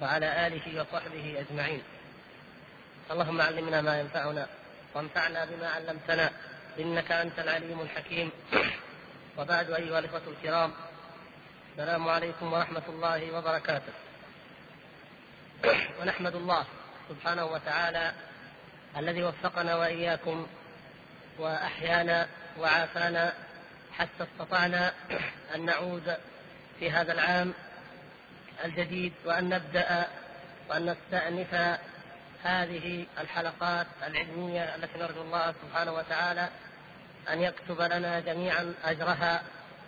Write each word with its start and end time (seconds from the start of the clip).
وعلى 0.00 0.46
آله 0.46 0.80
وصحبه 0.80 1.40
أجمعين. 1.40 1.82
اللهم 3.10 3.40
علمنا 3.40 3.80
ما 3.80 4.00
ينفعنا 4.00 4.46
وانفعنا 4.94 5.44
بما 5.44 5.68
علمتنا 5.68 6.30
إنك 6.78 7.12
أنت 7.12 7.38
العليم 7.38 7.80
الحكيم. 7.80 8.30
وبعد 9.38 9.70
أيها 9.70 9.98
الإخوة 9.98 10.22
الكرام 10.26 10.72
السلام 11.72 12.08
عليكم 12.08 12.52
ورحمة 12.52 12.82
الله 12.88 13.32
وبركاته. 13.32 13.92
ونحمد 16.00 16.34
الله 16.34 16.64
سبحانه 17.08 17.44
وتعالى 17.44 18.12
الذي 18.96 19.22
وفقنا 19.22 19.76
وإياكم 19.76 20.46
وأحيانا 21.38 22.28
وعافانا 22.58 23.32
حتى 23.98 24.22
استطعنا 24.24 24.92
أن 25.54 25.64
نعود 25.64 26.16
في 26.78 26.90
هذا 26.90 27.12
العام 27.12 27.54
الجديد 28.64 29.12
وأن 29.24 29.48
نبدأ 29.48 30.06
وأن 30.68 30.86
نستأنف 30.86 31.78
هذه 32.42 33.06
الحلقات 33.20 33.86
العلمية 34.06 34.74
التي 34.74 34.98
نرجو 34.98 35.22
الله 35.22 35.54
سبحانه 35.62 35.92
وتعالى 35.92 36.48
أن 37.32 37.40
يكتب 37.40 37.80
لنا 37.80 38.20
جميعا 38.20 38.74
أجرها 38.84 39.42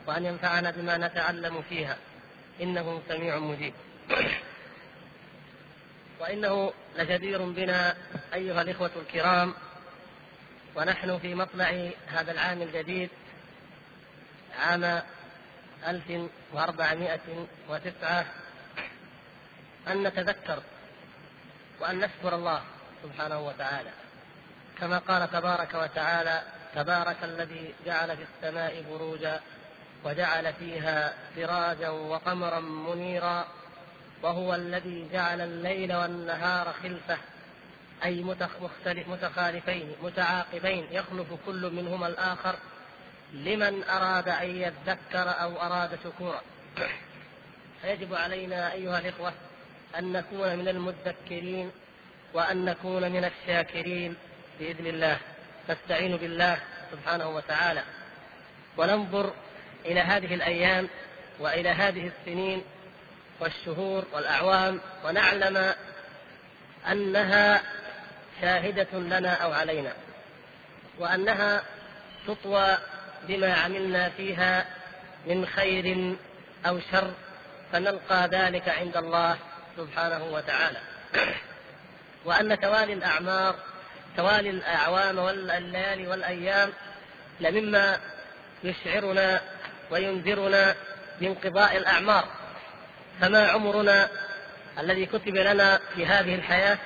وأن 0.07 0.25
ينفعنا 0.25 0.71
بما 0.71 0.97
نتعلم 0.97 1.63
فيها. 1.63 1.97
إنه 2.61 3.03
سميع 3.09 3.39
مجيب. 3.39 3.75
وإنه 6.21 6.73
لجدير 6.99 7.43
بنا 7.43 7.97
أيها 8.35 8.63
الإخوة 8.63 8.91
الكرام 8.97 9.55
ونحن 10.77 11.19
في 11.19 11.35
مطلع 11.35 11.91
هذا 12.07 12.33
العام 12.33 12.63
الجديد 12.63 13.11
عام 14.59 15.03
1409 15.89 18.27
أن 19.89 20.03
نتذكر 20.03 20.63
وأن 21.81 21.99
نشكر 21.99 22.35
الله 22.35 22.63
سبحانه 23.03 23.41
وتعالى. 23.41 23.91
كما 24.81 24.99
قال 24.99 25.31
تبارك 25.31 25.75
وتعالى 25.75 26.43
تبارك 26.75 27.17
الذي 27.25 27.75
جعل 27.87 28.17
في 28.17 28.23
السماء 28.23 28.85
بروجا 28.91 29.41
وجعل 30.05 30.53
فيها 30.53 31.15
سراجا 31.37 31.89
وقمرا 31.89 32.61
منيرا 32.61 33.47
وهو 34.23 34.55
الذي 34.55 35.09
جعل 35.13 35.41
الليل 35.41 35.95
والنهار 35.95 36.73
خلفه 36.83 37.19
أي 38.05 38.25
متخالفين 39.07 39.97
متعاقبين 40.03 40.87
يخلف 40.91 41.27
كل 41.47 41.71
منهما 41.71 42.07
الآخر 42.07 42.55
لمن 43.33 43.85
أراد 43.85 44.29
أن 44.29 44.51
يذكر 44.51 45.43
أو 45.43 45.63
أراد 45.63 45.99
شكورا. 46.05 46.41
فيجب 47.83 48.15
علينا 48.15 48.73
أيها 48.73 48.99
الإخوة 48.99 49.33
أن 49.99 50.13
نكون 50.13 50.57
من 50.57 50.69
المذكرين 50.69 51.71
وأن 52.35 52.65
نكون 52.65 53.13
من 53.13 53.25
الشاكرين 53.25 54.17
بإذن 54.61 54.87
الله. 54.87 55.19
نستعين 55.71 56.17
بالله 56.17 56.59
سبحانه 56.93 57.29
وتعالى. 57.29 57.83
وننظر 58.77 59.33
إلى 59.85 60.01
هذه 60.01 60.35
الأيام 60.35 60.89
وإلى 61.41 61.69
هذه 61.69 62.11
السنين 62.19 62.63
والشهور 63.41 64.05
والأعوام 64.13 64.81
ونعلم 65.05 65.75
أنها 66.91 67.63
شاهدة 68.41 68.89
لنا 68.93 69.35
أو 69.35 69.53
علينا. 69.53 69.93
وأنها 70.99 71.63
تطوى 72.27 72.79
بما 73.29 73.55
عملنا 73.55 74.09
فيها 74.09 74.67
من 75.27 75.47
خير 75.47 76.17
أو 76.67 76.81
شر 76.93 77.11
فنلقى 77.73 78.29
ذلك 78.29 78.69
عند 78.69 78.97
الله 78.97 79.37
سبحانه 79.77 80.25
وتعالى. 80.25 80.79
وأن 82.25 82.61
توالي 82.61 82.93
الأعمار 82.93 83.55
توالي 84.17 84.51
الأعوام 84.51 85.19
والليالي 85.19 86.07
والأيام 86.09 86.73
لمما 87.41 87.99
يشعرنا 88.65 89.41
وينذرنا 89.91 90.75
بانقضاء 91.21 91.77
الأعمار. 91.77 92.25
فما 93.21 93.49
عمرنا 93.49 94.09
الذي 94.79 95.07
كتب 95.07 95.37
لنا 95.37 95.81
في 95.95 96.07
هذه 96.07 96.35
الحياة 96.35 96.79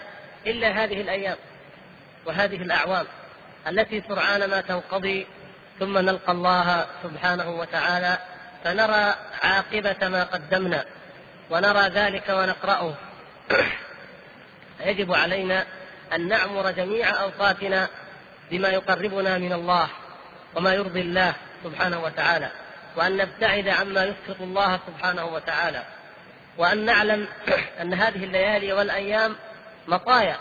إلا 0.47 0.69
هذه 0.69 1.01
الأيام 1.01 1.37
وهذه 2.27 2.63
الأعوام 2.63 3.07
التي 3.69 4.03
سرعان 4.09 4.51
ما 4.51 4.61
تنقضي 4.61 5.27
ثم 5.79 5.99
نلقى 5.99 6.33
الله 6.33 6.87
سبحانه 7.03 7.51
وتعالى 7.51 8.19
فنرى 8.65 9.15
عاقبة 9.43 10.09
ما 10.09 10.25
قدمنا. 10.25 10.85
ونرى 11.51 11.89
ذلك 11.89 12.29
ونقرأه. 12.29 12.95
يجب 14.81 15.15
علينا 15.15 15.67
أن 16.13 16.29
نعمر 16.29 16.71
جميع 16.71 17.23
أوقاتنا 17.23 17.89
بما 18.51 18.69
يقربنا 18.69 19.39
من 19.39 19.53
الله 19.53 19.89
وما 20.55 20.75
يرضي 20.75 21.01
الله 21.01 21.35
سبحانه 21.65 22.05
وتعالى 22.05 22.51
وأن 22.97 23.17
نبتعد 23.17 23.69
عما 23.69 24.05
يسخط 24.05 24.41
الله 24.41 24.81
سبحانه 24.87 25.25
وتعالى 25.25 25.83
وأن 26.59 26.85
نعلم 26.85 27.29
أن 27.81 27.95
هذه 27.95 28.25
الليالي 28.25 28.73
والأيام 28.73 29.37
مطايا 29.89 30.37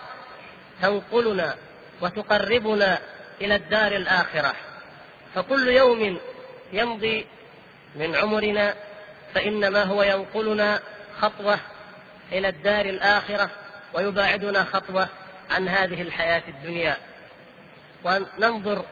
تنقلنا 0.82 1.56
وتقربنا 2.02 3.00
إلى 3.42 3.56
الدار 3.56 3.92
الآخرة. 3.92 4.54
فكل 5.36 5.68
يوم 5.68 6.20
يمضي 6.74 7.26
من 7.96 8.16
عمرنا 8.16 8.76
فإنما 9.34 9.84
هو 9.84 10.04
ينقلنا 10.04 10.80
خطوة 11.22 11.60
إلى 12.32 12.48
الدار 12.50 12.86
الآخرة 12.86 13.50
ويباعدنا 13.94 14.64
خطوة 14.64 15.08
عن 15.52 15.68
هذه 15.68 16.02
الحياة 16.02 16.44
الدنيا. 16.48 16.98
وننظر 18.04 18.86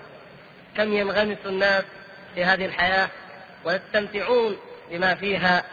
كم 0.77 0.93
ينغمس 0.93 1.37
الناس 1.45 1.83
في 2.35 2.45
هذه 2.45 2.65
الحياة 2.65 3.09
ويستمتعون 3.65 4.57
بما 4.91 5.15
فيها 5.15 5.63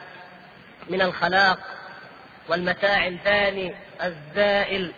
من 0.89 1.03
الخلاق 1.03 1.59
والمتاع 2.49 3.07
الفاني 3.07 3.75
الزائل 4.03 4.93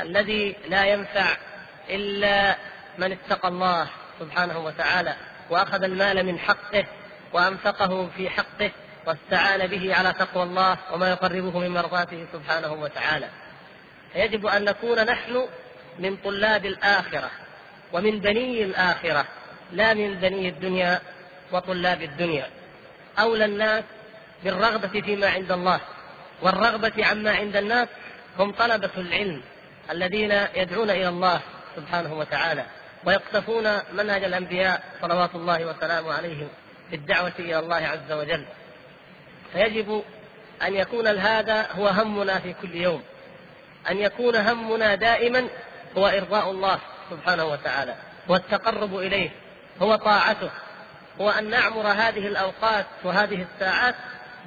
الذي 0.00 0.56
لا 0.68 0.84
ينفع 0.84 1.36
إلا 1.90 2.56
من 2.98 3.12
اتقى 3.12 3.48
الله 3.48 3.86
سبحانه 4.20 4.58
وتعالى 4.58 5.14
وأخذ 5.50 5.82
المال 5.82 6.26
من 6.26 6.38
حقه 6.38 6.84
وأنفقه 7.32 8.08
في 8.16 8.30
حقه 8.30 8.70
واستعان 9.06 9.66
به 9.66 9.94
على 9.94 10.12
تقوى 10.12 10.42
الله 10.42 10.78
وما 10.92 11.10
يقربه 11.10 11.58
من 11.58 11.68
مرضاته 11.68 12.26
سبحانه 12.32 12.72
وتعالى. 12.72 13.28
يجب 14.14 14.46
أن 14.46 14.64
نكون 14.64 15.04
نحن 15.04 15.46
من 15.98 16.16
طلاب 16.16 16.66
الآخرة 16.66 17.30
ومن 17.92 18.20
بني 18.20 18.64
الآخرة 18.64 19.24
لا 19.72 19.94
من 19.94 20.14
بني 20.14 20.48
الدنيا 20.48 21.00
وطلاب 21.52 22.02
الدنيا. 22.02 22.46
أولى 23.18 23.44
الناس 23.44 23.84
بالرغبة 24.44 25.00
فيما 25.00 25.28
عند 25.28 25.52
الله 25.52 25.80
والرغبة 26.42 27.06
عما 27.06 27.30
عند 27.30 27.56
الناس 27.56 27.88
هم 28.38 28.52
طلبة 28.52 28.90
العلم 28.96 29.42
الذين 29.90 30.32
يدعون 30.54 30.90
إلى 30.90 31.08
الله 31.08 31.40
سبحانه 31.76 32.14
وتعالى 32.14 32.64
ويقتفون 33.04 33.78
منهج 33.92 34.24
الأنبياء 34.24 34.82
صلوات 35.02 35.34
الله 35.34 35.64
وسلامه 35.64 36.12
عليهم 36.12 36.48
في 36.90 36.96
الدعوه 36.96 37.32
إلى 37.38 37.58
الله 37.58 37.76
عز 37.76 38.12
وجل. 38.12 38.44
فيجب 39.52 40.02
أن 40.62 40.74
يكون 40.74 41.06
هذا 41.06 41.66
هو 41.72 41.88
همنا 41.88 42.38
في 42.38 42.54
كل 42.62 42.74
يوم. 42.74 43.02
أن 43.90 43.98
يكون 43.98 44.36
همنا 44.36 44.94
دائما 44.94 45.48
هو 45.98 46.06
إرضاء 46.06 46.50
الله 46.50 46.78
سبحانه 47.10 47.44
وتعالى 47.44 47.94
والتقرب 48.28 48.98
إليه 48.98 49.30
هو 49.82 49.96
طاعته 49.96 50.50
هو 51.20 51.30
أن 51.30 51.50
نعمر 51.50 51.86
هذه 51.86 52.26
الأوقات 52.26 52.86
وهذه 53.04 53.46
الساعات 53.54 53.94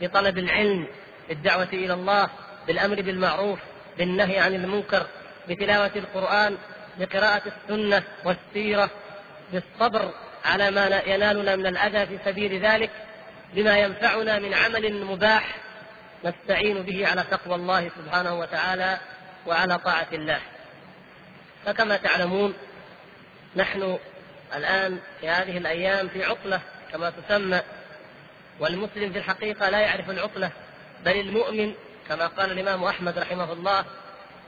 بطلب 0.02 0.38
العلم 0.38 0.88
بالدعوة 1.30 1.68
إلى 1.74 1.94
الله 1.94 2.30
بالأمر 2.68 3.02
بالمعروف 3.02 3.60
بالنهي 3.98 4.40
عن 4.40 4.56
المنكر 4.56 5.06
بتلاوة 5.50 5.92
القرآن 5.96 6.58
بقراءة 7.00 7.42
السنة 7.48 8.04
والسيرة 8.26 8.90
بالصبر 9.54 10.12
على 10.46 10.72
ما 10.72 11.02
ينالنا 11.08 11.56
من 11.56 11.68
الأذى 11.68 12.06
في 12.06 12.20
سبيل 12.26 12.66
ذلك. 12.66 12.92
بما 13.56 13.78
ينفعنا 13.78 14.40
من 14.40 14.54
عمل 14.54 15.06
مباح 15.06 15.56
نستعين 16.26 16.82
به 16.82 17.08
على 17.08 17.24
تقوى 17.32 17.56
الله 17.56 17.90
سبحانه 17.90 18.40
وتعالى 18.40 18.98
وعلى 19.48 19.78
طاعة 19.78 20.08
الله. 20.14 20.40
فكما 21.66 21.98
تعلمون 21.98 22.54
نحن 23.56 23.98
الآن 24.56 25.00
في 25.22 25.30
هذه 25.30 25.58
الأيام 25.58 26.08
في 26.08 26.24
عطلة 26.24 26.62
كما 26.92 27.10
تسمى 27.10 27.62
والمسلم 28.60 29.12
في 29.12 29.18
الحقيقة 29.18 29.70
لا 29.70 29.80
يعرف 29.80 30.10
العطلة 30.10 30.52
بل 31.06 31.20
المؤمن 31.20 31.74
كما 32.10 32.28
قال 32.28 32.52
الإمام 32.52 32.84
أحمد 32.84 33.20
رحمه 33.20 33.54
الله 33.54 33.86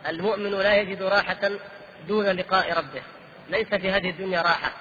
المؤمن 0.08 0.52
لا 0.52 0.76
يجد 0.76 1.02
راحة 1.02 1.52
دون 2.08 2.26
لقاء 2.26 2.78
ربه. 2.78 3.02
ليس 3.50 3.68
في 3.68 3.92
هذه 3.92 4.10
الدنيا 4.10 4.42
راحة 4.42 4.72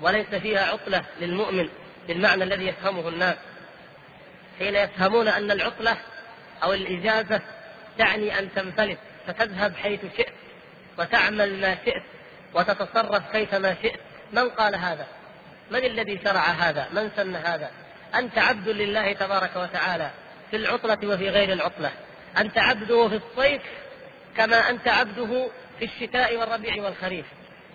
وليس 0.00 0.26
فيها 0.26 0.72
عطلة 0.72 1.04
للمؤمن 1.20 1.68
بالمعنى 2.08 2.44
الذي 2.44 2.66
يفهمه 2.66 3.08
الناس. 3.08 3.36
حين 4.58 4.74
يفهمون 4.74 5.28
أن 5.28 5.50
العطلة 5.50 5.96
أو 6.62 6.72
الإجازة 6.72 7.40
تعني 7.98 8.38
أن 8.38 8.48
تنفلت 8.54 8.98
فتذهب 9.26 9.76
حيث 9.76 10.00
شئت 10.16 10.32
وتعمل 10.98 11.60
ما 11.60 11.76
شئت 11.84 12.02
وتتصرف 12.54 13.22
كيفما 13.32 13.76
شئت. 13.82 14.00
من 14.32 14.48
قال 14.48 14.74
هذا؟ 14.74 15.06
من 15.70 15.84
الذي 15.84 16.20
شرع 16.24 16.40
هذا؟ 16.40 16.88
من 16.92 17.10
سن 17.16 17.36
هذا؟ 17.36 17.70
أنت 18.14 18.38
عبد 18.38 18.68
لله 18.68 19.12
تبارك 19.12 19.56
وتعالى 19.56 20.10
في 20.50 20.56
العطلة 20.56 20.98
وفي 21.04 21.28
غير 21.28 21.52
العطلة. 21.52 21.90
أنت 22.38 22.58
عبده 22.58 23.08
في 23.08 23.16
الصيف 23.16 23.62
كما 24.36 24.70
أنت 24.70 24.88
عبده 24.88 25.48
في 25.78 25.84
الشتاء 25.84 26.36
والربيع 26.36 26.84
والخريف. 26.84 27.26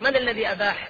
من 0.01 0.15
الذي 0.15 0.51
أباح 0.51 0.87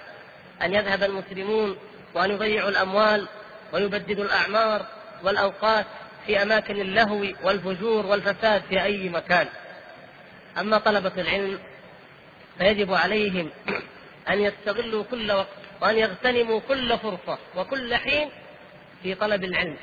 أن 0.62 0.74
يذهب 0.74 1.02
المسلمون 1.02 1.76
وأن 2.14 2.30
يضيعوا 2.30 2.68
الأموال 2.68 3.28
ويبددوا 3.72 4.24
الأعمار؟ 4.24 4.86
والأوقات 5.22 5.86
في 6.26 6.42
أماكن 6.42 6.80
اللهو 6.80 7.26
والفجور 7.42 8.06
والفساد 8.06 8.62
في 8.68 8.82
أي 8.82 9.08
مكان. 9.08 9.46
أما 10.58 10.78
طلبة 10.78 11.12
العلم 11.18 11.58
فيجب 12.58 12.94
عليهم 12.94 13.50
أن 14.28 14.40
يستغلوا 14.40 15.04
كل 15.10 15.32
وقت 15.32 15.46
وأن 15.80 15.98
يغتنموا 15.98 16.60
كل 16.68 16.98
فرصة 16.98 17.38
وكل 17.56 17.94
حين 17.94 18.30
في 19.02 19.14
طلب 19.14 19.44
العلم 19.44 19.76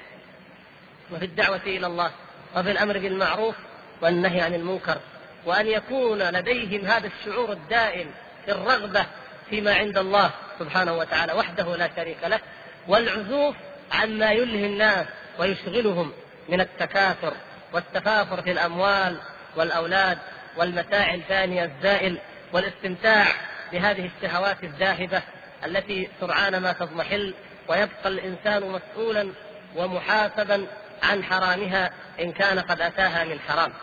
وفي 1.11 1.25
الدعوة 1.25 1.61
إلى 1.65 1.87
الله 1.87 2.11
وفي 2.55 2.71
الأمر 2.71 2.97
بالمعروف 2.97 3.55
والنهي 4.01 4.41
عن 4.41 4.53
المنكر. 4.53 4.97
وأن 5.45 5.67
يكون 5.67 6.21
لديهم 6.21 6.85
هذا 6.85 7.07
الشعور 7.07 7.51
الدائم 7.51 8.11
في 8.45 8.51
الرغبة 8.51 9.05
فيما 9.49 9.73
عند 9.73 9.97
الله 9.97 10.31
سبحانه 10.59 10.93
وتعالى 10.97 11.33
وحده 11.33 11.75
لا 11.75 11.89
شريك 11.95 12.23
له 12.23 12.39
والعزوف 12.87 13.55
عما 13.91 14.31
يلهي 14.31 14.65
الناس 14.65 15.07
ويشغلهم 15.39 16.11
من 16.49 16.61
التكاثر 16.61 17.33
والتفاخر 17.73 18.41
في 18.41 18.51
الأموال 18.51 19.17
والأولاد 19.55 20.17
والمتاع 20.57 21.13
الفانية 21.13 21.63
الزائل 21.63 22.17
والاستمتاع 22.53 23.25
بهذه 23.71 24.09
الشهوات 24.15 24.63
الذاهبة 24.63 25.21
التي 25.65 26.09
سرعان 26.19 26.57
ما 26.57 26.71
تضمحل 26.71 27.33
ويبقى 27.67 28.07
الإنسان 28.07 28.71
مسؤولا 28.71 29.31
ومحاسبا 29.75 30.67
عن 31.03 31.23
حرامها 31.23 31.91
إن 32.19 32.31
كان 32.31 32.59
قد 32.59 32.81
أتاها 32.81 33.23
من 33.23 33.39
حرام. 33.39 33.73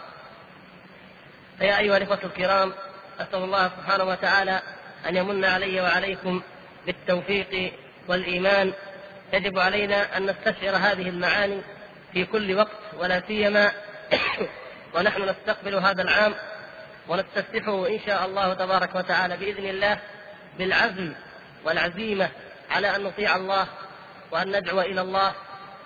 فيا 1.59 1.79
أيها 1.79 1.97
الإخوة 1.97 2.19
الكرام 2.25 2.73
أسأل 3.21 3.45
الله 3.45 3.69
سبحانه 3.69 4.05
وتعالى 4.05 4.63
أن 5.09 5.17
يمن 5.17 5.45
علي 5.45 5.81
وعليكم 5.81 6.43
بالتوفيق 6.87 7.73
والإيمان 8.09 8.73
يجب 9.35 9.59
علينا 9.59 10.17
أن 10.17 10.27
نستشعر 10.27 10.77
هذه 10.77 11.09
المعاني 11.09 11.61
في 12.13 12.25
كل 12.25 12.55
وقت 12.55 12.81
ولا 12.99 13.23
سيما 13.27 13.73
ونحن 14.95 15.23
نستقبل 15.23 15.75
هذا 15.75 16.03
العام 16.03 16.35
ونستفتحه 17.09 17.89
إن 17.89 18.01
شاء 18.07 18.27
الله 18.27 18.55
تبارك 18.55 18.95
وتعالى 18.95 19.37
بإذن 19.37 19.67
الله 19.67 19.99
بالعزم 20.59 21.13
والعزيمة 21.65 22.29
على 22.71 22.97
أن 22.97 23.03
نطيع 23.03 23.37
الله 23.37 23.67
وأن 24.31 24.57
ندعو 24.57 24.81
إلى 24.81 25.01
الله 25.01 25.33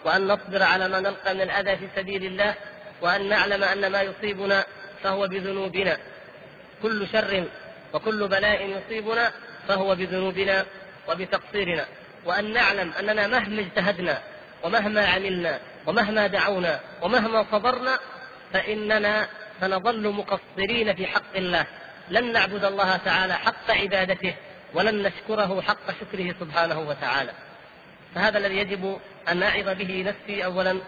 وأن 0.04 0.28
نصبر 0.28 0.62
على 0.62 0.88
ما 0.88 1.00
نلقى 1.00 1.34
من 1.34 1.40
الأذى 1.40 1.76
في 1.76 1.88
سبيل 1.96 2.24
الله 2.24 2.54
وأن 3.00 3.28
نعلم 3.28 3.64
أن 3.64 3.92
ما 3.92 4.02
يصيبنا 4.02 4.64
فهو 5.02 5.28
بذنوبنا. 5.28 5.96
كل 6.82 7.08
شر 7.12 7.44
وكل 7.92 8.28
بلاء 8.28 8.66
يصيبنا 8.66 9.32
فهو 9.68 9.94
بذنوبنا 9.94 10.64
وبتقصيرنا. 11.08 11.86
وأن 12.28 12.52
نعلم 12.52 12.92
أننا 13.00 13.26
مهما 13.26 13.60
اجتهدنا 13.60 14.18
ومهما 14.62 15.06
عملنا 15.06 15.58
ومهما 15.86 16.26
دعونا 16.26 16.80
ومهما 17.02 17.46
صبرنا 17.52 17.98
فإننا 18.52 19.28
سنظل 19.60 20.08
مقصرين 20.08 20.94
في 20.94 21.06
حق 21.06 21.36
الله. 21.36 21.66
لن 22.10 22.32
نعبد 22.32 22.64
الله 22.64 22.96
تعالى 22.96 23.34
حق 23.34 23.70
عبادته 23.70 24.34
ولن 24.74 25.02
نشكره 25.02 25.62
حق 25.62 25.90
شكره 26.00 26.34
سبحانه 26.40 26.80
وتعالى. 26.80 27.30
فهذا 28.14 28.38
الذي 28.38 28.56
يجب 28.56 28.98
أن 29.28 29.42
أعظ 29.42 29.68
به 29.68 30.04
نفسي 30.06 30.44
أولا 30.44 30.78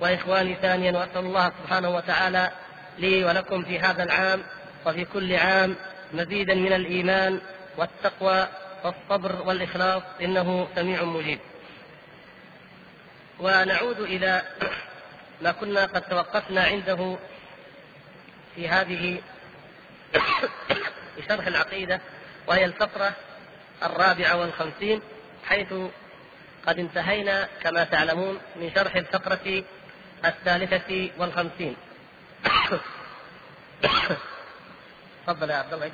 وإخواني 0.00 0.54
ثانيا 0.62 0.92
وأسأل 0.92 1.18
الله 1.18 1.52
سبحانه 1.62 1.96
وتعالى 1.96 2.50
لي 2.98 3.24
ولكم 3.24 3.62
في 3.62 3.78
هذا 3.78 4.02
العام 4.02 4.42
وفي 4.86 5.04
كل 5.04 5.34
عام 5.34 5.76
مزيدا 6.12 6.54
من 6.54 6.72
الإيمان 6.72 7.40
والتقوى 7.76 8.48
والصبر 8.86 9.42
والإخلاص 9.42 10.02
إنه 10.20 10.68
سميع 10.74 11.04
مجيب. 11.04 11.38
ونعود 13.40 14.00
إلى 14.00 14.42
ما 15.42 15.52
كنا 15.52 15.84
قد 15.84 16.02
توقفنا 16.02 16.64
عنده 16.64 17.16
في 18.54 18.68
هذه 18.68 19.22
شرح 21.28 21.46
العقيدة 21.46 22.00
وهي 22.46 22.64
الفقرة 22.64 23.12
الرابعة 23.82 24.36
والخمسين 24.36 25.02
حيث 25.44 25.74
قد 26.66 26.78
انتهينا 26.78 27.48
كما 27.62 27.84
تعلمون 27.84 28.38
من 28.56 28.70
شرح 28.74 28.96
الفقرة 28.96 29.64
الثالثة 30.24 31.10
والخمسين. 31.18 31.76
تفضل 35.26 35.50
يا 35.50 35.56
عبد 35.56 35.72
الله 35.74 35.90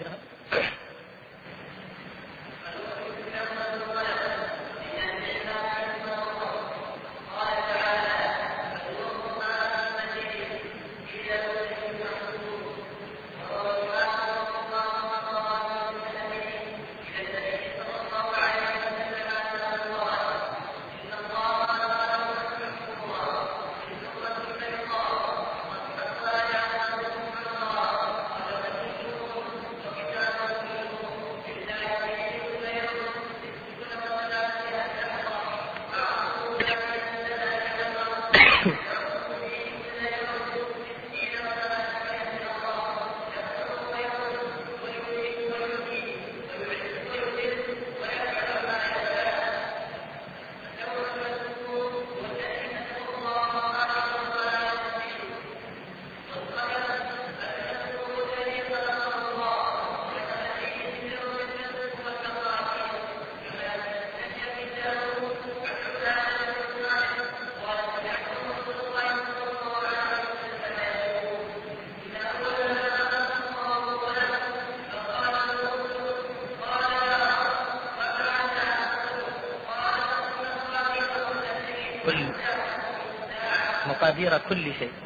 مقادير 84.33 84.49
كل 84.49 84.75
شيء. 84.79 85.02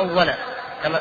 أولا 0.00 0.34
كما 0.82 1.00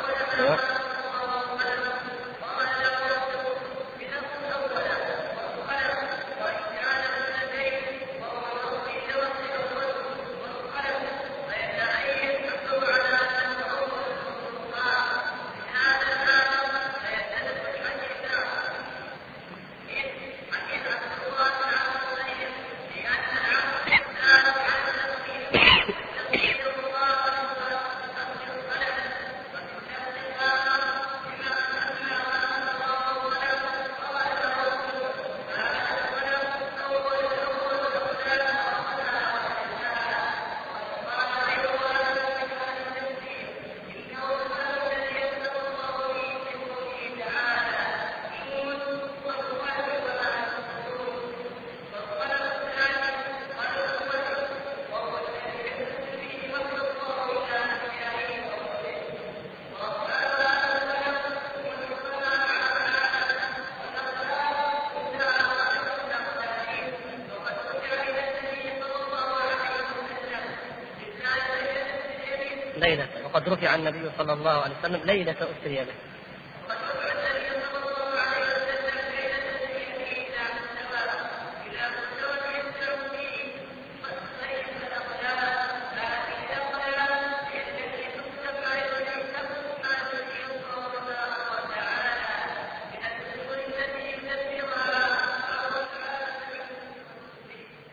رفع 73.60 73.76
النبي 73.76 74.12
صلى 74.18 74.34
الله 74.34 74.52
عليه 74.52 74.76
وسلم 74.80 75.02
ليلة 75.06 75.32
أسري 75.32 75.76
به. 75.76 75.94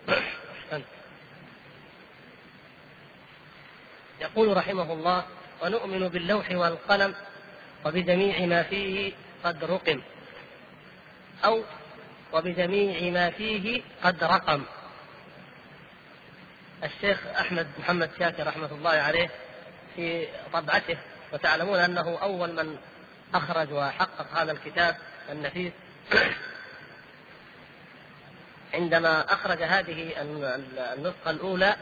يقول 4.20 4.56
رحمه 4.56 4.92
الله 4.92 5.35
ونؤمن 5.62 6.08
باللوح 6.08 6.50
والقلم 6.50 7.14
وبجميع 7.84 8.46
ما 8.46 8.62
فيه 8.62 9.12
قد 9.44 9.64
رقم. 9.64 10.00
أو 11.44 11.62
وبجميع 12.32 13.12
ما 13.12 13.30
فيه 13.30 13.82
قد 14.04 14.24
رقم. 14.24 14.62
الشيخ 16.84 17.26
أحمد 17.26 17.66
محمد 17.78 18.10
شاكر 18.18 18.46
رحمة 18.46 18.72
الله 18.72 18.90
عليه 18.90 19.30
في 19.96 20.26
طبعته 20.52 20.96
وتعلمون 21.32 21.78
أنه 21.78 22.18
أول 22.22 22.52
من 22.52 22.76
أخرج 23.34 23.72
وحقق 23.72 24.26
هذا 24.40 24.52
الكتاب 24.52 24.96
النفيس. 25.30 25.72
عندما 28.74 29.32
أخرج 29.32 29.62
هذه 29.62 30.12
النسخة 30.96 31.30
الأولى 31.30 31.76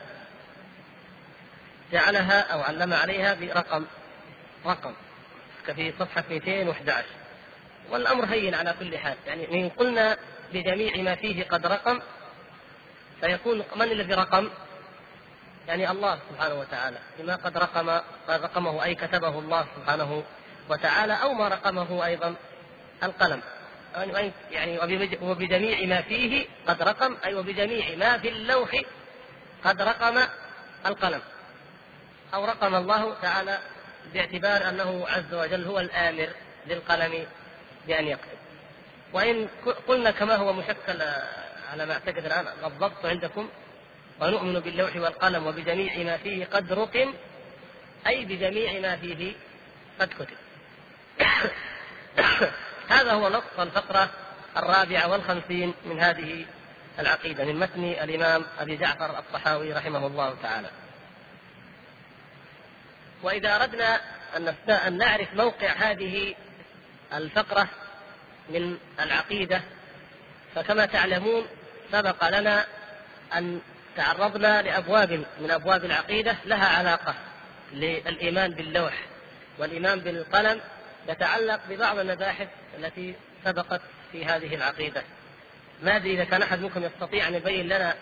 جعلها 1.92 2.40
أو 2.40 2.60
علم 2.60 2.94
عليها 2.94 3.34
برقم 3.34 3.84
رقم. 4.66 4.94
في 5.76 5.92
صفحة 5.98 6.24
211 6.30 7.04
والأمر 7.90 8.24
هين 8.24 8.54
على 8.54 8.74
كل 8.80 8.98
حال. 8.98 9.16
يعني 9.26 9.60
إن 9.60 9.68
قلنا 9.68 10.16
بجميع 10.52 10.96
ما 10.96 11.14
فيه 11.14 11.44
قد 11.44 11.66
رقم 11.66 12.00
فيكون 13.20 13.62
من 13.76 13.82
الذي 13.82 14.14
رقم؟ 14.14 14.50
يعني 15.68 15.90
الله 15.90 16.18
سبحانه 16.30 16.54
وتعالى. 16.54 16.98
بما 17.18 17.36
قد 17.36 17.58
رقم 17.58 18.00
رقمه 18.28 18.84
أي 18.84 18.94
كتبه 18.94 19.38
الله 19.38 19.66
سبحانه 19.76 20.24
وتعالى 20.68 21.12
أو 21.22 21.32
ما 21.32 21.48
رقمه 21.48 22.06
أيضا 22.06 22.34
القلم. 23.02 23.42
يعني 24.50 24.78
وبجميع 25.22 25.86
ما 25.86 26.02
فيه 26.02 26.46
قد 26.68 26.82
رقم 26.82 27.16
أي 27.24 27.34
وبجميع 27.34 27.96
ما 27.96 28.18
في 28.18 28.28
اللوح 28.28 28.70
قد 29.64 29.82
رقم 29.82 30.18
القلم. 30.86 31.20
أو 32.35 32.45
رقم 32.45 32.75
الله 32.75 33.14
تعالى 33.23 33.59
باعتبار 34.14 34.69
أنه 34.69 35.07
عز 35.09 35.35
وجل 35.35 35.64
هو 35.64 35.81
الآمر 35.81 36.28
للقلم 36.66 37.26
بأن 37.87 38.07
يكتب 38.07 38.38
وإن 39.12 39.49
قلنا 39.88 40.11
كما 40.11 40.37
هو 40.37 40.52
مشكل 40.52 41.02
على 41.73 41.87
ما 41.87 41.93
أعتقد 41.93 42.25
الآن 42.25 42.47
الضبط 42.64 43.07
عندكم 43.07 43.49
ونؤمن 44.21 44.61
باللوح 44.61 44.97
والقلم 44.97 45.47
وبجميع 45.47 45.97
ما 45.97 46.16
فيه 46.16 46.45
قد 46.45 46.73
رقم 46.73 47.14
أي 48.07 48.25
بجميع 48.25 48.81
ما 48.81 48.97
فيه 48.97 49.33
قد 50.00 50.09
كتب. 50.09 50.37
هذا 52.95 53.12
هو 53.12 53.28
نص 53.28 53.59
الفقرة 53.59 54.11
الرابعة 54.57 55.11
والخمسين 55.11 55.75
من 55.85 56.00
هذه 56.00 56.45
العقيدة 56.99 57.45
من 57.45 57.59
متن 57.59 57.85
الإمام 57.85 58.45
أبي 58.59 58.76
جعفر 58.76 59.19
الطحاوي 59.19 59.73
رحمه 59.73 60.07
الله 60.07 60.35
تعالى. 60.43 60.71
وإذا 63.25 63.57
أردنا 63.57 64.00
أن 64.87 64.99
نعرف 64.99 65.35
موقع 65.35 65.73
هذه 65.73 66.35
الفقرة 67.14 67.69
من 68.49 68.78
العقيدة 69.00 69.62
فكما 70.54 70.87
تعلمون 70.87 71.47
سبق 71.93 72.28
لنا 72.28 72.64
أن 73.35 73.61
تعرضنا 73.97 74.62
لأبواب 74.62 75.25
من 75.40 75.50
أبواب 75.50 75.85
العقيدة 75.85 76.37
لها 76.45 76.78
علاقة 76.78 77.14
للإيمان 77.73 78.50
باللوح 78.50 78.95
والإيمان 79.59 80.00
بالقلم 80.00 80.61
يتعلق 81.09 81.61
ببعض 81.69 81.99
المباحث 81.99 82.49
التي 82.78 83.14
سبقت 83.45 83.81
في 84.12 84.25
هذه 84.25 84.54
العقيدة. 84.54 85.02
ما 85.83 85.97
أدري 85.97 86.14
إذا 86.14 86.25
كان 86.25 86.43
أحد 86.43 86.61
منكم 86.61 86.85
يستطيع 86.85 87.28
أن 87.28 87.35
يبين 87.35 87.66
لنا 87.66 87.95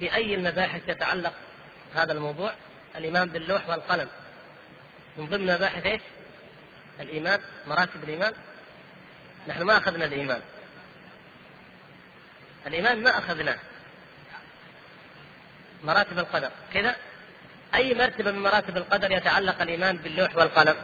بأي 0.00 0.34
المباحث 0.34 0.88
يتعلق 0.88 1.32
هذا 1.94 2.12
الموضوع 2.12 2.52
الإيمان 2.96 3.28
باللوح 3.28 3.68
والقلم. 3.68 4.08
من 5.16 5.26
ضمن 5.26 5.54
مباحث 5.54 5.86
إيش؟ 5.86 6.00
الإيمان 7.00 7.40
مراتب 7.66 8.04
الإيمان 8.04 8.32
نحن 9.48 9.62
ما 9.62 9.76
أخذنا 9.76 10.04
الإيمان 10.04 10.40
الإيمان 12.66 13.02
ما 13.02 13.18
أخذناه 13.18 13.58
مراتب 15.84 16.18
القدر 16.18 16.50
كذا 16.74 16.96
أي 17.74 17.94
مرتبة 17.94 18.30
من 18.30 18.42
مراتب 18.42 18.76
القدر 18.76 19.10
يتعلق 19.10 19.62
الإيمان 19.62 19.96
باللوح 19.96 20.36
والقلم 20.36 20.76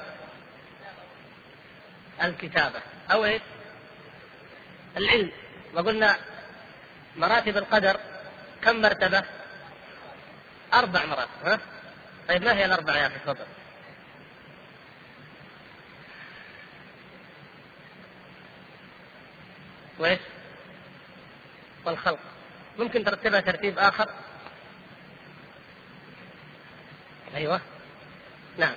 الكتابة 2.23 2.81
أو 3.13 3.25
إيش؟ 3.25 3.43
العلم 4.97 5.31
وقلنا 5.75 6.17
مراتب 7.17 7.57
القدر 7.57 8.01
كم 8.63 8.83
مرتبة؟ 8.83 9.23
أربع 10.75 11.05
مراتب 11.05 11.31
ها؟ 11.45 11.61
طيب 12.29 12.43
ما 12.45 12.55
هي 12.55 12.65
الأربعة 12.65 12.97
يا 12.97 13.07
أخي 13.07 13.19
تفضل؟ 13.19 13.47
وايش؟ 19.99 20.19
والخلق. 21.85 22.19
ممكن 22.79 23.05
ترتبها 23.05 23.41
ترتيب 23.41 23.79
آخر؟ 23.79 24.09
أيوه. 27.35 27.61
نعم. 28.59 28.75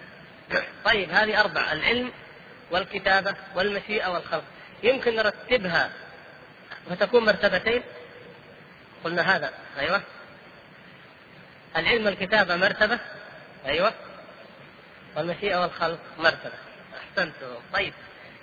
طيب 0.86 1.10
هذه 1.10 1.40
أربعة 1.40 1.72
العلم 1.72 2.12
والكتابة 2.72 3.36
والمشيئة 3.56 4.08
والخلق. 4.08 4.44
يمكن 4.84 5.16
نرتبها 5.16 5.92
فتكون 6.90 7.26
مرتبتين؟ 7.26 7.84
قلنا 9.04 9.36
هذا. 9.36 9.54
أيوه. 9.80 10.02
العلم 11.78 12.06
والكتابة 12.06 12.56
مرتبة؟ 12.56 13.00
أيوه. 13.66 13.94
والمشيئة 15.16 15.62
والخلق 15.62 16.00
مرتبة. 16.20 16.58
أحسنتم. 16.98 17.48
طيب 17.74 17.94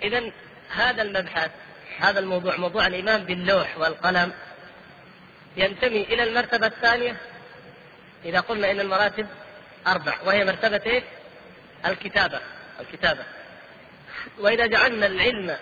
إذا 0.03 0.31
هذا 0.69 1.01
المبحث 1.01 1.51
هذا 1.97 2.19
الموضوع 2.19 2.57
موضوع 2.57 2.87
الإيمان 2.87 3.23
باللوح 3.23 3.77
والقلم. 3.77 4.33
ينتمي 5.57 6.03
إلى 6.03 6.23
المرتبة 6.23 6.67
الثانية. 6.67 7.17
إذا 8.25 8.39
قلنا 8.39 8.71
إن 8.71 8.79
المراتب 8.79 9.27
أربع 9.87 10.13
وهي 10.25 10.45
مرتبة 10.45 10.81
إيه؟ 10.85 11.03
الكتابة 11.85 12.39
الكتابة. 12.79 13.23
وإذا 14.39 14.65
جعلنا 14.65 15.05
العلم 15.05 15.57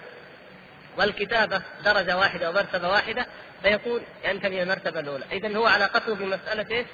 والكتابة 0.98 1.62
درجة 1.86 2.18
واحدة 2.18 2.50
ومرتبة 2.50 2.90
واحدة 2.90 3.26
فيكون 3.64 4.02
ينتمي 4.26 4.64
المرتبة 4.64 5.00
الأولى، 5.00 5.26
إذا 5.32 5.58
هو 5.58 5.66
علاقته 5.66 6.16
بمسألة 6.16 6.66
إيش؟ 6.72 6.86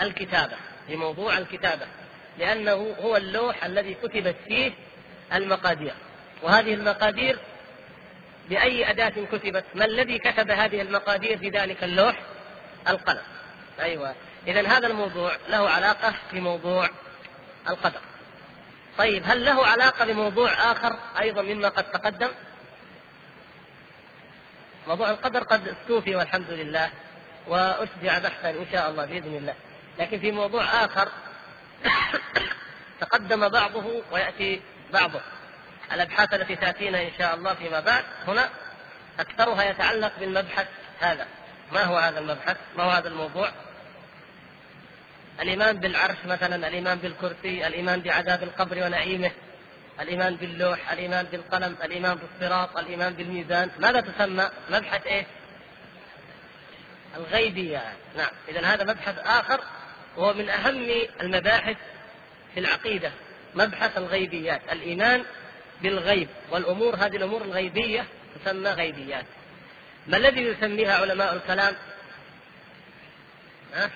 الكتابة، 0.00 0.56
في 0.86 0.96
موضوع 0.96 1.38
الكتابة، 1.38 1.86
لأنه 2.38 2.96
هو 3.00 3.16
اللوح 3.16 3.64
الذي 3.64 3.94
كتبت 3.94 4.36
فيه 4.48 4.72
المقادير، 5.34 5.94
وهذه 6.42 6.74
المقادير 6.74 7.38
بأي 8.48 8.90
أداة 8.90 9.12
كتبت؟ 9.32 9.64
ما 9.74 9.84
الذي 9.84 10.18
كتب 10.18 10.50
هذه 10.50 10.82
المقادير 10.82 11.38
في 11.38 11.48
ذلك 11.48 11.84
اللوح؟ 11.84 12.20
القلم. 12.88 13.22
أيوه، 13.80 14.14
إذا 14.46 14.68
هذا 14.68 14.86
الموضوع 14.86 15.32
له 15.48 15.70
علاقة 15.70 16.14
بموضوع 16.32 16.88
القدر. 17.68 18.00
طيب 18.98 19.22
هل 19.26 19.44
له 19.44 19.66
علاقة 19.66 20.04
بموضوع 20.04 20.52
آخر 20.52 20.96
أيضا 21.20 21.42
مما 21.42 21.68
قد 21.68 21.84
تقدم؟ 21.84 22.28
موضوع 24.86 25.10
القدر 25.10 25.42
قد 25.42 25.68
استوفي 25.68 26.16
والحمد 26.16 26.50
لله 26.50 26.90
وأشجع 27.48 28.18
بحثا 28.18 28.50
إن 28.50 28.66
شاء 28.72 28.90
الله 28.90 29.04
بإذن 29.04 29.36
الله 29.36 29.54
لكن 29.98 30.18
في 30.18 30.32
موضوع 30.32 30.64
آخر 30.64 31.08
تقدم 33.00 33.48
بعضه 33.48 34.02
ويأتي 34.12 34.60
بعضه 34.92 35.20
الأبحاث 35.92 36.34
التي 36.34 36.56
تأتينا 36.56 37.02
إن 37.02 37.10
شاء 37.18 37.34
الله 37.34 37.54
فيما 37.54 37.80
بعد 37.80 38.04
هنا 38.28 38.48
أكثرها 39.20 39.62
يتعلق 39.62 40.12
بالمبحث 40.20 40.66
هذا. 41.00 41.26
ما 41.72 41.84
هو 41.84 41.98
هذا 41.98 42.18
المبحث؟ 42.18 42.56
ما 42.76 42.84
هو 42.84 42.90
هذا 42.90 43.08
الموضوع؟ 43.08 43.50
الإيمان 45.40 45.76
بالعرش 45.76 46.16
مثلا 46.26 46.68
الإيمان 46.68 46.98
بالكرسي 46.98 47.66
الإيمان 47.66 48.00
بعذاب 48.00 48.42
القبر 48.42 48.86
ونعيمه 48.86 49.30
الإيمان 50.00 50.36
باللوح 50.36 50.92
الإيمان 50.92 51.26
بالقلم 51.26 51.76
الإيمان 51.84 52.18
بالصراط 52.18 52.76
الإيمان 52.76 53.12
بالميزان. 53.12 53.70
ماذا 53.78 54.00
تسمى؟ 54.00 54.50
مبحث 54.70 55.06
إيه؟ 55.06 55.26
الغيبية. 57.16 57.82
نعم. 58.16 58.30
إذا 58.48 58.66
هذا 58.66 58.84
مبحث 58.84 59.18
آخر 59.18 59.60
وهو 60.16 60.34
من 60.34 60.48
أهم 60.48 60.90
المباحث 61.20 61.76
في 62.54 62.60
العقيدة. 62.60 63.12
مبحث 63.54 63.98
الغيبيات. 63.98 64.60
الإيمان 64.72 65.24
بالغيب 65.82 66.28
والأمور 66.50 66.96
هذه 66.96 67.16
الأمور 67.16 67.42
الغيبية 67.42 68.04
تسمى 68.44 68.70
غيبيات. 68.70 69.24
ما 70.06 70.16
الذي 70.16 70.40
يسميها 70.40 70.94
علماء 70.94 71.34
الكلام؟ 71.34 71.74
ها؟ 73.74 73.90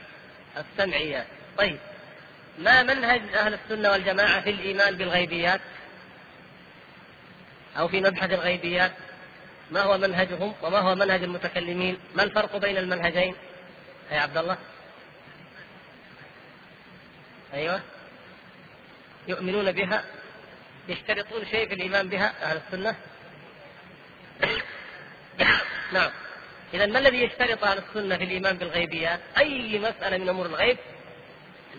السمعيات. 0.56 1.26
طيب 1.58 1.78
ما 2.58 2.82
منهج 2.82 3.20
أهل 3.34 3.54
السنة 3.54 3.90
والجماعة 3.90 4.40
في 4.40 4.50
الإيمان 4.50 4.96
بالغيبيات؟ 4.96 5.60
أو 7.78 7.88
في 7.88 8.00
مبحث 8.00 8.32
الغيبيات؟ 8.32 8.92
ما 9.70 9.80
هو 9.82 9.98
منهجهم 9.98 10.54
وما 10.62 10.78
هو 10.78 10.94
منهج 10.94 11.22
المتكلمين؟ 11.22 11.98
ما 12.14 12.22
الفرق 12.22 12.56
بين 12.56 12.76
المنهجين؟ 12.76 13.34
يا 14.10 14.20
عبد 14.20 14.36
الله؟ 14.36 14.56
أيوة. 17.54 17.80
يؤمنون 19.28 19.72
بها؟ 19.72 20.04
يشترطون 20.88 21.46
شيء 21.46 21.68
في 21.68 21.74
الإيمان 21.74 22.08
بها 22.08 22.34
أهل 22.42 22.60
السنة؟ 22.66 22.96
نعم. 25.92 26.10
إذا 26.74 26.86
ما 26.86 26.98
الذي 26.98 27.22
يشترط 27.22 27.64
أهل 27.64 27.78
السنة 27.78 28.16
في 28.16 28.24
الإيمان 28.24 28.56
بالغيبيات؟ 28.56 29.20
أي 29.38 29.78
مسألة 29.78 30.18
من 30.18 30.28
أمور 30.28 30.46
الغيب؟ 30.46 30.78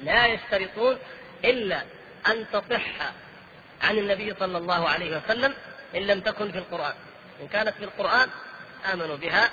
لا 0.04 0.26
يشترطون 0.26 0.98
إلا 1.46 1.82
أن 2.28 2.46
تصح 2.54 3.12
عن 3.82 3.98
النبي 3.98 4.34
صلى 4.39 4.58
الله 4.58 4.89
عليه 4.89 5.18
وسلم 5.18 5.54
إن 5.96 6.02
لم 6.02 6.20
تكن 6.20 6.52
في 6.52 6.58
القرآن. 6.58 6.94
إن 7.41 7.48
كانت 7.48 7.70
في 7.70 7.84
القرآن 7.84 8.30
آمنوا 8.94 9.15
بها. 9.15 9.50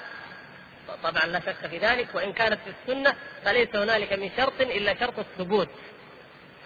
طبعا 1.02 1.26
لا 1.26 1.40
شك 1.40 1.66
في 1.70 1.78
ذلك. 1.78 2.14
وإن 2.14 2.32
كانت 2.32 2.58
في 2.64 2.74
السنة 2.80 3.14
فليس 3.44 3.76
هنالك 3.76 4.12
من 4.12 4.30
شرط 4.36 4.60
إلا 4.60 5.00
شرط 5.00 5.18
الثبوت. 5.18 5.68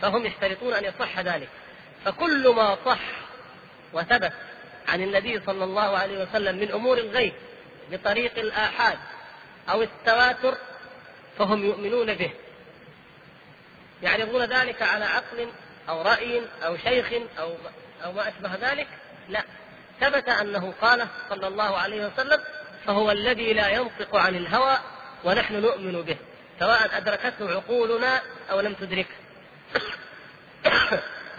فهم 0.03 0.27
يشترطون 0.27 0.73
أن 0.73 0.85
يصح 0.85 1.21
ذلك. 1.21 1.49
فكل 2.07 2.49
ما 2.49 2.79
صح 2.85 3.01
وثبت 3.93 4.33
عن 4.89 5.03
النبي 5.03 5.41
صلى 5.47 5.65
الله 5.65 5.99
عليه 5.99 6.23
وسلم 6.23 6.57
من 6.57 6.73
أمور 6.73 6.99
الغيب 6.99 7.33
بطريق 7.91 8.39
الآحاد 8.39 8.99
أو 9.71 9.83
التواتر 9.83 10.57
فهم 11.39 11.65
يؤمنون 11.65 12.15
به. 12.15 12.31
يعرضون 14.03 14.45
ذلك 14.45 14.83
على 14.83 15.05
عقل 15.05 15.49
أو 15.89 16.03
رأي 16.03 16.43
أو 16.67 16.77
شيخ 16.77 17.07
أو 17.39 17.55
أو 18.05 18.13
ما 18.13 18.29
أشبه 18.29 18.71
ذلك؟ 18.71 18.89
لا. 19.29 19.43
ثبت 20.01 20.29
أنه 20.29 20.75
قال 20.81 21.07
صلى 21.31 21.49
الله 21.49 21.77
عليه 21.77 22.07
وسلم 22.07 22.41
فهو 22.87 23.11
الذي 23.11 23.53
لا 23.53 23.69
ينطق 23.71 24.17
عن 24.17 24.37
الهوى 24.37 24.79
ونحن 25.25 25.55
نؤمن 25.55 26.03
به 26.03 26.17
سواء 26.61 26.97
أدركته 26.97 27.51
عقولنا 27.51 28.23
أو 28.51 28.61
لم 28.61 28.75
تدركه. 28.75 29.15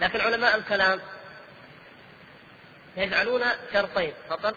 لكن 0.00 0.20
علماء 0.20 0.56
الكلام 0.56 1.00
يجعلون 2.96 3.44
شرطين 3.72 4.12
فقط 4.28 4.54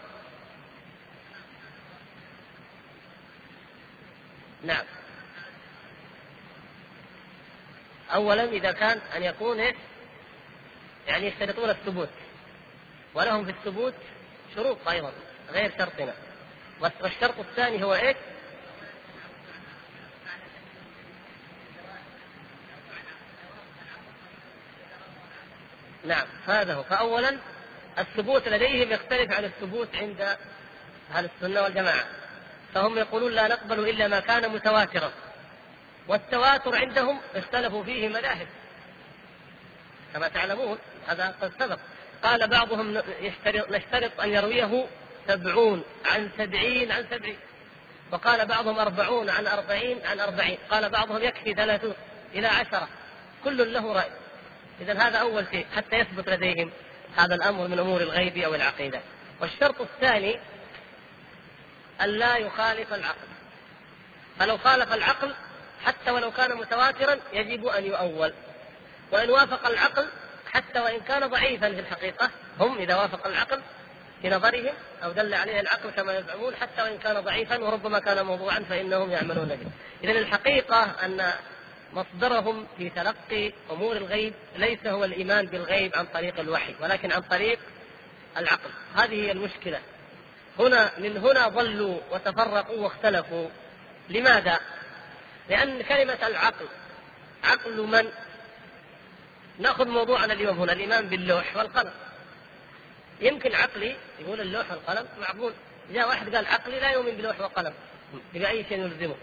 نعم 4.64 4.84
اولا 8.14 8.44
إذا 8.44 8.72
كان 8.72 9.00
أن 9.16 9.22
يكون 9.22 9.60
إيه؟ 9.60 9.74
يعني 11.06 11.26
يشترطون 11.26 11.70
الثبوت 11.70 12.08
ولهم 13.14 13.44
في 13.44 13.50
الثبوت 13.50 13.94
شروط 14.54 14.88
أيضا 14.88 15.12
غير 15.50 15.72
شرطنا 15.78 16.14
والشرط 16.80 17.38
الثاني 17.38 17.84
هو 17.84 17.94
إيش؟ 17.94 18.16
نعم 26.04 26.26
هذا 26.46 26.74
هو. 26.74 26.82
فأولا 26.82 27.38
الثبوت 27.98 28.48
لديهم 28.48 28.92
يختلف 28.92 29.32
عن 29.32 29.44
الثبوت 29.44 29.88
عند 29.94 30.36
أهل 31.14 31.28
السنة 31.36 31.62
والجماعة. 31.62 32.04
فهم 32.74 32.98
يقولون 32.98 33.32
لا 33.32 33.48
نقبل 33.48 33.88
إلا 33.88 34.08
ما 34.08 34.20
كان 34.20 34.50
متواترا. 34.50 35.12
والتواتر 36.08 36.76
عندهم 36.76 37.20
اختلفوا 37.34 37.84
فيه 37.84 38.08
مذاهب. 38.08 38.46
كما 40.14 40.28
تعلمون 40.28 40.78
هذا 41.06 41.34
قد 41.42 41.52
سبق. 41.58 41.78
قال 42.22 42.48
بعضهم 42.48 43.02
نشترط 43.70 44.20
أن 44.20 44.28
يرويه 44.28 44.86
سبعون 45.28 45.84
عن 46.06 46.30
سبعين 46.38 46.92
عن 46.92 47.06
سبعين. 47.10 47.38
وقال 48.12 48.46
بعضهم 48.46 48.78
أربعون 48.78 49.30
عن 49.30 49.46
أربعين 49.46 50.06
عن 50.06 50.20
أربعين. 50.20 50.58
قال 50.70 50.88
بعضهم 50.88 51.22
يكفي 51.22 51.54
ثلاثون 51.54 51.94
إلى 52.34 52.46
عشرة. 52.46 52.88
كل 53.44 53.72
له 53.72 53.92
رأي. 53.92 54.10
إذا 54.80 54.92
هذا 54.92 55.18
أول 55.18 55.46
شيء 55.50 55.66
حتى 55.76 55.96
يثبت 55.96 56.28
لديهم 56.28 56.70
هذا 57.16 57.34
الأمر 57.34 57.68
من 57.68 57.78
أمور 57.78 58.00
الغيب 58.00 58.38
أو 58.38 58.54
العقيدة. 58.54 59.00
والشرط 59.40 59.80
الثاني 59.80 60.40
ألا 62.02 62.36
يخالف 62.36 62.94
العقل. 62.94 63.28
فلو 64.38 64.58
خالف 64.58 64.92
العقل 64.92 65.34
حتى 65.84 66.10
ولو 66.10 66.30
كان 66.30 66.56
متواترا 66.56 67.20
يجب 67.32 67.66
أن 67.66 67.84
يؤول. 67.84 68.32
وإن 69.12 69.30
وافق 69.30 69.66
العقل 69.66 70.06
حتى 70.52 70.80
وإن 70.80 71.00
كان 71.00 71.26
ضعيفا 71.26 71.70
في 71.72 71.80
الحقيقة 71.80 72.30
هم 72.60 72.78
إذا 72.78 72.96
وافق 72.96 73.26
العقل 73.26 73.60
في 74.22 74.30
نظرهم 74.30 74.74
أو 75.04 75.12
دل 75.12 75.34
عليه 75.34 75.60
العقل 75.60 75.90
كما 75.90 76.18
يزعمون 76.18 76.54
حتى 76.56 76.82
وإن 76.82 76.98
كان 76.98 77.20
ضعيفا 77.20 77.58
وربما 77.58 77.98
كان 77.98 78.26
موضوعا 78.26 78.64
فإنهم 78.68 79.10
يعملون 79.10 79.48
به. 79.48 79.66
إذا 80.04 80.18
الحقيقة 80.18 80.82
أن 81.04 81.32
مصدرهم 81.94 82.66
في 82.78 82.90
تلقي 82.90 83.52
أمور 83.70 83.96
الغيب 83.96 84.34
ليس 84.56 84.86
هو 84.86 85.04
الإيمان 85.04 85.46
بالغيب 85.46 85.96
عن 85.96 86.06
طريق 86.06 86.40
الوحي 86.40 86.74
ولكن 86.80 87.12
عن 87.12 87.20
طريق 87.20 87.58
العقل. 88.36 88.70
هذه 88.94 89.14
هي 89.14 89.32
المشكلة. 89.32 89.80
هنا 90.58 90.90
من 90.98 91.16
هنا 91.16 91.48
ضلوا 91.48 91.98
وتفرقوا 92.10 92.76
واختلفوا. 92.76 93.48
لماذا؟ 94.08 94.60
لأن 95.48 95.82
كلمة 95.82 96.18
العقل 96.26 96.66
عقل 97.44 97.86
من؟ 97.86 98.08
نأخذ 99.58 99.88
موضوعنا 99.88 100.32
اليوم 100.32 100.58
هنا 100.58 100.72
الإيمان 100.72 101.08
باللوح 101.08 101.56
والقلم. 101.56 101.92
يمكن 103.20 103.54
عقلي 103.54 103.96
يقول 104.20 104.40
اللوح 104.40 104.70
والقلم 104.70 105.06
معقول. 105.20 105.52
جاء 105.92 106.08
واحد 106.08 106.34
قال 106.34 106.46
عقلي 106.46 106.80
لا 106.80 106.90
يؤمن 106.90 107.10
بلوح 107.10 107.40
وقلم. 107.40 107.74
بأي 108.34 108.64
شيء 108.68 108.78
يلزمه؟ 108.78 109.14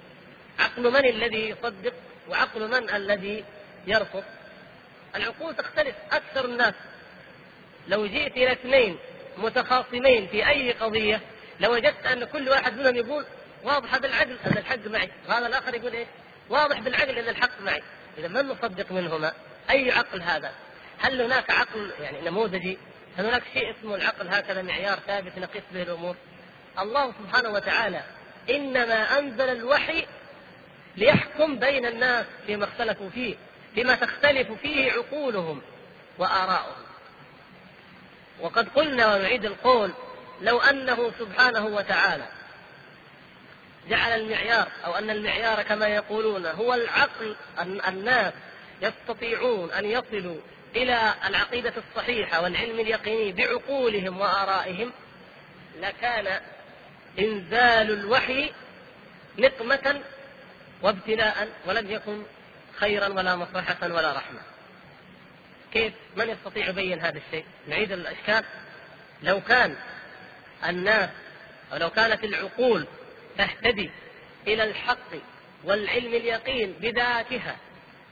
عقل 0.59 0.91
من 0.91 1.05
الذي 1.05 1.49
يصدق 1.49 1.93
وعقل 2.29 2.67
من 2.67 2.89
الذي 2.89 3.43
يرفض؟ 3.87 4.23
العقول 5.15 5.55
تختلف 5.55 5.95
أكثر 6.11 6.45
الناس. 6.45 6.73
لو 7.87 8.05
جئت 8.05 8.37
إلى 8.37 8.51
اثنين 8.51 8.97
متخاصمين 9.37 10.27
في 10.27 10.49
أي 10.49 10.71
قضية 10.71 11.21
لوجدت 11.59 12.05
أن 12.05 12.23
كل 12.23 12.49
واحد 12.49 12.77
منهم 12.77 12.95
يقول 12.95 13.25
واضح 13.63 13.97
بالعقل 13.97 14.37
أن 14.45 14.57
الحق 14.57 14.87
معي. 14.87 15.09
وهذا 15.29 15.47
الآخر 15.47 15.75
يقول 15.75 15.93
إيه؟ 15.93 16.05
واضح 16.49 16.79
بالعقل 16.79 17.19
أن 17.19 17.29
الحق 17.29 17.61
معي. 17.61 17.83
إذا 18.17 18.27
من 18.27 18.47
نصدق 18.47 18.91
منهما؟ 18.91 19.33
أي 19.69 19.91
عقل 19.91 20.21
هذا؟ 20.21 20.51
هل 20.99 21.21
هناك 21.21 21.51
عقل 21.51 21.91
يعني 22.01 22.21
نموذجي؟ 22.21 22.77
هل 23.17 23.25
هناك 23.25 23.43
شيء 23.53 23.71
اسمه 23.71 23.95
العقل 23.95 24.27
هكذا 24.27 24.61
معيار 24.61 24.99
ثابت 25.07 25.37
نقيس 25.37 25.63
به 25.73 25.81
الأمور؟ 25.81 26.15
الله 26.79 27.13
سبحانه 27.19 27.49
وتعالى 27.49 28.01
إنما 28.49 29.19
أنزل 29.19 29.49
الوحي 29.49 30.05
ليحكم 30.97 31.59
بين 31.59 31.85
الناس 31.85 32.25
فيما 32.47 32.65
اختلفوا 32.65 33.09
فيه، 33.09 33.35
فيما 33.75 33.95
تختلف 33.95 34.51
فيه 34.51 34.91
عقولهم 34.91 35.61
واراؤهم. 36.17 36.85
وقد 38.39 38.69
قلنا 38.69 39.15
ونعيد 39.15 39.45
القول 39.45 39.91
لو 40.41 40.59
أنه 40.59 41.11
سبحانه 41.19 41.65
وتعالى 41.65 42.25
جعل 43.89 44.19
المعيار 44.21 44.67
أو 44.85 44.95
أن 44.95 45.09
المعيار 45.09 45.61
كما 45.63 45.87
يقولون 45.87 46.45
هو 46.45 46.73
العقل 46.73 47.35
الناس 47.87 48.33
يستطيعون 48.81 49.71
أن 49.71 49.85
يصلوا 49.85 50.37
إلى 50.75 51.13
العقيدة 51.27 51.73
الصحيحة 51.77 52.41
والعلم 52.41 52.79
اليقيني 52.79 53.31
بعقولهم 53.31 54.19
وآرائهم 54.19 54.91
لكان 55.81 56.41
إنزال 57.19 57.91
الوحي 57.91 58.51
نقمة 59.37 60.01
وابتلاء 60.81 61.47
ولم 61.65 61.91
يكن 61.91 62.23
خيرا 62.79 63.07
ولا 63.07 63.35
مصلحة 63.35 63.77
ولا 63.81 64.13
رحمة. 64.13 64.39
كيف؟ 65.73 65.93
من 66.17 66.29
يستطيع 66.29 66.69
يبين 66.69 66.99
هذا 66.99 67.17
الشيء؟ 67.27 67.45
نعيد 67.67 67.91
الإشكال 67.91 68.43
لو 69.23 69.41
كان 69.41 69.75
الناس 70.65 71.09
أو 71.73 71.77
لو 71.77 71.89
كانت 71.89 72.23
العقول 72.23 72.87
تهتدي 73.37 73.91
إلى 74.47 74.63
الحق 74.63 75.09
والعلم 75.63 76.13
اليقين 76.13 76.71
بذاتها 76.71 77.57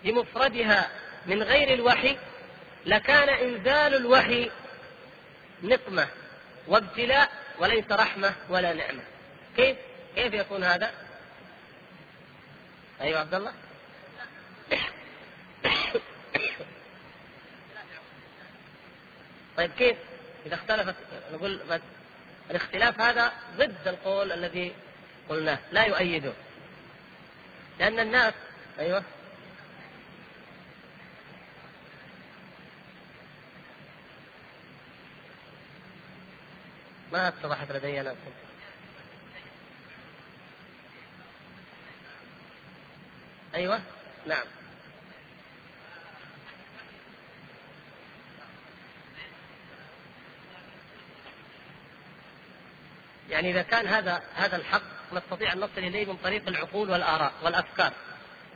بمفردها 0.03 0.89
من 1.25 1.43
غير 1.43 1.73
الوحي 1.73 2.17
لكان 2.85 3.29
إنزال 3.29 3.95
الوحي 3.95 4.51
نقمة 5.63 6.07
وابتلاء 6.67 7.31
وليس 7.59 7.85
رحمة 7.91 8.33
ولا 8.49 8.73
نعمة 8.73 9.01
كيف 9.57 9.77
كيف 10.15 10.33
يكون 10.33 10.63
هذا؟ 10.63 10.91
أيوه 13.01 13.19
عبد 13.19 13.33
الله. 13.33 13.53
طيب 19.57 19.71
كيف؟ 19.77 19.97
إذا 20.45 20.55
اختلفت 20.55 20.95
نقول 21.33 21.79
الاختلاف 22.51 23.01
هذا 23.01 23.33
ضد 23.57 23.87
القول 23.87 24.31
الذي 24.31 24.73
قلناه 25.29 25.59
لا 25.71 25.83
يؤيده. 25.83 26.33
لأن 27.79 27.99
الناس 27.99 28.33
أيوه. 28.79 29.03
ما 37.11 37.27
اتضحت 37.27 37.71
لدي 37.71 38.01
أنا؟ 38.01 38.15
أيوه. 43.57 43.79
نعم. 44.27 44.45
يعني 53.29 53.51
إذا 53.51 53.61
كان 53.61 53.87
هذا 53.87 54.21
هذا 54.35 54.55
الحق 54.55 54.81
نستطيع 55.13 55.53
أن 55.53 55.59
نصل 55.59 55.77
إليه 55.77 56.05
من 56.05 56.17
طريق 56.17 56.47
العقول 56.47 56.89
والآراء 56.89 57.33
والأفكار 57.43 57.93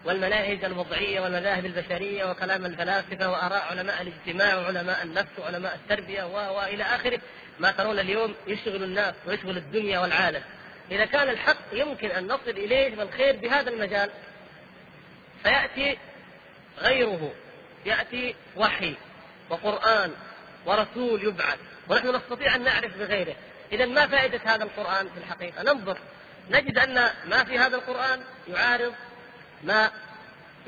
والمناهج 0.06 0.66
الوضعية 0.66 1.22
والمذاهب 1.22 1.66
البشرية 1.66 2.32
وكلام 2.32 2.66
الفلاسفة 2.66 3.32
وآراء 3.32 3.64
علماء 3.72 4.02
الاجتماع 4.02 4.58
وعلماء 4.58 5.04
النفس 5.04 5.40
وعلماء 5.40 5.76
التربية 5.76 6.24
وإلى 6.24 6.84
آخره. 6.84 7.20
ما 7.60 7.72
ترون 7.72 8.00
اليوم 8.00 8.36
يشغل 8.48 8.84
الناس 8.84 9.16
ويشغل 9.28 9.58
الدنيا 9.58 10.00
والعالم. 10.00 10.42
إذا 10.92 11.06
كان 11.06 11.30
الحق 11.30 11.74
يمكن 11.74 12.12
أن 12.12 12.28
نصل 12.28 12.50
إليه 12.50 12.96
بالخير 12.96 13.36
بهذا 13.36 13.70
المجال. 13.70 14.10
فيأتي 15.44 15.98
غيره 16.80 17.34
يأتي 17.86 18.36
وحي 18.56 18.96
وقرآن 19.50 20.14
ورسول 20.66 21.24
يبعث 21.24 21.58
ونحن 21.90 22.16
نستطيع 22.16 22.56
أن 22.56 22.64
نعرف 22.64 22.98
بغيره. 22.98 23.36
إذا 23.72 23.86
ما 23.86 24.08
فائدة 24.08 24.42
هذا 24.46 24.64
القرآن 24.64 25.10
في 25.10 25.18
الحقيقة؟ 25.18 25.64
ننظر. 25.64 25.98
نجد 26.50 26.78
أن 26.78 27.10
ما 27.26 27.44
في 27.44 27.60
هذا 27.60 27.76
القرآن 27.76 28.22
يعارض 28.48 28.94
ما 29.64 29.92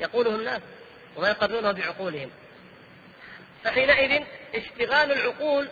يقوله 0.00 0.30
الناس 0.30 0.60
وما 1.16 1.28
يقررونه 1.28 1.72
بعقولهم. 1.72 2.30
فحينئذ 3.64 4.24
اشتغال 4.54 5.12
العقول 5.12 5.68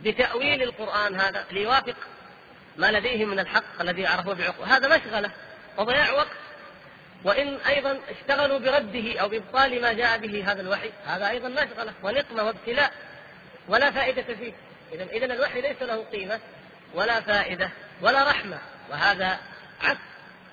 بتأويل 0.00 0.62
القرآن 0.62 1.20
هذا 1.20 1.46
ليوافق 1.50 1.96
ما 2.76 2.90
لديهم 2.90 3.28
من 3.28 3.38
الحق 3.38 3.80
الذي 3.80 4.06
عرفوه 4.06 4.34
بعقول. 4.34 4.66
هذا 4.66 4.96
مشغلة 4.96 5.30
وضياع 5.78 6.12
وقت 6.12 6.47
وإن 7.24 7.56
أيضا 7.56 8.00
اشتغلوا 8.08 8.58
برده 8.58 9.20
أو 9.20 9.28
بإبطال 9.28 9.82
ما 9.82 9.92
جاء 9.92 10.18
به 10.18 10.52
هذا 10.52 10.60
الوحي 10.60 10.90
هذا 11.06 11.30
أيضا 11.30 11.48
مشغلة 11.48 11.92
ونقمة 12.02 12.42
وابتلاء 12.42 12.92
ولا 13.68 13.90
فائدة 13.90 14.22
فيه 14.22 14.52
إذا 14.92 15.04
إذا 15.04 15.24
الوحي 15.24 15.60
ليس 15.60 15.82
له 15.82 16.04
قيمة 16.04 16.40
ولا 16.94 17.20
فائدة 17.20 17.70
ولا 18.02 18.30
رحمة 18.30 18.58
وهذا 18.90 19.38
عكس 19.82 20.00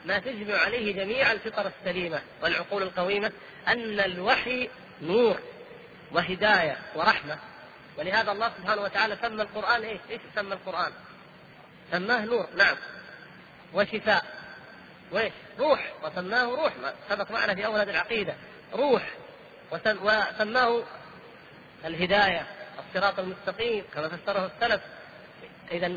ما 0.06 0.20
تجمع 0.20 0.58
عليه 0.58 0.94
جميع 0.94 1.32
الفطر 1.32 1.72
السليمة 1.80 2.22
والعقول 2.42 2.84
القويمة 2.84 3.32
أن 3.68 4.00
الوحي 4.00 4.70
نور 5.02 5.40
وهداية 6.12 6.78
ورحمة 6.96 7.38
ولهذا 7.98 8.32
الله 8.32 8.52
سبحانه 8.58 8.82
وتعالى 8.82 9.18
سمى 9.22 9.42
القرآن 9.42 9.84
إيش؟ 9.84 10.00
إيش 10.10 10.22
سمى 10.36 10.54
القرآن؟ 10.54 10.92
سماه 11.92 12.26
نور 12.26 12.48
نعم 12.56 12.76
وشفاء 13.74 14.26
وإيش؟ 15.12 15.34
روح 15.60 15.94
وسماه 16.04 16.46
روح 16.46 16.74
سبق 17.10 17.32
معنا 17.32 17.56
في 17.56 17.66
أول 17.66 17.80
هذه 17.80 17.90
العقيدة 17.90 18.36
روح 18.74 19.04
وسماه 19.72 20.84
الهداية 21.86 22.46
الصراط 22.80 23.20
المستقيم 23.20 23.84
كما 23.94 24.10
فسره 24.10 24.52
السلف 24.56 24.82
اذا 25.72 25.96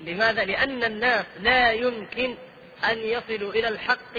لماذا؟ 0.00 0.44
لأن 0.44 0.84
الناس 0.84 1.24
لا 1.40 1.72
يمكن 1.72 2.36
أن 2.84 2.98
يصلوا 2.98 3.52
إلى 3.52 3.68
الحق 3.68 4.18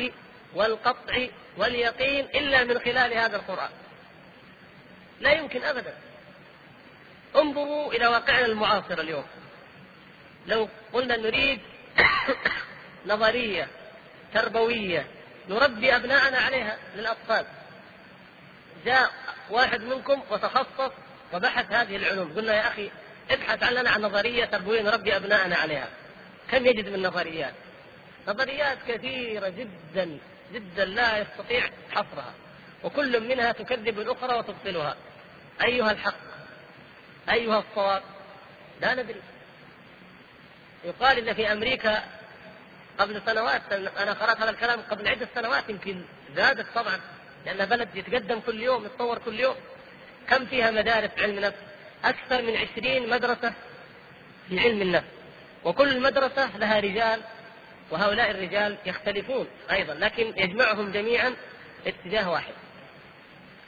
والقطع 0.54 1.28
واليقين 1.58 2.26
إلا 2.26 2.64
من 2.64 2.80
خلال 2.80 3.14
هذا 3.14 3.36
القرآن. 3.36 3.70
لا 5.20 5.32
يمكن 5.32 5.64
أبدا. 5.64 5.94
انظروا 7.36 7.94
إلى 7.94 8.08
واقعنا 8.08 8.46
المعاصر 8.46 9.00
اليوم. 9.00 9.26
لو 10.48 10.70
قلنا 10.94 11.18
نريد 11.18 11.60
نظرية 13.08 13.68
تربوية. 14.34 15.06
نربي 15.50 15.96
أبناءنا 15.96 16.38
عليها 16.38 16.78
للأطفال. 16.96 17.46
جاء 18.86 19.12
واحد 19.50 19.82
منكم 19.82 20.22
وتخصص 20.30 20.92
وبحث 21.34 21.72
هذه 21.72 21.96
العلوم، 21.96 22.34
قلنا 22.34 22.54
يا 22.54 22.68
أخي 22.68 22.92
ابحث 23.32 23.64
عننا 23.64 23.90
عن 23.90 24.02
نظرية 24.02 24.46
تربوية 24.46 24.82
نربي 24.82 25.16
ابنائنا 25.16 25.56
عليها. 25.56 25.90
كم 26.52 26.66
يجد 26.66 26.90
من 26.90 27.02
نظريات؟ 27.02 27.54
نظريات 28.28 28.78
كثيرة 28.88 29.50
جدا 29.50 30.18
جدا 30.54 30.86
لا 30.86 31.18
يستطيع 31.18 31.70
حصرها. 31.92 32.34
وكل 32.84 33.28
منها 33.28 33.52
تكذب 33.52 34.00
الأخرى 34.00 34.38
وتبطلها. 34.38 34.96
أيها 35.64 35.92
الحق 35.92 36.14
أيها 37.30 37.60
الصواب 37.60 38.04
لا 38.82 38.94
ندري. 38.94 39.22
يقال 40.84 41.28
إن 41.28 41.34
في 41.34 41.52
أمريكا 41.52 42.04
قبل 43.02 43.22
سنوات 43.26 43.62
أنا 43.74 44.14
قرأت 44.14 44.42
هذا 44.42 44.50
الكلام 44.50 44.82
قبل 44.82 45.08
عدة 45.08 45.28
سنوات 45.36 45.70
يمكن 45.70 46.02
زادت 46.36 46.66
طبعا 46.76 47.00
لأن 47.46 47.66
بلد 47.66 47.96
يتقدم 47.96 48.40
كل 48.40 48.62
يوم 48.62 48.86
يتطور 48.86 49.18
كل 49.18 49.40
يوم. 49.40 49.56
كم 50.30 50.46
فيها 50.46 50.72
مدارس 50.72 51.10
علم 51.18 51.40
نفس؟ 51.40 51.58
أكثر 52.04 52.42
من 52.42 52.58
عشرين 52.58 53.10
مدرسة 53.10 53.54
في 54.50 54.60
علم 54.60 54.82
النفس. 54.82 55.08
وكل 55.64 56.02
مدرسة 56.02 56.58
لها 56.58 56.80
رجال 56.80 57.22
وهؤلاء 57.92 58.32
الرجال 58.32 58.78
يختلفون 58.86 59.48
أيضا 59.72 59.94
لكن 59.94 60.34
يجمعهم 60.38 60.92
جميعا 60.92 61.36
اتجاه 61.88 62.32
واحد. 62.32 62.54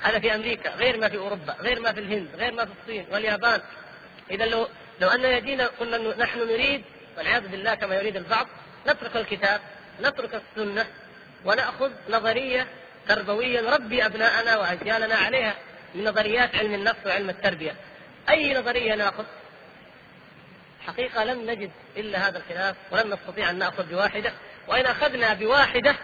هذا 0.02 0.20
في 0.20 0.36
أمريكا 0.36 0.70
غير 0.76 1.00
ما 1.00 1.10
في 1.10 1.18
أوروبا 1.18 1.56
غير 1.60 1.80
ما 1.80 1.92
في 1.92 2.00
الهند 2.00 2.28
غير 2.36 2.54
ما 2.54 2.66
في 2.66 2.72
الصين 2.82 3.06
واليابان. 3.12 3.62
إذا 4.32 4.46
لو 4.46 4.68
لو 5.02 5.08
أننا 5.08 5.40
جينا 5.40 5.68
قلنا 5.68 6.18
نحن 6.18 6.40
نريد 6.40 6.84
والعياذ 7.18 7.48
بالله 7.48 7.76
كما 7.76 7.96
يريد 7.96 8.16
البعض 8.16 8.48
نترك 8.88 9.16
الكتاب 9.16 9.62
نترك 10.02 10.42
السنة 10.42 10.86
ونأخذ 11.46 11.92
نظرية 12.10 12.68
تربوية 13.08 13.62
نربي 13.62 14.06
أبناءنا 14.06 14.58
وأجيالنا 14.58 15.16
عليها 15.16 15.56
من 15.96 16.04
نظريات 16.04 16.56
علم 16.56 16.74
النفس 16.74 17.00
وعلم 17.06 17.30
التربية. 17.30 17.76
أي 18.30 18.54
نظرية 18.54 18.96
نأخذ؟ 18.96 19.26
حقيقة 20.88 21.24
لم 21.24 21.52
نجد 21.52 21.72
إلا 21.98 22.28
هذا 22.28 22.38
الخلاف 22.38 22.76
ولم 22.92 23.14
نستطيع 23.14 23.50
أن 23.50 23.60
نأخذ 23.60 23.84
بواحدة 23.84 24.34
وإن 24.68 24.86
أخذنا 24.86 25.34
بواحدة 25.34 25.96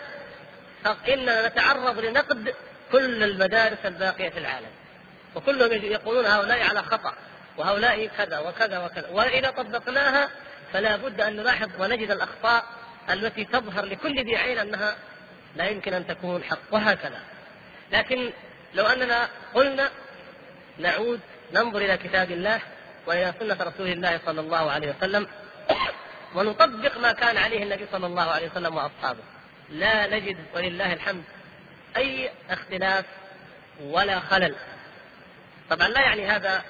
فإننا 0.83 1.47
نتعرض 1.47 1.99
لنقد 1.99 2.53
كل 2.91 3.23
المدارس 3.23 3.85
الباقية 3.85 4.29
في 4.29 4.39
العالم. 4.39 4.69
وكلهم 5.35 5.71
يقولون 5.71 6.25
هؤلاء 6.25 6.69
على 6.69 6.83
خطأ 6.83 7.13
وهؤلاء 7.57 8.07
كذا 8.17 8.39
وكذا 8.39 8.79
وكذا 8.79 9.07
وإذا 9.11 9.49
طبقناها 9.49 10.29
فلا 10.73 10.95
بد 10.95 11.21
أن 11.21 11.36
نلاحظ 11.36 11.69
ونجد 11.79 12.12
الأخطاء 12.12 12.65
التي 13.10 13.45
تظهر 13.45 13.86
لكل 13.86 14.25
ذي 14.25 14.38
عين 14.38 14.58
أنها 14.58 14.95
لا 15.55 15.69
يمكن 15.69 15.93
أن 15.93 16.08
تكون 16.08 16.43
حق 16.43 16.60
وهكذا. 16.71 17.21
لكن 17.91 18.32
لو 18.73 18.86
أننا 18.86 19.29
قلنا 19.53 19.89
نعود 20.77 21.19
ننظر 21.53 21.77
إلى 21.77 21.97
كتاب 21.97 22.32
الله 22.32 22.62
وإلى 23.08 23.34
سنة 23.39 23.58
رسول 23.62 23.88
الله 23.88 24.19
صلى 24.25 24.41
الله 24.41 24.71
عليه 24.71 24.95
وسلم 24.97 25.27
ونطبق 26.36 26.97
ما 26.97 27.12
كان 27.12 27.38
عليه 27.38 27.63
النبي 27.63 27.86
صلى 27.91 28.05
الله 28.05 28.32
عليه 28.32 28.49
وسلم 28.49 28.75
وأصحابه. 28.75 29.23
لا 29.69 30.08
نجد 30.08 30.38
ولله 30.55 30.93
الحمد 30.93 31.23
أي 31.97 32.29
اختلاف 32.49 33.05
ولا 33.82 34.19
خلل. 34.19 34.55
طبعا 35.69 35.88
لا 35.88 36.01
يعني 36.01 36.27
هذا 36.27 36.63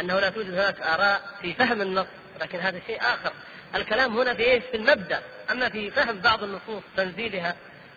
أنه 0.00 0.20
لا 0.20 0.30
توجد 0.30 0.54
هناك 0.54 0.80
آراء 0.80 1.22
في 1.42 1.54
فهم 1.54 1.82
النص 1.82 2.06
لكن 2.42 2.58
هذا 2.58 2.80
شيء 2.86 3.00
آخر. 3.00 3.32
الكلام 3.74 4.18
هنا 4.18 4.34
في 4.34 4.42
إيش؟ 4.44 4.62
في 4.70 4.76
المبدأ. 4.76 5.22
أما 5.50 5.68
في 5.68 5.90
فهم 5.90 6.18
بعض 6.18 6.42
النصوص 6.42 6.82
تنزيلها 6.96 7.56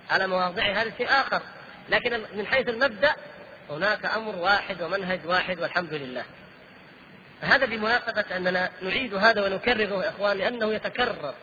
على 0.09 0.27
مواضعها 0.27 0.81
هذا 0.81 0.91
شيء 0.97 1.09
آخر. 1.09 1.41
لكن 1.89 2.21
من 2.33 2.47
حيث 2.47 2.69
المبدأ 2.69 3.15
هناك 3.69 4.05
أمر 4.05 4.35
واحد 4.35 4.81
ومنهج 4.81 5.19
واحد 5.25 5.59
والحمد 5.59 5.93
لله. 5.93 6.23
هذا 7.41 7.65
بمناسبة 7.65 8.25
أننا 8.35 8.69
نعيد 8.81 9.13
هذا 9.13 9.45
ونكرره 9.45 10.03
يا 10.03 10.09
إخوان 10.09 10.37
لأنه 10.37 10.73
يتكرر. 10.73 11.33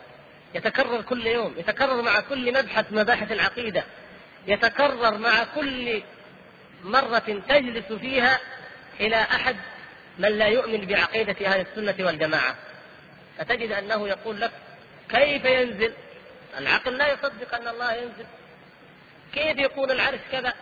يتكرر 0.55 1.01
كل 1.01 1.27
يوم. 1.27 1.53
يتكرر 1.57 2.01
مع 2.01 2.19
كل 2.19 2.53
مبحث 2.53 2.85
مباحث 2.91 3.31
العقيدة. 3.31 3.83
يتكرر 4.47 5.17
مع 5.17 5.43
كل 5.55 6.03
مرة 6.83 7.41
تجلس 7.49 7.93
فيها 7.93 8.39
إلى 8.99 9.15
أحد 9.15 9.55
من 10.19 10.29
لا 10.29 10.47
يؤمن 10.47 10.85
بعقيدة 10.85 11.47
أهل 11.47 11.65
السنة 11.71 12.05
والجماعة. 12.05 12.55
فتجد 13.37 13.71
أنه 13.71 14.07
يقول 14.07 14.41
لك 14.41 14.51
كيف 15.09 15.45
ينزل؟ 15.45 15.93
العقل 16.57 16.97
لا 16.97 17.13
يصدق 17.13 17.55
أن 17.55 17.67
الله 17.67 17.93
ينزل. 17.93 18.25
كيف 19.33 19.57
يكون 19.57 19.91
العرش 19.91 20.19
كذا؟ 20.31 20.53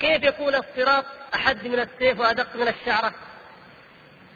كيف 0.00 0.22
يكون 0.22 0.54
الصراط 0.54 1.04
أحد 1.34 1.66
من 1.66 1.78
السيف 1.80 2.20
وأدق 2.20 2.56
من 2.56 2.68
الشعرة؟ 2.68 3.14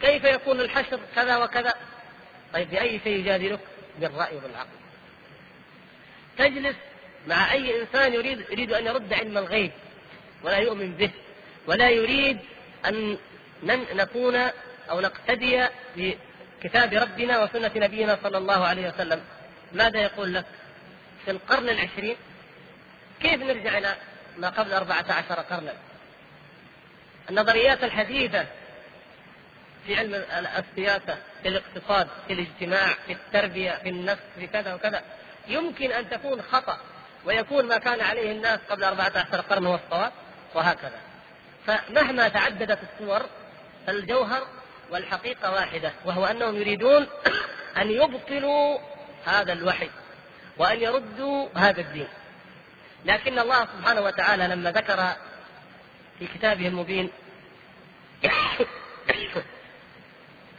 كيف 0.01 0.25
يكون 0.25 0.61
الحشر 0.61 1.01
كذا 1.15 1.37
وكذا؟ 1.37 1.75
طيب 2.55 2.71
بأي 2.71 3.01
شيء 3.05 3.19
يجادلك؟ 3.19 3.61
بالرأي 3.99 4.37
وبالعقل 4.37 4.69
تجلس 6.39 6.77
مع 7.27 7.53
أي 7.53 7.83
إنسان 7.83 8.15
يريد 8.15 8.45
يريد 8.51 8.73
أن 8.73 8.87
يرد 8.87 9.13
علم 9.13 9.39
الغيب 9.39 9.73
ولا 10.43 10.57
يؤمن 10.57 10.93
به 10.93 11.11
ولا 11.67 11.91
يريد 11.91 12.39
أن 12.87 13.19
نكون 13.95 14.37
أو 14.91 15.01
نقتدي 15.01 15.67
بكتاب 16.59 16.95
ربنا 16.95 17.43
وسنة 17.43 17.71
نبينا 17.77 18.19
صلى 18.23 18.39
الله 18.39 18.67
عليه 18.67 18.89
وسلم. 18.89 19.21
ماذا 19.73 20.01
يقول 20.01 20.35
لك؟ 20.35 20.45
في 21.25 21.31
القرن 21.31 21.69
العشرين 21.69 22.17
كيف 23.21 23.43
نرجع 23.43 23.79
إلى 23.79 23.95
ما 24.39 24.49
قبل 24.49 24.73
أربعة 24.73 25.05
عشر 25.09 25.41
قرنا؟ 25.41 25.73
النظريات 27.31 27.85
الحديثة 27.85 28.47
في 29.87 29.97
علم 29.97 30.15
السياسة 30.59 31.19
في 31.43 31.49
الاقتصاد 31.49 32.09
في 32.27 32.33
الاجتماع 32.33 32.95
في 33.07 33.13
التربية 33.13 33.71
في 33.83 33.89
النفس 33.89 34.23
في 34.39 34.47
كذا 34.47 34.75
وكذا 34.75 35.03
يمكن 35.49 35.93
أن 35.93 36.11
تكون 36.11 36.43
خطأ 36.43 36.79
ويكون 37.25 37.65
ما 37.65 37.79
كان 37.79 38.01
عليه 38.01 38.33
الناس 38.33 38.59
قبل 38.71 38.85
أربعة 38.85 39.13
عشر 39.17 39.41
قرن 39.41 39.67
هو 39.67 39.75
الصواب 39.75 40.13
وهكذا. 40.55 41.01
فمهما 41.67 42.29
تعددت 42.29 42.79
الصور 42.83 43.27
الجوهر 43.89 44.47
والحقيقة 44.91 45.53
واحدة 45.53 45.93
وهو 46.05 46.27
أنهم 46.27 46.57
يريدون 46.57 47.07
أن 47.77 47.91
يبطلوا 47.91 48.79
هذا 49.25 49.53
الوحي 49.53 49.91
وأن 50.57 50.81
يردوا 50.81 51.49
هذا 51.55 51.81
الدين. 51.81 52.09
لكن 53.05 53.39
الله 53.39 53.67
سبحانه 53.67 54.01
وتعالى 54.01 54.47
لما 54.49 54.71
ذكر 54.71 55.17
في 56.19 56.27
كتابه 56.27 56.69
المبين 56.69 57.11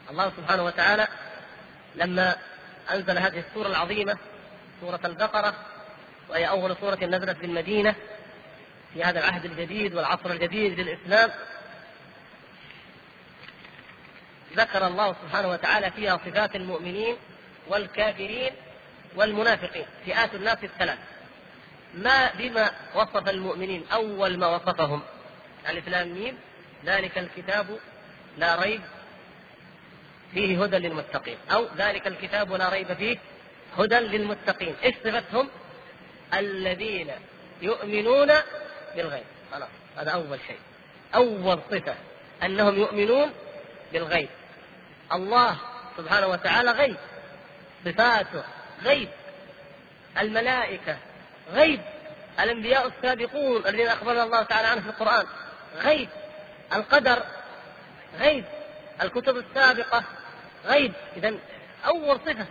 الله 0.10 0.32
سبحانه 0.38 0.64
وتعالى 0.64 1.08
لما 1.96 2.36
أنزل 2.92 3.18
هذه 3.18 3.44
السورة 3.50 3.68
العظيمة 3.68 4.18
سورة 4.82 5.00
البقرة 5.06 5.56
وهي 6.30 6.50
أول 6.50 6.76
سورة 6.82 7.06
نزلت 7.06 7.38
في 7.38 7.46
المدينة 7.46 7.96
في 8.94 9.04
هذا 9.04 9.20
العهد 9.20 9.46
الجديد 9.46 9.96
والعصر 9.96 10.32
الجديد 10.32 10.80
للإسلام 10.80 11.32
ذكر 14.56 14.88
الله 14.88 15.14
سبحانه 15.14 15.50
وتعالى 15.50 15.92
فيها 15.92 16.18
صفات 16.26 16.56
المؤمنين 16.56 17.16
والكافرين 17.68 18.52
والمنافقين 19.16 19.86
فئات 20.06 20.36
الناس 20.36 20.64
الثلاث. 20.64 20.98
ما 21.94 22.32
بما 22.34 22.72
وصف 22.96 23.30
المؤمنين؟ 23.30 23.86
أول 23.94 24.38
ما 24.38 24.48
وصفهم. 24.48 25.02
ألف 25.70 25.88
لام 25.88 26.38
ذلك 26.86 27.18
الكتاب 27.18 27.80
لا 28.38 28.56
ريب 28.56 28.82
فيه 30.34 30.64
هدى 30.64 30.78
للمتقين. 30.78 31.38
أو 31.52 31.68
ذلك 31.78 32.08
الكتاب 32.08 32.54
لا 32.54 32.70
ريب 32.70 32.94
فيه 32.94 33.18
هدى 33.78 33.96
للمتقين. 33.96 34.76
إيش 34.84 34.96
صفتهم؟ 35.04 35.50
الذين 36.34 37.12
يؤمنون 37.62 38.32
بالغيب. 38.96 39.24
خلاص 39.52 39.70
هذا 39.98 40.12
أول 40.12 40.40
شيء. 40.48 40.60
أول 41.16 41.60
صفة 41.72 41.96
أنهم 42.44 42.80
يؤمنون 42.80 43.34
بالغيب. 43.94 44.30
الله 45.14 45.58
سبحانه 45.98 46.28
وتعالى 46.28 46.72
غيب. 46.72 46.96
صفاته 47.86 48.44
غيب. 48.84 49.10
الملائكة 50.20 50.98
غيب. 51.52 51.82
الأنبياء 52.40 52.88
السابقون 52.88 53.68
الذين 53.68 53.88
أخبرنا 53.88 54.24
الله 54.24 54.44
تعالى 54.44 54.68
عنه 54.68 54.82
في 54.82 54.88
القرآن 54.88 55.26
غيب. 55.76 56.10
القدر 56.74 57.24
غيب. 58.20 58.46
الكتب 59.02 59.38
السابقة 59.38 60.04
غيب. 60.66 60.94
اذا 61.18 61.34
أول 61.86 62.20
صفة. 62.26 62.46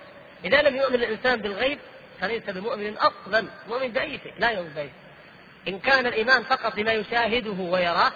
إذا 0.44 0.62
لم 0.62 0.77
يؤمن 0.77 0.94
الإنسان 0.94 1.40
بالغيب 1.40 1.79
فليس 2.21 2.42
بمؤمن 2.42 2.97
أصلا. 2.97 3.49
مؤمن 3.68 3.88
باي 3.88 4.18
شيء 4.18 4.35
لا 4.38 4.51
يؤمن 4.51 4.68
باي 4.68 4.90
إن 5.68 5.79
كان 5.79 6.07
الإيمان 6.07 6.42
فقط 6.42 6.75
بما 6.75 6.92
يشاهده 6.92 7.62
ويراه 7.62 8.12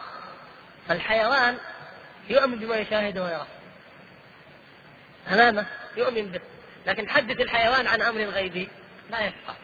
فالحيوان 0.88 1.58
يؤمن 2.28 2.58
بما 2.58 2.76
يشاهده 2.76 3.22
ويراه. 3.22 3.46
أمامه 5.32 5.66
يؤمن 5.96 6.30
به. 6.30 6.40
لكن 6.86 7.08
حدث 7.08 7.40
الحيوان 7.40 7.86
عن 7.86 8.02
أمر 8.02 8.24
غيبي 8.24 8.68
لا 9.10 9.20
يفقه 9.20 9.54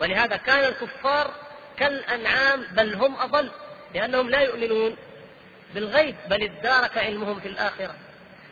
ولهذا 0.00 0.36
كان 0.36 0.64
الكفار 0.64 1.30
كالأنعام 1.76 2.62
بل 2.72 2.94
هم 2.94 3.16
أضل 3.16 3.50
لأنهم 3.94 4.30
لا 4.30 4.40
يؤمنون 4.40 4.96
بالغيب. 5.74 6.16
بل 6.28 6.42
ادارك 6.42 6.98
علمهم 6.98 7.40
في 7.40 7.48
الآخرة. 7.48 7.94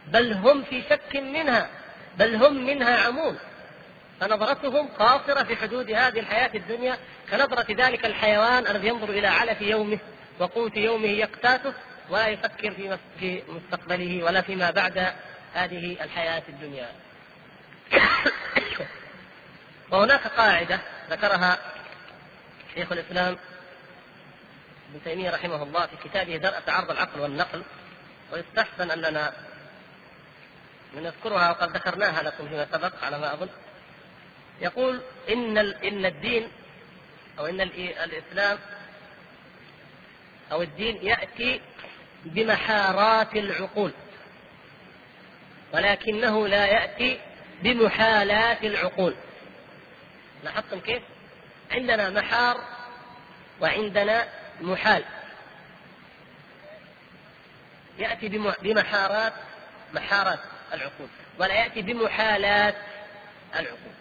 بل 0.06 0.32
هم 0.32 0.62
في 0.62 0.82
شك 0.90 1.16
منها 1.16 1.70
بل 2.18 2.34
هم 2.34 2.66
منها 2.66 2.96
عمون. 2.96 3.38
فنظرتهم 4.20 4.88
قاصرة 4.88 5.42
في 5.42 5.56
حدود 5.56 5.90
هذه 5.90 6.20
الحياة 6.20 6.50
الدنيا 6.54 6.98
كنظرة 7.30 7.66
ذلك 7.70 8.06
الحيوان 8.06 8.66
الذي 8.66 8.88
ينظر 8.88 9.10
إلى 9.10 9.26
علف 9.26 9.60
يومه 9.60 9.98
وقوت 10.38 10.76
يومه 10.76 11.08
يقتاته 11.08 11.72
ولا 12.10 12.28
يفكر 12.28 12.70
في 13.20 13.42
مستقبله 13.48 14.24
ولا 14.24 14.40
فيما 14.40 14.70
بعد. 14.70 15.12
هذه 15.54 16.04
الحياة 16.04 16.42
الدنيا. 16.48 16.88
وهناك 19.90 20.26
قاعدة 20.26 20.80
ذكرها 21.10 21.58
شيخ 22.74 22.92
الإسلام 22.92 23.36
ابن 24.90 25.04
تيمية 25.04 25.30
رحمه 25.30 25.62
الله 25.62 25.86
في 25.86 26.08
كتابه 26.08 26.36
درء 26.36 26.60
تعارض 26.60 26.90
العقل 26.90 27.20
والنقل 27.20 27.62
ويستحسن 28.32 28.90
أننا 28.90 29.32
نذكرها 30.96 31.50
وقد 31.50 31.76
ذكرناها 31.76 32.22
لكم 32.22 32.48
فيما 32.48 32.66
سبق 32.72 33.04
على 33.04 33.18
ما 33.18 33.34
أظن 33.34 33.48
يقول 34.60 35.00
إن 35.28 35.58
إن 35.58 36.06
الدين 36.06 36.48
أو 37.38 37.46
إن 37.46 37.60
الإسلام 37.60 38.58
أو 40.52 40.62
الدين 40.62 41.06
يأتي 41.06 41.60
بمحارات 42.24 43.36
العقول 43.36 43.92
ولكنه 45.72 46.48
لا 46.48 46.66
يأتي 46.66 47.20
بمحالات 47.62 48.64
العقول 48.64 49.14
لاحظتم 50.44 50.80
كيف؟ 50.80 51.02
عندنا 51.70 52.10
محار 52.10 52.56
وعندنا 53.60 54.28
محال 54.60 55.04
يأتي 57.98 58.28
بمحارات 58.62 59.32
محارات 59.94 60.38
العقول 60.72 61.08
ولا 61.38 61.54
يأتي 61.54 61.82
بمحالات 61.82 62.74
العقول 63.54 63.92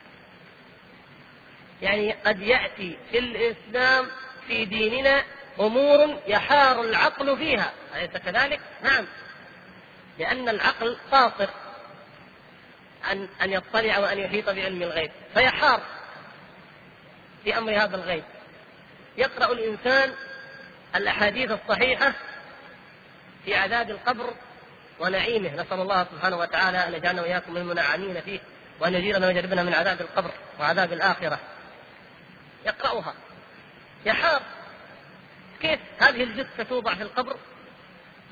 يعني 1.82 2.12
قد 2.12 2.42
يأتي 2.42 2.98
في 3.12 3.20
الإسلام 3.20 4.08
في 4.48 4.66
ديننا 4.66 5.24
أمور 5.60 6.20
يحار 6.28 6.82
العقل 6.82 7.38
فيها 7.38 7.72
أليس 7.96 8.10
كذلك؟ 8.10 8.60
نعم 8.84 9.06
لأن 10.20 10.50
العقل 10.50 10.98
قاصر 11.12 11.50
أن 13.12 13.28
أن 13.42 13.54
يطلع 13.54 14.00
وأن 14.00 14.20
يحيط 14.20 14.50
بعلم 14.50 14.84
الغيب 14.84 15.12
فيحار 15.34 15.82
في 17.44 17.58
أمر 17.58 17.84
هذا 17.84 17.96
الغيب. 17.96 18.24
يقرأ 19.18 19.52
الإنسان 19.52 20.14
الأحاديث 20.96 21.52
الصحيحة 21.52 22.14
في 23.46 23.56
عذاب 23.56 23.90
القبر 23.90 24.34
ونعيمه. 25.00 25.54
نسأل 25.54 25.82
الله 25.82 26.04
سبحانه 26.04 26.38
وتعالى 26.38 26.88
أن 26.88 26.94
يجعلنا 26.94 27.22
وإياكم 27.22 27.54
من 27.54 27.62
المنعمين 27.62 28.22
فيه 28.22 28.40
وأن 28.80 28.94
يجيرنا 28.94 29.28
ويجربنا 29.28 29.64
من 29.64 29.74
عذاب 29.74 30.02
القبر 30.02 30.32
وعذاب 30.60 30.94
الآخرة. 30.94 31.40
يقرأها. 32.66 33.14
يحار 34.06 34.42
كيف؟ 35.62 35.80
هذه 36.00 36.24
الجثة 36.24 36.64
توضع 36.64 36.96
في 36.96 37.04
القبر 37.04 37.38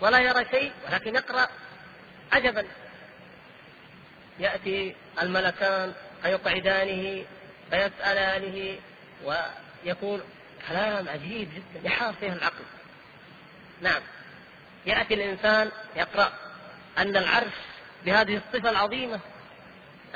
ولا 0.01 0.19
يرى 0.19 0.45
شيء 0.51 0.71
ولكن 0.87 1.15
يقرأ 1.15 1.47
عجبا 2.31 2.65
يأتي 4.39 4.95
الملكان 5.21 5.93
فيقعدانه 6.23 7.25
فيسألانه 7.71 8.77
ويكون 9.25 10.21
كلام 10.67 11.09
عجيب 11.09 11.49
جدا 11.55 11.88
يحار 11.88 12.13
فيه 12.13 12.33
العقل. 12.33 12.63
نعم. 13.81 14.01
يأتي 14.85 15.13
الإنسان 15.13 15.71
يقرأ 15.95 16.33
أن 16.97 17.17
العرش 17.17 17.53
بهذه 18.05 18.41
الصفة 18.47 18.69
العظيمة 18.69 19.19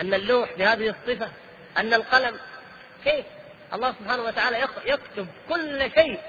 أن 0.02 0.14
اللوح 0.14 0.50
بهذه 0.58 0.90
الصفة 0.90 1.30
أن 1.78 1.94
القلم. 1.94 2.40
كيف؟ 3.04 3.26
الله 3.74 3.96
سبحانه 4.00 4.24
وتعالى 4.24 4.68
يكتب 4.86 5.28
كل 5.50 5.92
شيء 5.96 6.20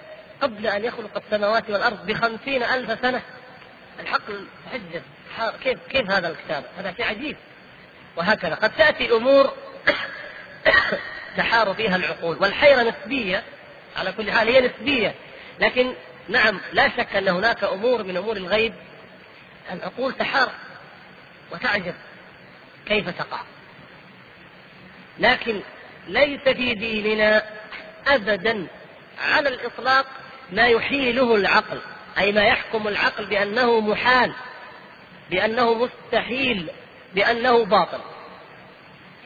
قبل 0.43 0.67
أن 0.67 0.85
يخلق 0.85 1.23
السماوات 1.25 1.71
والأرض 1.71 2.07
بخمسين 2.07 2.63
ألف 2.63 3.01
سنة. 3.03 3.23
الحقل 4.01 4.47
حجة 4.73 5.03
كيف 5.63 5.79
كيف 5.91 6.11
هذا 6.11 6.29
الكتاب؟ 6.29 6.65
هذا 6.79 6.95
شيء 6.97 7.07
عجيب. 7.07 7.37
وهكذا. 8.17 8.55
قد 8.55 8.71
تأتي 8.77 9.13
أمور 9.13 9.53
تحار 11.37 11.75
فيها 11.75 11.97
العقول. 11.97 12.37
والحيرة 12.41 12.83
نسبية. 12.83 13.43
على 13.97 14.13
كل 14.13 14.33
حال 14.33 14.49
هي 14.49 14.61
نسبية. 14.61 15.15
لكن 15.61 15.95
نعم 16.29 16.61
لا 16.73 16.89
شك 16.89 17.17
أن 17.17 17.29
هناك 17.29 17.65
أمور 17.65 18.03
من 18.03 18.17
أمور 18.17 18.37
الغيب. 18.37 18.75
العقول 19.73 20.13
تحار 20.13 20.51
وتعجب 21.53 21.95
كيف 22.87 23.09
تقع. 23.09 23.41
لكن 25.19 25.61
ليس 26.09 26.41
في 26.41 26.75
ديننا 26.75 27.43
أبدا 28.07 28.67
على 29.19 29.49
الإطلاق 29.49 30.07
ما 30.53 30.67
يحيله 30.67 31.35
العقل. 31.35 31.81
أي 32.19 32.33
ما 32.33 32.43
يحكم 32.43 32.89
العقل 32.89 33.27
بأنه 33.27 33.81
محال 33.81 34.33
بأنه 35.31 35.75
مستحيل 35.75 36.71
بأنه 37.15 37.65
باطل. 37.65 38.01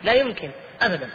لا 0.03 0.13
يمكن 0.13 0.51
أبدا. 0.83 1.11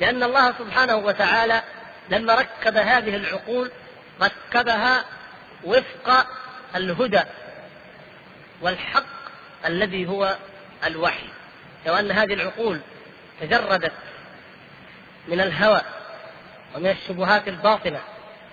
لأن 0.00 0.22
الله 0.22 0.52
سبحانه 0.52 0.96
وتعالى 0.96 1.62
لما 2.10 2.34
ركب 2.34 2.76
هذه 2.76 3.16
العقول 3.16 3.70
ركبها 4.22 5.04
وفق 5.64 6.26
الهدى 6.76 7.22
والحق 8.60 9.04
الذي 9.66 10.06
هو 10.06 10.36
الوحي. 10.86 11.28
لو 11.86 11.94
أن 11.94 12.10
هذه 12.10 12.34
العقول 12.34 12.80
تجردت 13.40 13.92
من 15.28 15.40
الهوى 15.40 15.80
ومن 16.74 16.90
الشبهات 16.90 17.48
الباطلة 17.48 18.00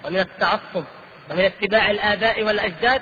ومن 0.04 0.20
التعصب 0.20 0.84
ومن 1.32 1.46
اتباع 1.46 1.92
الآباء 1.92 2.44
والأجداد؟ 2.44 3.02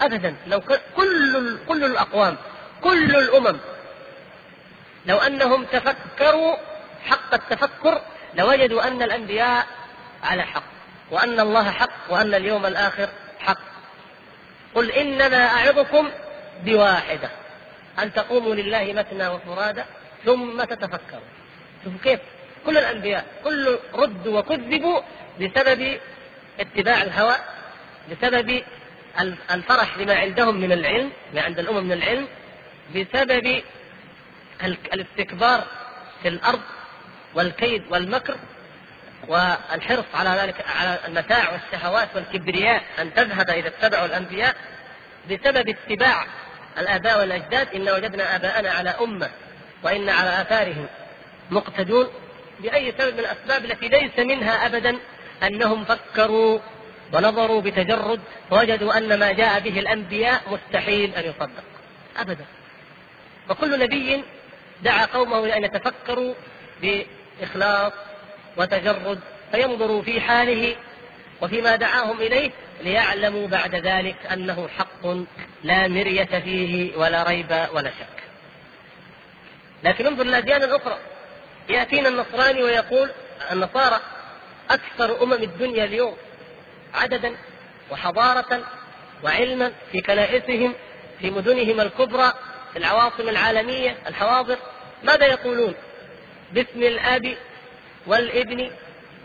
أبدا. 0.00 0.36
لو 0.46 0.60
كل 0.96 1.58
كل 1.68 1.84
الأقوام 1.84 2.36
كل 2.80 3.16
الأمم 3.16 3.58
لو 5.06 5.18
أنهم 5.18 5.64
تفكروا 5.64 6.56
حق 7.04 7.34
التفكر 7.34 8.00
لوجدوا 8.34 8.86
أن 8.88 9.02
الأنبياء 9.02 9.66
على 10.22 10.42
حق 10.42 10.62
وأن 11.10 11.40
الله 11.40 11.70
حق 11.70 11.90
وأن 12.08 12.34
اليوم 12.34 12.66
الآخر 12.66 13.08
حق. 13.40 13.58
قل 14.74 14.90
إنما 14.90 15.46
أعظكم 15.46 16.10
بواحدة 16.64 17.30
أن 18.02 18.12
تقوموا 18.12 18.54
لله 18.54 18.92
مثنى 18.92 19.28
وفرادى 19.28 19.82
ثم 20.24 20.64
تتفكروا. 20.64 21.28
شوفوا 21.84 21.98
كيف؟ 22.04 22.20
كل 22.66 22.78
الأنبياء 22.78 23.24
كل 23.44 23.78
ردوا 23.94 24.38
وكذبوا 24.38 25.00
بسبب 25.40 25.98
اتباع 26.60 27.02
الهوى 27.02 27.34
بسبب 28.10 28.62
الفرح 29.50 29.98
لما 29.98 30.14
عندهم 30.14 30.60
من 30.60 30.72
العلم 30.72 31.10
ما 31.34 31.40
عند 31.40 31.58
الأمم 31.58 31.84
من 31.84 31.92
العلم 31.92 32.28
بسبب 32.94 33.62
الاستكبار 34.92 35.64
في 36.22 36.28
الأرض 36.28 36.60
والكيد 37.34 37.82
والمكر 37.90 38.36
والحرص 39.28 40.04
على 40.14 40.30
ذلك 40.30 40.64
على 40.80 40.98
المتاع 41.08 41.52
والشهوات 41.52 42.08
والكبرياء 42.14 42.82
أن 42.98 43.14
تذهب 43.14 43.50
إذا 43.50 43.68
اتبعوا 43.68 44.06
الأنبياء 44.06 44.56
بسبب 45.30 45.68
اتباع 45.68 46.26
الآباء 46.78 47.18
والأجداد 47.18 47.74
إن 47.74 47.88
وجدنا 47.88 48.36
آباءنا 48.36 48.70
على 48.70 48.90
أمة 48.90 49.30
وإن 49.82 50.08
على 50.08 50.42
آثارهم 50.42 50.86
مقتدون 51.50 52.08
بأي 52.60 52.94
سبب 52.98 53.14
من 53.14 53.20
الأسباب 53.20 53.64
التي 53.64 53.88
ليس 53.88 54.18
منها 54.18 54.66
أبدا 54.66 54.98
أنهم 55.42 55.84
فكروا 55.84 56.58
ونظروا 57.12 57.60
بتجرد 57.60 58.20
فوجدوا 58.50 58.98
أن 58.98 59.18
ما 59.18 59.32
جاء 59.32 59.60
به 59.60 59.78
الأنبياء 59.78 60.42
مستحيل 60.50 61.14
أن 61.14 61.24
يصدق. 61.24 61.64
أبدا. 62.16 62.44
وكل 63.50 63.78
نبي 63.78 64.24
دعا 64.82 65.06
قومه 65.06 65.46
لأن 65.46 65.64
يتفكروا 65.64 66.34
بإخلاص 66.82 67.92
وتجرد 68.56 69.20
فينظروا 69.52 70.02
في 70.02 70.20
حاله 70.20 70.76
وفيما 71.42 71.76
دعاهم 71.76 72.20
إليه 72.20 72.50
ليعلموا 72.82 73.48
بعد 73.48 73.74
ذلك 73.74 74.16
أنه 74.32 74.68
حق 74.78 75.06
لا 75.64 75.88
مرية 75.88 76.24
فيه 76.44 76.96
ولا 76.96 77.22
ريب 77.22 77.66
ولا 77.72 77.90
شك. 77.90 78.24
لكن 79.84 80.06
انظر 80.06 80.22
الأديان 80.22 80.62
الأخرى 80.62 80.98
يأتينا 81.68 82.08
النصراني 82.08 82.62
ويقول 82.62 83.10
النصارى 83.52 84.00
أكثر 84.70 85.22
أمم 85.22 85.32
الدنيا 85.32 85.84
اليوم 85.84 86.16
عددا 86.94 87.36
وحضارة 87.90 88.64
وعلما 89.22 89.72
في 89.92 90.00
كنائسهم 90.00 90.74
في 91.20 91.30
مدنهم 91.30 91.80
الكبرى 91.80 92.32
في 92.72 92.78
العواصم 92.78 93.28
العالمية 93.28 93.96
الحواضر 94.06 94.56
ماذا 95.02 95.26
يقولون؟ 95.26 95.74
باسم 96.52 96.82
الآب 96.82 97.36
والابن 98.06 98.70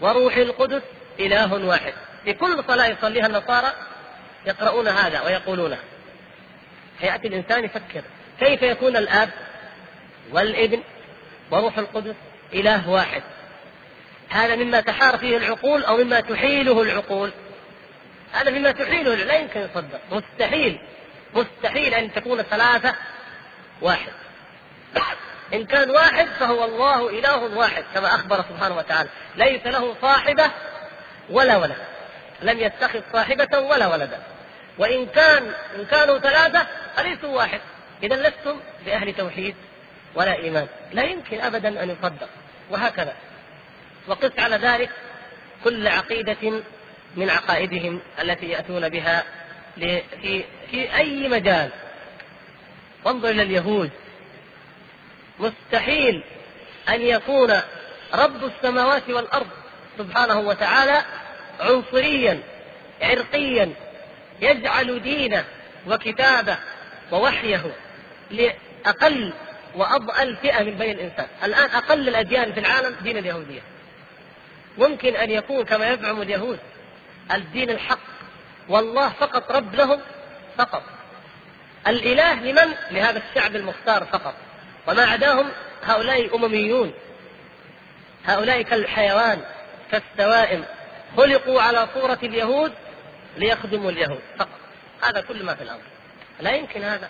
وروح 0.01 0.37
القدس 0.37 0.81
إله 1.19 1.65
واحد. 1.65 1.93
في 2.23 2.33
كل 2.33 2.63
صلاة 2.67 2.87
يصليها 2.87 3.27
النصارى 3.27 3.73
يقرؤون 4.45 4.87
هذا 4.87 5.21
ويقولونه 5.21 5.77
فياتي 6.99 7.27
الإنسان 7.27 7.63
يفكر 7.65 8.03
كيف 8.39 8.61
يكون 8.61 8.97
الآب 8.97 9.29
والابن 10.31 10.83
وروح 11.51 11.77
القدس 11.77 12.15
إله 12.53 12.89
واحد؟ 12.89 13.23
هذا 14.29 14.55
مما 14.55 14.81
تحار 14.81 15.17
فيه 15.17 15.37
العقول 15.37 15.83
أو 15.83 15.97
مما 15.97 16.19
تحيله 16.19 16.81
العقول. 16.81 17.31
هذا 18.33 18.51
مما 18.51 18.71
تحيله 18.71 19.15
لا 19.15 19.33
يمكن 19.33 19.59
يصدق. 19.59 19.99
مستحيل. 20.11 20.79
مستحيل 21.33 21.93
أن 21.93 22.13
تكون 22.13 22.41
ثلاثة 22.41 22.95
واحد. 23.81 24.11
إن 25.53 25.65
كان 25.65 25.89
واحد 25.89 26.27
فهو 26.39 26.65
الله 26.65 27.09
إله 27.09 27.57
واحد 27.57 27.83
كما 27.93 28.15
أخبر 28.15 28.37
سبحانه 28.49 28.77
وتعالى. 28.77 29.09
ليس 29.35 29.65
له 29.65 29.95
صاحبة 30.01 30.51
ولا 31.29 31.57
ولد. 31.57 31.77
لم 32.41 32.59
يتخذ 32.59 33.01
صاحبة 33.13 33.59
ولا 33.59 33.87
ولدا. 33.87 34.19
وإن 34.77 35.05
كان 35.05 35.53
إن 35.75 35.85
كانوا 35.85 36.19
ثلاثة 36.19 36.67
أليسوا 36.99 37.29
واحد. 37.29 37.61
إذا 38.03 38.15
لستم 38.15 38.59
بأهل 38.85 39.13
توحيد 39.13 39.55
ولا 40.15 40.33
إيمان. 40.33 40.67
لا 40.91 41.03
يمكن 41.03 41.41
أبدا 41.41 41.83
أن 41.83 41.89
يصدق. 41.89 42.29
وهكذا. 42.69 43.13
وقس 44.09 44.39
على 44.39 44.55
ذلك 44.55 44.89
كل 45.63 45.87
عقيدة 45.87 46.63
من 47.15 47.29
عقائدهم 47.29 47.99
التي 48.21 48.45
يأتون 48.45 48.89
بها 48.89 49.23
في 50.21 50.43
في 50.71 50.95
أي 50.95 51.27
مجال. 51.29 51.69
وانظر 53.05 53.29
إلى 53.29 53.43
اليهود. 53.43 53.89
مستحيل 55.39 56.23
أن 56.89 57.01
يكون 57.01 57.51
رب 58.13 58.43
السماوات 58.43 59.09
والأرض 59.09 59.47
سبحانه 59.97 60.39
وتعالى 60.39 61.05
عنصريا 61.59 62.39
عرقيا 63.01 63.73
يجعل 64.41 65.01
دينه 65.01 65.45
وكتابه 65.87 66.57
ووحيه 67.11 67.61
لأقل 68.31 69.33
وأضأل 69.75 70.35
فئة 70.35 70.63
من 70.63 70.71
بني 70.71 70.91
الإنسان. 70.91 71.27
الآن 71.43 71.69
أقل 71.69 72.07
الأديان 72.09 72.53
في 72.53 72.59
العالم 72.59 72.95
دين 73.03 73.17
اليهودية. 73.17 73.61
ممكن 74.77 75.15
أن 75.15 75.31
يكون 75.31 75.65
كما 75.65 75.89
يزعم 75.89 76.21
اليهود 76.21 76.59
الدين 77.31 77.69
الحق 77.69 77.99
والله 78.69 79.09
فقط 79.09 79.51
رب 79.51 79.75
لهم 79.75 79.99
فقط 80.57 80.83
الإله 81.87 82.33
لمن؟ 82.33 82.73
لهذا 82.91 83.21
الشعب 83.29 83.55
المختار 83.55 84.05
فقط 84.05 84.33
وما 84.87 85.05
عداهم 85.05 85.49
هؤلاء 85.83 86.35
أمميون 86.35 86.93
هؤلاء 88.25 88.61
كالحيوان 88.61 89.41
كالسوائم 89.91 90.65
خلقوا 91.17 91.61
على 91.61 91.87
صورة 91.93 92.19
اليهود 92.23 92.73
ليخدموا 93.37 93.91
اليهود 93.91 94.21
فقط 94.37 94.59
هذا 95.01 95.21
كل 95.21 95.43
ما 95.43 95.55
في 95.55 95.63
الأمر 95.63 95.81
لا 96.41 96.51
يمكن 96.51 96.83
هذا 96.83 97.09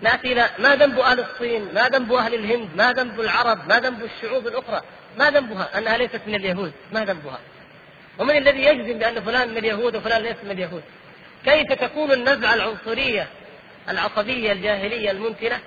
نأتي 0.00 0.32
إلى 0.32 0.50
ما 0.58 0.76
ذنب 0.76 0.98
أهل 0.98 1.20
الصين؟ 1.20 1.74
ما 1.74 1.88
ذنب 1.88 2.12
أهل 2.12 2.34
الهند؟ 2.34 2.68
ما 2.76 2.92
ذنب 2.92 3.20
العرب؟ 3.20 3.68
ما 3.68 3.80
ذنب 3.80 4.04
الشعوب 4.04 4.46
الأخرى؟ 4.46 4.82
ما 5.18 5.30
ذنبها 5.30 5.78
أنها 5.78 5.96
ليست 5.96 6.20
من 6.26 6.34
اليهود؟ 6.34 6.72
ما 6.92 7.04
ذنبها؟ 7.04 7.38
ومن 8.18 8.36
الذي 8.36 8.64
يجزم 8.64 8.98
بأن 8.98 9.20
فلان 9.20 9.48
من 9.48 9.58
اليهود 9.58 9.96
وفلان 9.96 10.22
ليس 10.22 10.36
من 10.44 10.50
اليهود؟ 10.50 10.82
كيف 11.44 11.72
تكون 11.72 12.12
النزعه 12.12 12.54
العنصرية 12.54 13.26
العصبية 13.88 14.52
الجاهلية 14.52 15.10
المنتنه 15.10 15.58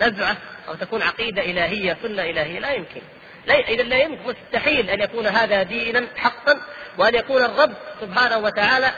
نزعة 0.00 0.36
أو 0.68 0.74
تكون 0.74 1.02
عقيدة 1.02 1.42
إلهية 1.42 1.96
سنة 2.02 2.22
إلهية؟ 2.22 2.58
لا 2.58 2.70
يمكن. 2.70 3.00
لا 3.46 3.54
اذا 3.68 3.82
لا 3.82 3.96
يمكن 3.96 4.22
مستحيل 4.28 4.90
أن 4.90 5.00
يكون 5.00 5.26
هذا 5.26 5.62
دينا 5.62 6.06
حقا 6.16 6.60
وأن 6.98 7.14
يكون 7.14 7.44
الرب 7.44 7.74
سبحانه 8.00 8.38
وتعالى 8.38 8.90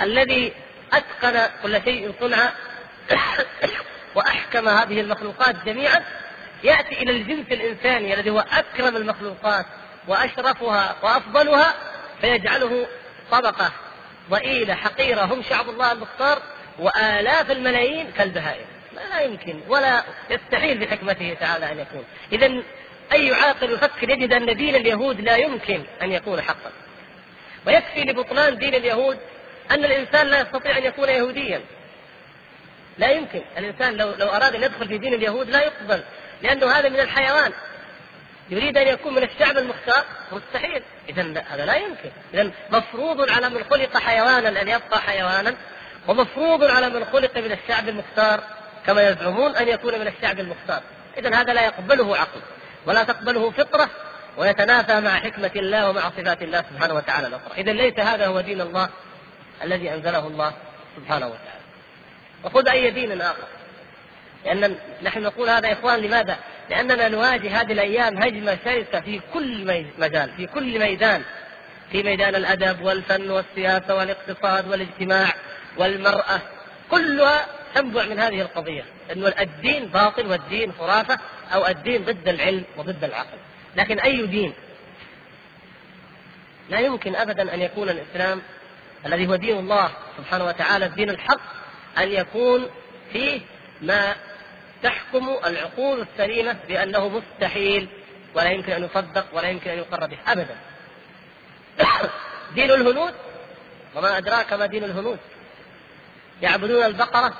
الذي 0.00 0.52
أتقن 0.92 1.50
كل 1.62 1.82
شيء 1.84 2.14
صنع 2.20 2.52
وأحكم 4.14 4.68
هذه 4.68 5.00
المخلوقات 5.00 5.56
جميعا 5.66 6.04
يأتي 6.64 7.02
إلى 7.02 7.10
الجنس 7.10 7.46
الإنساني 7.52 8.14
الذي 8.14 8.30
هو 8.30 8.44
أكرم 8.52 8.96
المخلوقات 8.96 9.66
وأشرفها 10.08 10.96
وأفضلها 11.02 11.74
فيجعله 12.20 12.86
طبقة 13.30 13.72
ضئيله 14.30 14.74
حقيرة. 14.74 15.20
هم 15.20 15.42
شعب 15.42 15.68
الله 15.68 15.92
المختار 15.92 16.42
وآلاف 16.78 17.50
الملايين 17.50 18.10
كالبهائم. 18.10 18.66
لا 19.10 19.20
يمكن 19.20 19.60
ولا 19.68 20.04
يستحيل 20.30 20.78
بحكمته 20.78 21.36
تعالى 21.40 21.72
أن 21.72 21.78
يكون. 21.78 22.04
اذا 22.32 22.62
أي 23.12 23.34
عاقل 23.34 23.72
يفكر 23.72 24.10
يجد 24.10 24.32
أن 24.32 24.56
دين 24.56 24.74
اليهود 24.74 25.20
لا 25.20 25.36
يمكن 25.36 25.82
أن 26.02 26.12
يكون 26.12 26.40
حقا. 26.40 26.72
ويكفي 27.66 28.00
لبطلان 28.00 28.58
دين 28.58 28.74
اليهود 28.74 29.18
أن 29.70 29.84
الإنسان 29.84 30.26
لا 30.26 30.40
يستطيع 30.40 30.78
أن 30.78 30.84
يكون 30.84 31.08
يهوديا. 31.08 31.60
لا 32.98 33.10
يمكن. 33.10 33.42
الإنسان 33.58 33.96
لو 33.96 34.14
لو 34.18 34.26
أراد 34.26 34.54
أن 34.54 34.62
يدخل 34.62 34.88
في 34.88 34.98
دين 34.98 35.14
اليهود 35.14 35.50
لا 35.50 35.62
يقبل. 35.62 36.02
لأنه 36.42 36.72
هذا 36.72 36.88
من 36.88 37.00
الحيوان. 37.00 37.52
يريد 38.50 38.78
أن 38.78 38.88
يكون 38.88 39.14
من 39.14 39.22
الشعب 39.22 39.58
المختار؟ 39.58 40.04
مستحيل 40.32 40.82
اذا 41.08 41.44
هذا 41.48 41.66
لا 41.66 41.74
يمكن. 41.74 42.10
اذا 42.34 42.50
مفروض 42.70 43.30
على 43.30 43.48
من 43.48 43.64
خلق 43.70 43.96
حيوانا 43.96 44.62
أن 44.62 44.68
يبقى 44.68 45.00
حيوانا 45.00 45.54
ومفروض 46.08 46.64
على 46.64 46.88
من 46.88 47.04
خلق 47.04 47.36
من 47.36 47.52
الشعب 47.52 47.88
المختار 47.88 48.40
كما 48.86 49.08
يزعمون 49.08 49.56
أن 49.56 49.68
يكون 49.68 50.00
من 50.00 50.06
الشعب 50.06 50.40
المختار. 50.40 50.82
اذا 51.18 51.34
هذا 51.34 51.52
لا 51.52 51.64
يقبله 51.64 52.16
عقل 52.16 52.40
ولا 52.86 53.04
تقبله 53.04 53.50
فطرة 53.50 53.90
ويتنافى 54.36 55.00
مع 55.00 55.10
حكمة 55.10 55.50
الله 55.56 55.90
ومع 55.90 56.10
صفات 56.10 56.42
الله 56.42 56.64
سبحانه 56.70 56.94
وتعالى 56.94 57.26
الأخرى. 57.26 57.54
إذا 57.56 57.72
ليس 57.72 57.98
هذا 57.98 58.26
هو 58.26 58.40
دين 58.40 58.60
الله 58.60 58.88
الذي 59.62 59.94
أنزله 59.94 60.26
الله 60.26 60.52
سبحانه 60.96 61.26
وتعالى. 61.26 61.64
وخذ 62.44 62.68
أي 62.68 62.90
دين 62.90 63.20
آخر. 63.20 63.46
لأن 64.44 64.76
نحن 65.02 65.22
نقول 65.22 65.48
هذا 65.48 65.68
يا 65.68 65.72
إخوان 65.72 66.00
لماذا؟ 66.00 66.36
لأننا 66.70 67.08
نواجه 67.08 67.60
هذه 67.60 67.72
الأيام 67.72 68.22
هجمة 68.22 68.58
شرسة 68.64 69.00
في 69.00 69.20
كل 69.34 69.84
مجال 69.98 70.30
في 70.36 70.46
كل 70.46 70.78
ميدان. 70.78 71.22
في 71.92 72.02
ميدان 72.02 72.34
الأدب 72.34 72.82
والفن 72.82 73.30
والسياسة 73.30 73.94
والاقتصاد 73.94 74.68
والاجتماع 74.68 75.34
والمرأة 75.76 76.40
كلها 76.90 77.46
تنبع 77.74 78.04
من 78.04 78.20
هذه 78.20 78.40
القضية 78.40 78.84
أنه 79.12 79.34
الدين 79.40 79.86
باطل 79.86 80.26
والدين 80.26 80.72
خرافة 80.72 81.18
أو 81.54 81.66
الدين 81.66 82.04
ضد 82.04 82.28
العلم 82.28 82.64
وضد 82.76 83.04
العقل. 83.04 83.38
لكن 83.76 83.98
أي 83.98 84.26
دين؟ 84.26 84.52
لا 86.70 86.80
يمكن 86.80 87.16
أبدا 87.16 87.54
أن 87.54 87.60
يكون 87.60 87.88
الإسلام 87.88 88.42
الذي 89.06 89.26
هو 89.26 89.36
دين 89.36 89.58
الله 89.58 89.90
سبحانه 90.18 90.44
وتعالى 90.44 90.86
الدين 90.86 91.10
الحق 91.10 91.40
أن 91.98 92.08
يكون 92.08 92.70
فيه 93.12 93.40
ما 93.82 94.14
تحكم 94.84 95.36
العقول 95.46 96.00
السليمة 96.00 96.56
بأنه 96.68 97.08
مستحيل 97.08 97.88
ولا 98.34 98.50
يمكن 98.50 98.72
أن 98.72 98.84
يصدق 98.84 99.26
ولا 99.32 99.48
يمكن 99.48 99.70
أن 99.70 99.78
يقر 99.78 100.06
به 100.06 100.18
أبدا. 100.26 100.56
دين 102.54 102.70
الهنود 102.70 103.14
وما 103.94 104.18
أدراك 104.18 104.52
ما 104.52 104.66
دين 104.66 104.84
الهنود. 104.84 105.18
يعبدون 106.42 106.84
البقرة 106.84 107.34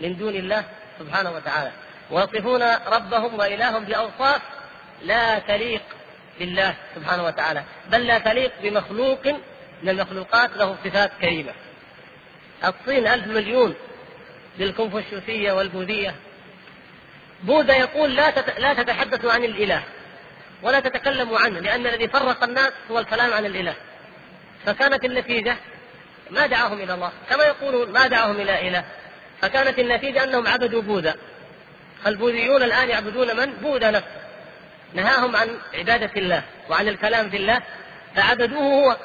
من 0.00 0.16
دون 0.16 0.34
الله 0.34 0.64
سبحانه 0.98 1.30
وتعالى. 1.30 1.72
ويصفون 2.10 2.62
ربهم 2.86 3.38
وإلههم 3.38 3.84
بأوصاف 3.84 4.42
لا 5.02 5.38
تليق 5.38 5.82
بالله 6.38 6.74
سبحانه 6.94 7.24
وتعالى. 7.24 7.62
بل 7.90 8.06
لا 8.06 8.18
تليق 8.18 8.52
بمخلوق 8.62 9.26
من 9.82 9.88
المخلوقات 9.88 10.50
له 10.56 10.76
صفات 10.84 11.10
كريمة. 11.20 11.52
الصين 12.64 13.06
ألف 13.06 13.26
مليون 13.26 13.74
للكونفوشيوسية 14.58 15.52
والبوذية. 15.52 16.14
بوذا 17.42 17.76
يقول 17.76 18.16
لا 18.16 18.30
لا 18.58 18.74
تتحدثوا 18.74 19.32
عن 19.32 19.44
الإله 19.44 19.82
ولا 20.62 20.80
تتكلموا 20.80 21.38
عنه 21.38 21.60
لأن 21.60 21.86
الذي 21.86 22.08
فرق 22.08 22.44
الناس 22.44 22.72
هو 22.90 22.98
الكلام 22.98 23.32
عن 23.32 23.46
الإله. 23.46 23.74
فكانت 24.66 25.04
النتيجة 25.04 25.56
ما 26.30 26.46
دعاهم 26.46 26.80
إلى 26.80 26.94
الله 26.94 27.12
كما 27.30 27.44
يقولون 27.44 27.92
ما 27.92 28.06
دعاهم 28.06 28.40
إلى 28.40 28.68
إله. 28.68 28.84
فكانت 29.40 29.78
النتيجة 29.78 30.24
أنهم 30.24 30.46
عبدوا 30.46 30.82
بوذا. 30.82 31.14
البوذيون 32.06 32.62
الآن 32.62 32.88
يعبدون 32.88 33.36
من؟ 33.36 33.52
بوذا 33.52 33.90
نفسه. 33.90 34.22
نهاهم 34.94 35.36
عن 35.36 35.48
عبادة 35.74 36.10
الله 36.16 36.42
وعن 36.70 36.88
الكلام 36.88 37.30
في 37.30 37.36
الله 37.36 37.62
فعبدوه 38.16 38.62
هو 38.62 38.96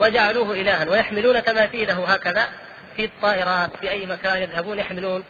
وجعلوه 0.00 0.52
إلها 0.52 0.90
ويحملون 0.90 1.44
تماثيله 1.44 2.12
هكذا 2.12 2.48
في 2.96 3.04
الطائرات 3.04 3.76
في 3.80 3.90
أي 3.90 4.06
مكان 4.06 4.42
يذهبون 4.42 4.78
يحملون. 4.78 5.24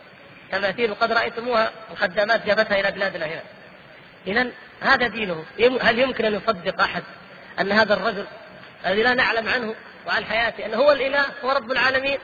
تماثيل 0.52 0.94
قد 0.94 1.12
رأيتموها 1.12 1.70
الخدامات 1.90 2.46
جابتها 2.46 2.80
إلى 2.80 2.90
بلادنا 2.90 3.26
هنا. 3.26 3.42
إذا 4.26 4.50
هذا 4.80 5.06
دينه. 5.06 5.44
هل 5.80 5.98
يمكن 5.98 6.24
أن 6.24 6.34
يصدق 6.34 6.80
أحد 6.80 7.02
أن 7.60 7.72
هذا 7.72 7.94
الرجل 7.94 8.26
الذي 8.86 9.02
لا 9.02 9.14
نعلم 9.14 9.48
عنه 9.48 9.74
وعن 10.06 10.24
حياته 10.24 10.66
أنه 10.66 10.76
هو 10.76 10.92
الإله 10.92 11.26
هو 11.44 11.50
رب 11.50 11.70
العالمين؟ 11.70 12.18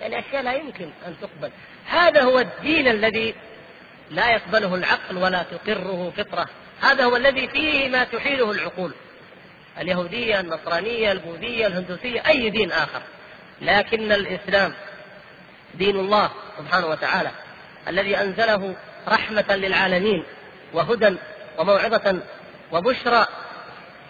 يعني 0.00 0.18
أشياء 0.18 0.42
لا 0.42 0.52
يمكن 0.52 0.90
أن 1.06 1.16
تقبل. 1.20 1.50
هذا 1.86 2.22
هو 2.22 2.38
الدين 2.38 2.88
الذي 2.88 3.34
لا 4.10 4.30
يقبله 4.30 4.74
العقل 4.74 5.16
ولا 5.16 5.42
تقره 5.42 6.12
فطرة. 6.16 6.48
هذا 6.80 7.04
هو 7.04 7.16
الذي 7.16 7.48
فيه 7.48 7.88
ما 7.88 8.04
تحيله 8.04 8.50
العقول. 8.50 8.92
اليهودية 9.80 10.40
النصرانية 10.40 11.12
البوذية 11.12 11.66
الهندوسية 11.66 12.26
أي 12.26 12.50
دين 12.50 12.72
آخر. 12.72 13.02
لكن 13.62 14.12
الإسلام 14.12 14.74
دين 15.74 15.96
الله 15.96 16.30
سبحانه 16.58 16.86
وتعالى 16.86 17.30
الذي 17.88 18.16
أنزله 18.16 18.74
رحمة 19.08 19.56
للعالمين 19.56 20.24
وهدى 20.72 21.16
وموعظة 21.58 22.20
وبشرى 22.72 23.26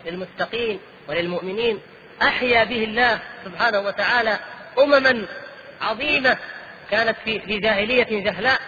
للمتقين 0.06 0.80
وللمؤمنين 1.08 1.78
أحيا 2.22 2.64
به 2.64 2.84
الله 2.84 3.18
سبحانه 3.44 3.80
وتعالى 3.80 4.38
أمما 4.78 5.26
عظيمة 5.82 6.36
كانت 6.90 7.16
في 7.24 7.40
في 7.40 7.58
جاهلية 7.58 8.24
جهلاء 8.24 8.60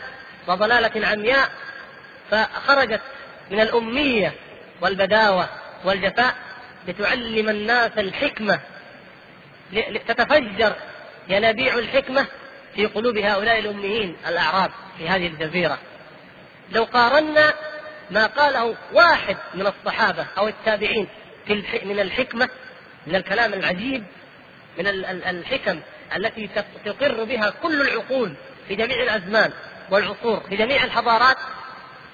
وضلالة 0.47 1.07
عمياء 1.07 1.51
فخرجت 2.30 3.01
من 3.51 3.61
الأمية 3.61 4.32
والبداوة 4.80 5.49
والجفاء 5.84 6.34
لتعلم 6.88 7.49
الناس 7.49 7.90
الحكمة 7.99 8.61
تتفجر 10.09 10.72
ينابيع 11.28 11.78
الحكمة 11.78 12.26
في 12.75 12.87
قلوب 12.87 13.18
هؤلاء 13.18 13.59
الأميين 13.59 14.16
الأعراب 14.29 14.70
في 14.99 15.09
هذه 15.09 15.27
الجزيرة. 15.27 15.79
لو 16.73 16.85
قارنا 16.85 17.55
ما 18.11 18.27
قاله 18.27 18.75
واحد 18.93 19.37
من 19.55 19.66
الصحابة 19.66 20.27
أو 20.39 20.49
التابعين 20.49 21.09
في 21.47 21.62
من 21.85 22.01
الحكمة 22.01 22.49
من 23.07 23.16
الكلام 23.16 23.53
العجيب 23.55 24.05
من 24.79 24.87
الحكم 25.07 25.81
التي 26.16 26.49
تقر 26.85 27.25
بها 27.25 27.51
كل 27.62 27.81
العقول 27.81 28.35
في 28.68 28.75
جميع 28.75 29.03
الأزمان 29.03 29.53
والعصور 29.91 30.41
في 30.49 30.57
جميع 30.57 30.85
الحضارات 30.85 31.37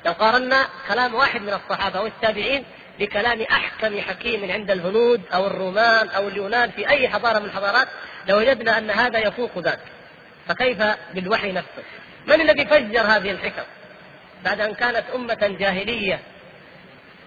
لو 0.07 0.13
قارنا 0.13 0.69
كلام 0.89 1.15
واحد 1.15 1.41
من 1.41 1.53
الصحابة 1.53 1.99
أو 1.99 2.07
التابعين 2.07 2.65
بكلام 2.99 3.43
أحكم 3.43 4.01
حكيم 4.01 4.51
عند 4.53 4.71
الهنود 4.71 5.23
أو 5.35 5.47
الرومان 5.47 6.09
أو 6.09 6.29
اليونان 6.29 6.71
في 6.71 6.89
أي 6.89 7.09
حضارة 7.09 7.39
من 7.39 7.45
الحضارات 7.45 7.89
لوجدنا 8.29 8.79
أن 8.79 8.91
هذا 8.91 9.19
يفوق 9.19 9.59
ذاك 9.59 9.81
فكيف 10.49 10.83
بالوحي 11.15 11.53
نفسه؟ 11.53 11.83
من 12.27 12.41
الذي 12.41 12.67
فجر 12.67 13.01
هذه 13.01 13.31
الحكم 13.31 13.63
بعد 14.45 14.61
أن 14.61 14.75
كانت 14.75 15.05
أمة 15.15 15.57
جاهلية؟ 15.61 16.21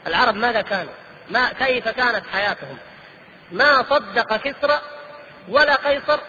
العرب 0.07 0.35
ماذا 0.35 0.61
كانوا؟ 0.61 0.93
ما 1.29 1.53
كيف 1.53 1.87
كانت 1.87 2.23
حياتهم؟ 2.33 2.77
ما 3.51 3.83
صدق 3.83 4.35
كسرى 4.35 4.81
ولا 5.47 5.75
قيصر 5.75 6.19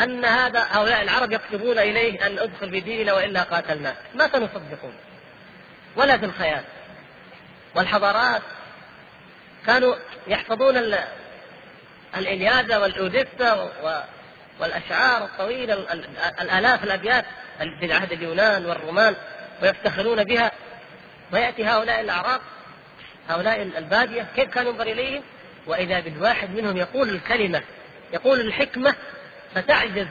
أن 0.00 0.24
هذا 0.24 0.66
هؤلاء 0.70 1.02
العرب 1.02 1.32
يكتبون 1.32 1.78
إليه 1.78 2.26
أن 2.26 2.38
أدخل 2.38 2.70
في 2.70 2.80
ديننا 2.80 3.12
وإلا 3.12 3.42
قاتلناك 3.42 3.96
ما 4.14 4.26
كانوا 4.26 4.48
يصدقون 4.48 4.94
ولا 5.96 6.18
في 6.18 6.24
الخيال. 6.24 6.64
والحضارات 7.74 8.42
كانوا 9.66 9.94
يحفظون 10.26 10.94
الإلياذة 12.16 12.78
والأوديسا 12.78 13.70
والأشعار 14.62 15.24
الطويلة 15.24 15.86
الآلاف 16.40 16.84
الأبيات 16.84 17.24
في 17.80 17.92
عهد 17.92 18.12
اليونان 18.12 18.66
والرومان 18.66 19.14
ويفتخرون 19.62 20.24
بها. 20.24 20.52
ويأتي 21.32 21.64
هؤلاء 21.64 22.00
الأعراب 22.00 22.40
هؤلاء 23.28 23.62
البادية 23.62 24.26
كيف 24.36 24.50
كان 24.50 24.66
ينظر 24.66 24.82
إليهم 24.82 25.22
وإذا 25.66 26.00
بالواحد 26.00 26.50
منهم 26.50 26.76
يقول 26.76 27.08
الكلمة 27.08 27.62
يقول 28.12 28.40
الحكمة 28.40 28.94
فتعجز 29.54 30.06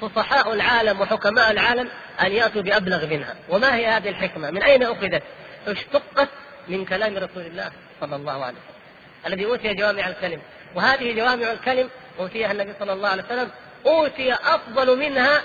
فصحاء 0.00 0.52
العالم 0.52 1.00
وحكماء 1.00 1.50
العالم 1.50 1.88
أن 2.22 2.32
يأتوا 2.32 2.62
بأبلغ 2.62 3.06
منها. 3.06 3.34
وما 3.48 3.74
هي 3.74 3.86
هذه 3.86 4.08
الحكمة؟ 4.08 4.50
من 4.50 4.62
أين 4.62 4.82
أخذت؟ 4.82 5.22
اشتقت 5.66 6.28
من 6.68 6.84
كلام 6.84 7.16
رسول 7.16 7.42
الله 7.46 7.70
صلى 8.00 8.16
الله 8.16 8.44
عليه 8.44 8.54
وسلم 8.54 8.74
الذي 9.26 9.44
أوتي 9.44 9.74
جوامع 9.74 10.08
الكلم. 10.08 10.40
وهذه 10.74 11.12
جوامع 11.12 11.52
الكلم 11.52 11.90
أوتيها 12.18 12.52
النبي 12.52 12.72
صلى 12.80 12.92
الله 12.92 13.08
عليه 13.08 13.22
وسلم 13.22 13.50
أوتي 13.86 14.32
أفضل 14.32 14.98
منها 14.98 15.42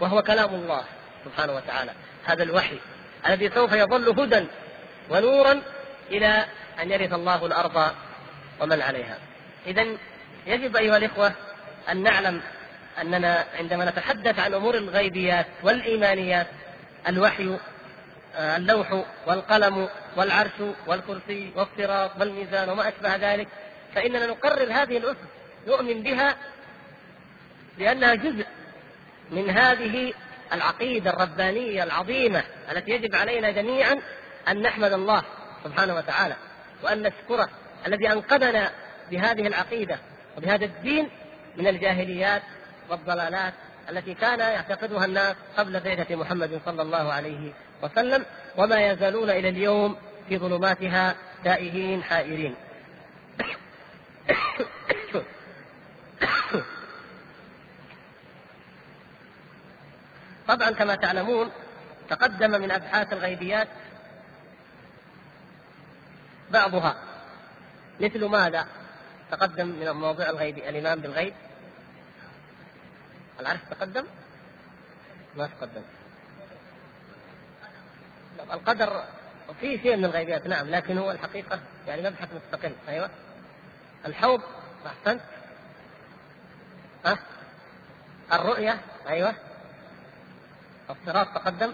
وهو 0.00 0.22
كلام 0.22 0.54
الله 0.54 0.84
سبحانه 1.24 1.52
وتعالى. 1.56 1.92
هذا 2.24 2.42
الوحي 2.42 2.78
الذي 3.26 3.50
سوف 3.54 3.72
يظل 3.72 4.20
هدى 4.20 4.46
ونورا 5.10 5.62
إلى 6.10 6.44
أن 6.82 6.90
يرث 6.90 7.12
الله 7.12 7.46
الأرض 7.46 7.90
ومن 8.60 8.82
عليها. 8.82 9.18
إذا 9.66 9.86
يجب 10.46 10.76
أيها 10.76 10.96
الإخوة 10.96 11.32
أن 11.90 12.02
نعلم 12.02 12.40
أننا 13.00 13.44
عندما 13.58 13.84
نتحدث 13.84 14.38
عن 14.38 14.54
أمور 14.54 14.74
الغيبيات 14.74 15.46
والإيمانيات 15.62 16.46
الوحي 17.08 17.58
آه، 18.36 18.56
اللوح 18.56 19.04
والقلم 19.26 19.88
والعرش 20.16 20.50
والكرسي 20.86 21.52
والصراط 21.56 22.10
والميزان 22.20 22.68
وما 22.68 22.88
أشبه 22.88 23.16
ذلك 23.16 23.48
فإننا 23.94 24.26
نقرر 24.26 24.72
هذه 24.72 24.96
الأسس 24.96 25.18
نؤمن 25.66 26.02
بها 26.02 26.36
لأنها 27.78 28.14
جزء 28.14 28.46
من 29.30 29.50
هذه 29.50 30.12
العقيدة 30.52 31.10
الربانية 31.10 31.84
العظيمة 31.84 32.44
التي 32.72 32.90
يجب 32.90 33.14
علينا 33.14 33.50
جميعا 33.50 34.00
أن 34.48 34.62
نحمد 34.62 34.92
الله 34.92 35.22
سبحانه 35.64 35.94
وتعالى 35.94 36.36
وأن 36.82 37.02
نشكره 37.02 37.48
الذي 37.86 38.12
أنقذنا 38.12 38.70
بهذه 39.10 39.46
العقيدة 39.46 39.98
وبهذا 40.36 40.64
الدين 40.64 41.08
من 41.56 41.66
الجاهليات 41.66 42.42
والضلالات 42.90 43.54
التي 43.90 44.14
كان 44.14 44.38
يعتقدها 44.38 45.04
الناس 45.04 45.36
قبل 45.56 45.80
بعثة 45.80 46.16
محمد 46.16 46.60
صلى 46.66 46.82
الله 46.82 47.12
عليه 47.12 47.52
وسلم 47.82 48.24
وما 48.56 48.86
يزالون 48.86 49.30
إلى 49.30 49.48
اليوم 49.48 49.96
في 50.28 50.38
ظلماتها 50.38 51.16
تائهين 51.44 52.02
حائرين. 52.02 52.54
طبعا 60.54 60.70
كما 60.70 60.94
تعلمون 60.94 61.50
تقدم 62.10 62.50
من 62.50 62.70
أبحاث 62.70 63.12
الغيبيات 63.12 63.68
بعضها. 66.50 66.96
مثل 68.00 68.24
ماذا؟ 68.24 68.66
تقدم 69.30 69.66
من 69.66 69.88
المواضيع 69.88 70.30
الغيبي 70.30 70.68
الإيمان 70.68 71.00
بالغيب. 71.00 71.34
العرش 73.40 73.60
تقدم؟ 73.70 74.04
ما 75.36 75.46
تقدم. 75.46 75.82
القدر 78.52 79.04
في 79.60 79.78
شيء 79.78 79.96
من 79.96 80.04
الغيبيات 80.04 80.46
نعم 80.46 80.70
لكن 80.70 80.98
هو 80.98 81.10
الحقيقة 81.10 81.60
يعني 81.86 82.02
مبحث 82.10 82.28
مستقل. 82.34 82.72
أيوه. 82.88 83.10
الحوض 84.06 84.40
أحسنت. 84.86 85.20
ها؟ 87.04 87.18
الرؤية 88.32 88.80
أيوه. 89.08 89.34
الصراط 90.90 91.26
تقدم 91.34 91.72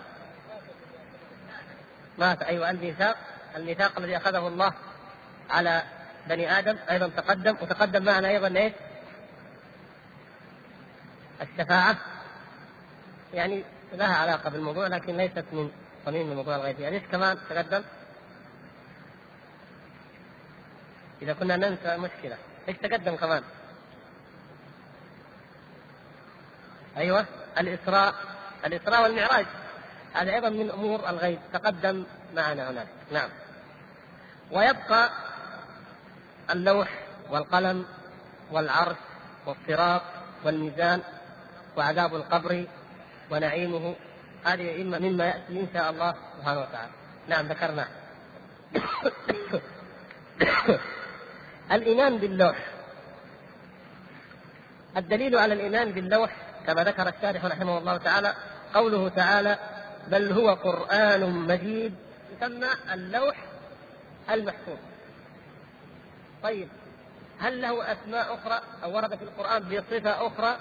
مات 2.18 2.42
أيوه 2.42 2.70
الميثاق 2.70 3.16
الميثاق 3.56 3.98
الذي 3.98 4.16
أخذه 4.16 4.48
الله 4.48 4.72
على 5.50 5.82
بني 6.26 6.58
آدم 6.58 6.76
أيضا 6.90 7.08
تقدم 7.08 7.56
وتقدم 7.62 8.04
معنا 8.04 8.28
أيضا 8.28 8.58
إيش؟ 8.61 8.72
الشفاعة 11.42 11.96
يعني 13.34 13.64
لها 13.92 14.16
علاقة 14.16 14.50
بالموضوع 14.50 14.86
لكن 14.86 15.16
ليست 15.16 15.44
من 15.52 15.70
صميم 16.06 16.30
الموضوع 16.30 16.56
الغيبي 16.56 16.82
يعني 16.82 16.96
إيش 16.96 17.04
كمان 17.12 17.38
تقدم؟ 17.50 17.82
إذا 21.22 21.32
كنا 21.32 21.56
ننسى 21.56 21.96
مشكلة 21.96 22.36
إيش 22.68 22.76
تقدم 22.76 23.16
كمان؟ 23.16 23.42
أيوه 26.96 27.26
الإسراء 27.58 28.14
الإسراء 28.66 29.02
والمعراج 29.02 29.46
هذا 30.12 30.34
أيضا 30.34 30.48
من 30.48 30.70
أمور 30.70 31.08
الغيب 31.08 31.38
تقدم 31.52 32.04
معنا 32.34 32.70
هناك. 32.70 32.86
نعم. 33.12 33.28
ويبقى 34.50 35.11
اللوح 36.50 36.88
والقلم 37.30 37.86
والعرش 38.50 38.96
والصراط 39.46 40.02
والميزان 40.44 41.02
وعذاب 41.76 42.14
القبر 42.14 42.64
ونعيمه 43.30 43.94
هذه 44.44 44.84
مما 44.84 45.24
يأتي 45.24 45.61
إن 45.61 45.68
شاء 45.74 45.90
الله 45.90 46.14
سبحانه 46.38 46.61
وتعالى. 46.61 46.90
نعم 47.28 47.46
ذكرناه. 47.46 47.88
الإيمان 51.72 52.18
باللوح. 52.18 52.56
الدليل 54.96 55.36
على 55.36 55.54
الإيمان 55.54 55.92
باللوح 55.92 56.36
كما 56.66 56.84
ذكر 56.84 57.08
الشارح 57.08 57.44
رحمه 57.44 57.78
الله 57.78 57.96
تعالى 57.96 58.34
قوله 58.74 59.08
تعالى 59.08 59.58
بل 60.08 60.32
هو 60.32 60.54
قرآن 60.54 61.30
مجيد 61.30 61.94
يسمى 62.36 62.68
اللوح 62.92 63.36
المحفوظ. 64.30 64.78
طيب 66.42 66.68
هل 67.38 67.62
له 67.62 67.92
أسماء 67.92 68.34
أخرى 68.34 68.60
أو 68.84 68.96
ورد 68.96 69.14
في 69.14 69.22
القرآن 69.24 69.62
بصفة 69.62 70.26
أخرى؟ 70.26 70.56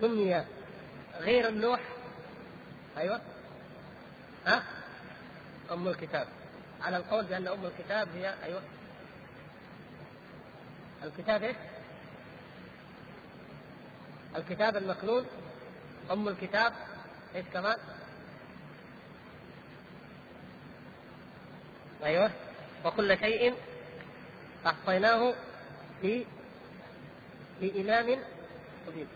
سمي 0.00 0.44
غير 1.20 1.48
اللوح. 1.48 1.80
أيوة. 2.98 3.20
ها؟ 4.46 4.62
أم 5.72 5.88
الكتاب. 5.88 6.26
على 6.82 6.96
القول 6.96 7.24
بأن 7.24 7.48
أم 7.48 7.66
الكتاب 7.66 8.08
هي 8.14 8.34
أيوة. 8.44 8.62
الكتاب 11.04 11.42
إيش؟ 11.42 11.56
الكتاب 14.36 14.76
المكنون. 14.76 15.26
أم 16.10 16.28
الكتاب. 16.28 16.72
إيش 17.34 17.46
كمان؟ 17.52 17.76
أيوه. 22.04 22.30
وكل 22.84 23.18
شيء 23.18 23.54
أحصيناه 24.66 25.34
في 26.00 26.24
في 27.60 27.80
إمام 27.80 28.18
مبين. 28.88 29.08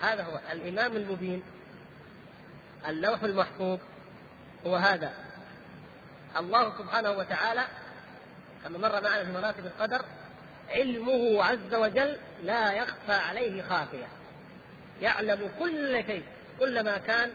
هذا 0.00 0.22
هو 0.22 0.40
الإمام 0.52 0.96
المبين. 0.96 1.42
اللوح 2.88 3.22
المحفوظ 3.22 3.78
هو 4.66 4.76
هذا. 4.76 5.14
الله 6.36 6.78
سبحانه 6.78 7.10
وتعالى 7.10 7.66
كما 8.64 8.78
مر 8.78 9.02
معنا 9.02 9.24
في 9.24 9.32
مراتب 9.32 9.66
القدر 9.66 10.04
علمه 10.68 11.44
عز 11.44 11.74
وجل 11.74 12.16
لا 12.42 12.72
يخفى 12.72 13.12
عليه 13.12 13.62
خافية. 13.62 14.19
يعلم 15.02 15.50
كل 15.58 16.04
شيء 16.06 16.22
كل 16.58 16.84
ما 16.84 16.98
كان 16.98 17.30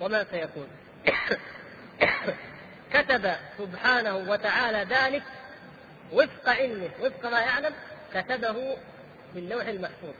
وما 0.00 0.26
سيكون. 0.30 0.68
كتب 2.94 3.32
سبحانه 3.58 4.16
وتعالى 4.16 4.94
ذلك 4.94 5.22
وفق 6.12 6.48
علمه 6.48 6.90
وفق 7.00 7.30
ما 7.30 7.40
يعلم 7.40 7.74
كتبه 8.14 8.76
في 9.32 9.38
اللوح 9.38 9.66
المحفوظ. 9.66 10.14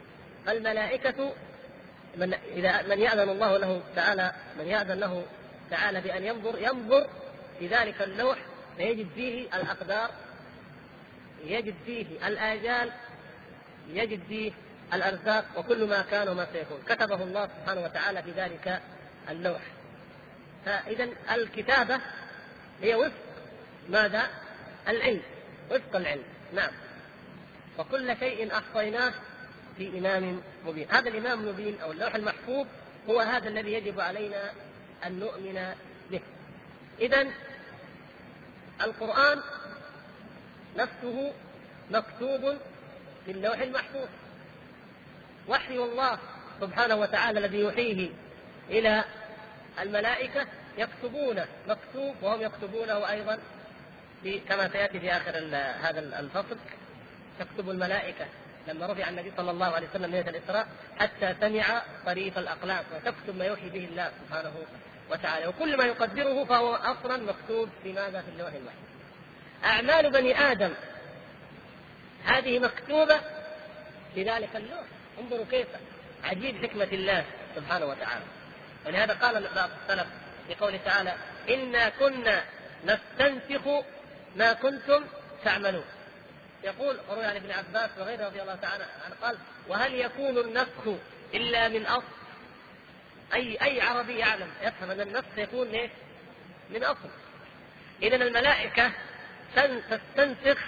فالملائكة 0.47 1.33
من 2.16 2.35
إذا 2.35 2.83
من 2.83 3.01
يأذن 3.01 3.28
الله 3.28 3.57
له 3.57 3.83
تعالى 3.97 4.33
من 4.59 4.66
يأذن 4.66 5.01
له 5.01 5.24
تعالى 5.70 6.01
بأن 6.01 6.24
ينظر 6.24 6.59
ينظر 6.59 7.07
في 7.59 7.66
ذلك 7.66 8.03
اللوح 8.03 8.39
فيجد 8.76 9.09
فيه 9.14 9.47
الأقدار 9.55 10.11
يجد 11.45 11.74
فيه 11.87 12.07
الآجال 12.26 12.91
يجد 13.89 14.20
فيه 14.28 14.53
الأرزاق 14.95 15.45
وكل 15.57 15.84
ما 15.84 16.03
كان 16.03 16.28
وما 16.28 16.47
سيكون. 16.53 16.80
كتبه 16.88 17.22
الله 17.22 17.47
سبحانه 17.47 17.80
وتعالى 17.80 18.22
في 18.22 18.30
ذلك 18.30 18.82
اللوح. 19.30 19.61
فإذا 20.64 21.09
الكتابة 21.32 22.01
هي 22.82 22.95
وفق 22.95 23.12
ماذا؟ 23.88 24.30
العلم. 24.88 25.22
وفق 25.70 25.97
العلم. 25.97 26.24
نعم. 26.55 26.70
وكل 27.78 28.16
شيء 28.16 28.53
أحصيناه 28.57 29.12
في 29.76 29.99
إمام 29.99 30.41
مبين. 30.66 30.91
هذا 30.91 31.09
الإمام 31.09 31.41
المبين 31.41 31.80
أو 31.80 31.93
اللوح 31.93 32.14
المحفوظ 32.14 32.66
هو 33.09 33.20
هذا 33.20 33.49
الذي 33.49 33.72
يجب 33.72 34.01
علينا 34.01 34.51
أن 35.07 35.20
نؤمن 35.20 35.74
به. 36.11 36.20
إذا 37.01 37.26
القرآن 38.80 39.41
نفسه 40.76 41.32
مكتوب 41.91 42.57
في 43.24 43.30
اللوح 43.30 43.59
المحفوظ. 43.59 44.09
وحي 45.51 45.76
الله 45.76 46.18
سبحانه 46.61 46.94
وتعالى 46.96 47.38
الذي 47.38 47.59
يوحيه 47.59 48.09
إلى 48.70 49.05
الملائكة 49.80 50.46
يكتبونه 50.78 51.46
مكتوب 51.68 52.14
وهم 52.22 52.42
يكتبونه 52.42 53.11
أيضا 53.11 53.38
كما 54.48 54.68
سيأتي 54.68 55.01
في 55.01 55.11
آخر 55.12 55.36
هذا 55.80 56.20
الفصل. 56.20 56.57
تكتب 57.38 57.70
الملائكة 57.70 58.26
لما 58.68 58.86
رفع 58.86 59.09
النبي 59.09 59.32
صلى 59.36 59.51
الله 59.51 59.66
عليه 59.66 59.88
وسلم 59.88 60.11
ليلة 60.11 60.30
الإسراء 60.30 60.68
حتى 60.98 61.34
سمع 61.40 61.82
طريف 62.07 62.38
الأقلام 62.38 62.84
وتكتب 62.94 63.36
ما 63.38 63.44
يوحي 63.44 63.68
به 63.68 63.84
الله 63.84 64.11
سبحانه 64.26 64.53
وتعالى. 65.11 65.46
وكل 65.46 65.76
ما 65.76 65.84
يقدره 65.84 66.44
فهو 66.44 66.74
أصلا 66.74 67.16
مكتوب 67.16 67.68
في 67.82 67.92
ماذا؟ 67.92 68.22
في 68.22 68.28
اللوح 68.28 68.53
المحفوظ 68.53 68.90
أعمال 69.64 70.11
بني 70.11 70.38
آدم. 70.38 70.70
هذه 72.24 72.59
مكتوبة 72.59 73.20
في 74.14 74.22
ذلك 74.22 74.57
اللوح. 74.57 74.84
انظروا 75.21 75.45
كيف 75.51 75.66
عجيب 76.25 76.66
حكمة 76.66 76.89
الله 76.93 77.25
سبحانه 77.57 77.87
وتعالى 77.87 78.25
ولهذا 78.87 79.14
قال 79.14 79.49
بعض 79.55 79.71
السلف 79.83 80.07
في 80.49 80.55
قوله 80.55 80.81
تعالى 80.85 81.14
إنا 81.49 81.89
كنا 81.89 82.45
نستنسخ 82.85 83.85
ما 84.37 84.53
كنتم 84.53 85.05
تعملون 85.45 85.85
يقول 86.64 86.97
روي 87.11 87.25
عن 87.25 87.37
ابن 87.37 87.51
عباس 87.51 87.91
وغيره 87.99 88.27
رضي 88.27 88.43
الله 88.43 88.55
تعالى 88.55 88.85
عنه 89.05 89.14
قال 89.23 89.39
وهل 89.68 89.95
يكون 89.95 90.39
النسخ 90.39 90.89
إلا 91.35 91.68
من 91.68 91.87
أصل 91.87 92.05
أي 93.35 93.62
أي 93.62 93.81
عربي 93.81 94.18
يعلم 94.18 94.51
يفهم 94.62 94.91
أن 94.91 95.01
النسخ 95.01 95.39
يكون 95.39 95.68
إيه؟ 95.68 95.91
من 96.71 96.85
أصل 96.85 97.09
اذا 98.03 98.16
الملائكة 98.16 98.93
تستنسخ 99.91 100.59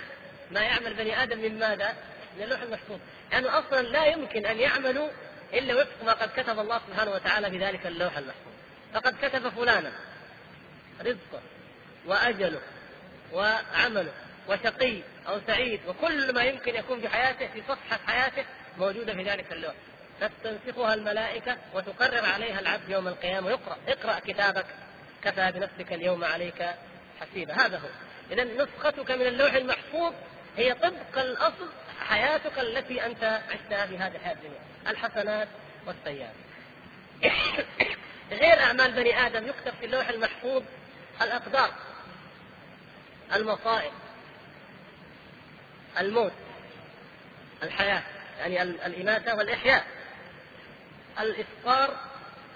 ما 0.51 0.61
يعمل 0.61 0.95
بني 0.95 1.23
آدم 1.23 1.39
من 1.39 1.59
ماذا؟ 1.59 1.95
من 2.37 2.43
اللوح 2.43 2.63
المحفوظ. 2.63 2.99
لأنه 3.33 3.47
يعني 3.47 3.67
أصلا 3.67 3.83
لا 3.83 4.07
يمكن 4.07 4.47
أن 4.47 4.59
يعملوا 4.59 5.09
إلا 5.53 5.75
وفق 5.75 6.05
ما 6.07 6.13
قد 6.13 6.31
كتب 6.37 6.59
الله 6.59 6.81
سبحانه 6.89 7.11
وتعالى 7.11 7.51
في 7.51 7.59
ذلك 7.59 7.87
اللوح 7.87 8.19
المحفوظ. 8.19 8.53
فقد 8.95 9.15
كتب 9.23 9.49
فلانا 9.49 9.93
رزقه 11.01 11.41
وأجله 12.07 12.61
وعمله 13.33 14.13
وشقي 14.49 14.99
أو 15.29 15.41
سعيد 15.47 15.81
وكل 15.89 16.35
ما 16.35 16.43
يمكن 16.43 16.75
يكون 16.75 17.01
في 17.01 17.09
حياته 17.09 17.47
في 17.47 17.63
صفحة 17.69 18.01
حياته 18.07 18.45
موجودة 18.79 19.15
في 19.15 19.23
ذلك 19.23 19.53
اللوح. 19.53 19.75
تستنسخها 20.21 20.95
الملائكة 20.95 21.57
وتقرر 21.75 22.25
عليها 22.25 22.61
العبد 22.61 22.89
يوم 22.89 23.09
القيامة 23.09 23.51
يقرا 23.51 23.77
اقرأ 23.89 24.19
كتابك 24.19 24.67
كفى 25.25 25.53
بنفسك 25.53 25.93
اليوم 25.93 26.25
عليك 26.25 26.71
حسيبا. 27.21 27.55
هذا 27.55 27.79
هو. 27.79 27.89
اذا 28.31 28.45
نسختك 28.45 29.11
من 29.11 29.27
اللوح 29.27 29.53
المحفوظ 29.55 30.13
هي 30.57 30.75
طبق 30.75 31.19
الأصل 31.19 31.69
حياتك 32.03 32.59
التي 32.59 33.07
أنت 33.07 33.41
عشتها 33.51 33.87
في 33.87 33.99
هذه 33.99 34.17
الحياة 34.17 34.35
الدنيا 34.35 34.61
الحسنات 34.89 35.49
والسيئات. 35.87 36.35
غير 38.41 38.61
أعمال 38.61 38.93
بني 38.93 39.27
آدم 39.27 39.49
يكتب 39.49 39.73
في 39.81 39.87
اللوح 39.87 40.09
المحفوظ 40.09 40.63
الأقدار 41.23 41.71
المصائب 43.35 43.93
الموت 45.99 46.33
الحياة 47.63 48.03
يعني 48.39 48.63
الإماتة 48.63 49.35
والإحياء 49.35 49.87
الإفطار 51.21 51.97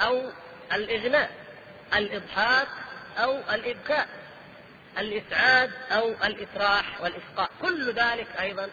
أو 0.01 0.31
الإغناء 0.73 1.31
الإضحاك 1.95 2.69
أو 3.19 3.39
الإبكاء 3.55 4.09
الإسعاد 4.99 5.71
أو 5.91 6.09
الإسراح 6.09 7.01
والإسقاء. 7.01 7.51
كل 7.63 7.93
ذلك 7.93 8.27
أيضا 8.41 8.71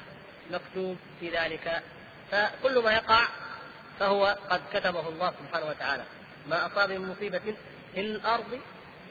مكتوب 0.54 0.98
في 1.20 1.30
ذلك. 1.30 1.84
فكل 2.32 2.80
ما 2.84 2.94
يقع 2.94 3.28
فهو 4.00 4.38
قد 4.50 4.62
كتبه 4.74 5.10
الله 5.10 5.34
سبحانه 5.40 5.66
وتعالى. 5.66 6.04
ما 6.48 6.66
أصاب 6.66 6.92
من 6.92 7.08
مصيبة 7.08 7.42
في 7.94 8.02
الأرض 8.02 8.60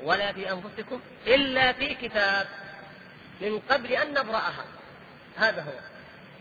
ولا 0.03 0.33
في 0.33 0.53
أنفسكم 0.53 1.01
إلا 1.27 1.73
في 1.73 1.95
كتاب 1.95 2.47
من 3.41 3.59
قبل 3.59 3.93
أن 3.93 4.11
نبرأها. 4.11 4.65
هذا 5.37 5.63
هو. 5.63 5.79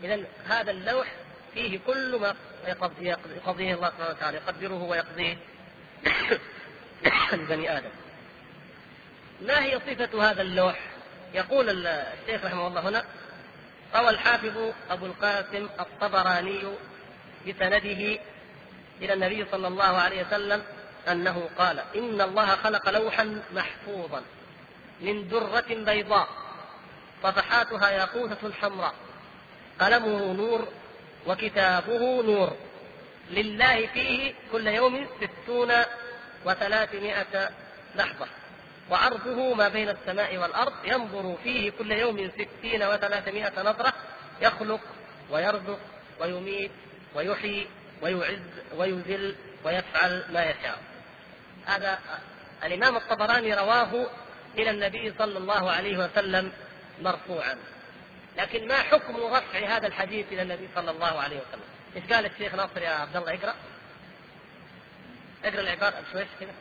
إذا 0.04 0.24
هذا 0.46 0.70
اللوح 0.70 1.06
فيه 1.54 1.78
كل 1.86 2.18
ما 2.20 2.34
يقضيه 2.66 3.74
الله 3.74 3.88
سبحانه 3.90 4.10
وتعالى. 4.10 4.36
يقدره 4.36 4.82
ويقضيه 4.82 5.36
لبني 7.32 7.78
آدم. 7.78 7.90
ما 9.40 9.64
هي 9.64 9.80
صفة 9.80 10.30
هذا 10.30 10.42
اللوح؟ 10.42 10.80
يقول 11.34 11.86
الشيخ 11.86 12.44
رحمه 12.44 12.66
الله 12.66 12.88
هنا 12.88 13.04
روى 13.94 14.10
الحافظ 14.10 14.72
أبو 14.90 15.06
القاسم 15.06 15.68
الطبراني 15.80 16.62
بسنده 17.48 18.18
إلى 19.00 19.12
النبي 19.12 19.46
صلى 19.52 19.68
الله 19.68 19.84
عليه 19.84 20.26
وسلم 20.26 20.62
أنه 21.08 21.50
قال 21.58 21.82
إن 21.96 22.20
الله 22.20 22.46
خلق 22.46 22.90
لوحا 22.90 23.42
محفوظا 23.54 24.22
من 25.00 25.28
درة 25.28 25.64
بيضاء 25.70 26.28
صفحاتها 27.22 27.90
ياقوتة 27.90 28.52
حمراء 28.60 28.94
قلمه 29.80 30.32
نور 30.32 30.68
وكتابه 31.26 32.22
نور 32.22 32.56
لله 33.30 33.86
فيه 33.86 34.34
كل 34.52 34.66
يوم 34.66 35.06
ستون 35.20 35.72
وثلاثمائة 36.44 37.50
لحظة. 37.94 38.26
وعرضه 38.90 39.54
ما 39.54 39.68
بين 39.68 39.88
السماء 39.88 40.38
والأرض 40.38 40.72
ينظر 40.84 41.36
فيه 41.44 41.70
كل 41.70 41.92
يوم 41.92 42.30
ستين 42.30 42.82
وثلاثمائة 42.82 43.62
نظرة 43.62 43.92
يخلق 44.40 44.80
ويرزق 45.30 45.78
ويميت 46.20 46.70
ويحيي 47.14 47.66
ويعز 48.02 48.38
ويذل 48.76 49.36
ويفعل 49.64 50.24
ما 50.32 50.44
يشاء. 50.44 50.78
هذا 51.66 51.98
الإمام 52.64 52.96
الطبراني 52.96 53.54
رواه 53.54 54.06
إلى 54.58 54.70
النبي 54.70 55.14
صلى 55.18 55.38
الله 55.38 55.70
عليه 55.70 55.98
وسلم 55.98 56.52
مرفوعا. 57.02 57.56
لكن 58.38 58.68
ما 58.68 58.74
حكم 58.74 59.16
رفع 59.16 59.58
هذا 59.58 59.86
الحديث 59.86 60.26
إلى 60.32 60.42
النبي 60.42 60.68
صلى 60.74 60.90
الله 60.90 61.20
عليه 61.20 61.36
وسلم؟ 61.36 61.64
إيش 61.96 62.12
قال 62.12 62.26
الشيخ 62.26 62.54
ناصر 62.54 62.82
يا 62.82 62.90
عبد 62.90 63.16
الله؟ 63.16 63.34
اقرأ. 63.34 63.54
اقرأ 65.44 65.60
العبارة 65.60 65.94
بشويش 66.00 66.28
كذا 66.40 66.54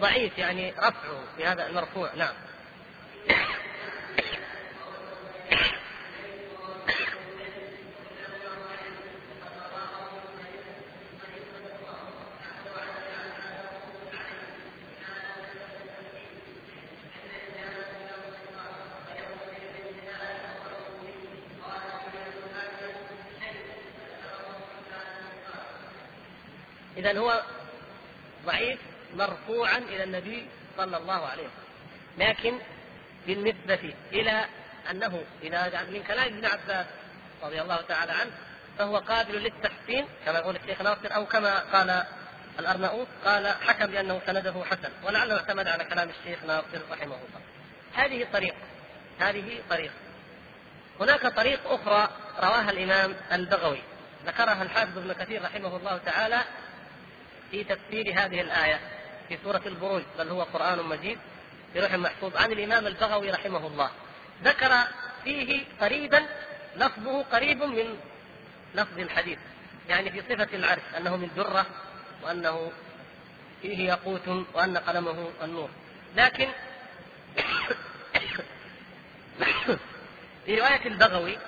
ضعيف 0.00 0.38
يعني 0.38 0.70
رفعه 0.70 1.24
في 1.36 1.46
هذا 1.46 1.66
المرفوع 1.66 2.14
نعم. 2.14 2.34
إذا 26.96 27.18
هو 27.18 27.42
ضعيف 28.46 28.87
مرفوعا 29.18 29.78
إلى 29.78 30.04
النبي 30.04 30.46
صلى 30.76 30.96
الله 30.96 31.26
عليه 31.26 31.42
وسلم. 31.42 31.68
لكن 32.18 32.58
بالنسبة 33.26 33.94
إلى 34.12 34.44
أنه 34.90 35.22
إذا 35.42 35.82
من 35.90 36.02
كلام 36.02 36.26
ابن 36.26 36.44
عباس 36.44 36.86
رضي 37.42 37.62
الله 37.62 37.80
تعالى 37.88 38.12
عنه 38.12 38.30
فهو 38.78 38.96
قابل 38.96 39.34
للتحسين 39.34 40.06
كما 40.26 40.38
يقول 40.38 40.56
الشيخ 40.56 40.82
ناصر 40.82 41.14
أو 41.14 41.26
كما 41.26 41.58
قال 41.58 42.04
الأرناؤوط 42.58 43.06
قال 43.24 43.48
حكم 43.48 43.86
بأنه 43.86 44.20
سنده 44.26 44.64
حسن 44.64 44.90
ولعله 45.04 45.36
اعتمد 45.36 45.68
على 45.68 45.84
كلام 45.84 46.08
الشيخ 46.08 46.44
ناصر 46.44 46.80
رحمه 46.90 47.14
الله. 47.14 47.40
هذه 47.94 48.26
طريقة 48.32 48.56
هذه 49.20 49.62
طريقة 49.70 49.94
هناك 51.00 51.26
طريق 51.26 51.60
أخرى 51.66 52.08
رواها 52.42 52.70
الإمام 52.70 53.16
البغوي 53.32 53.82
ذكرها 54.26 54.62
الحافظ 54.62 54.98
ابن 54.98 55.12
كثير 55.12 55.42
رحمه 55.42 55.76
الله 55.76 55.98
تعالى 55.98 56.40
في 57.50 57.64
تفسير 57.64 58.12
هذه 58.16 58.40
الآية. 58.40 58.80
في 59.28 59.38
سورة 59.44 59.62
البروج 59.66 60.02
بل 60.18 60.28
هو 60.28 60.42
قرآن 60.42 60.84
مجيد 60.84 61.18
في 61.72 61.80
روح 61.80 61.94
محفوظ 61.94 62.36
عن 62.36 62.52
الإمام 62.52 62.86
البغوي 62.86 63.30
رحمه 63.30 63.66
الله. 63.66 63.90
ذكر 64.44 64.74
فيه 65.24 65.64
قريبا 65.80 66.26
لفظه 66.76 67.22
قريب 67.22 67.62
من 67.62 67.98
لفظ 68.74 68.98
الحديث 68.98 69.38
يعني 69.88 70.10
في 70.10 70.20
صفة 70.20 70.56
العرش 70.56 70.82
أنه 70.96 71.16
من 71.16 71.30
درة 71.36 71.66
وأنه 72.22 72.72
فيه 73.62 73.88
ياقوت 73.88 74.28
وأن 74.54 74.78
قلمه 74.78 75.30
النور. 75.42 75.70
لكن 76.16 76.48
في 80.46 80.60
رواية 80.60 80.86
البغوي 80.86 81.38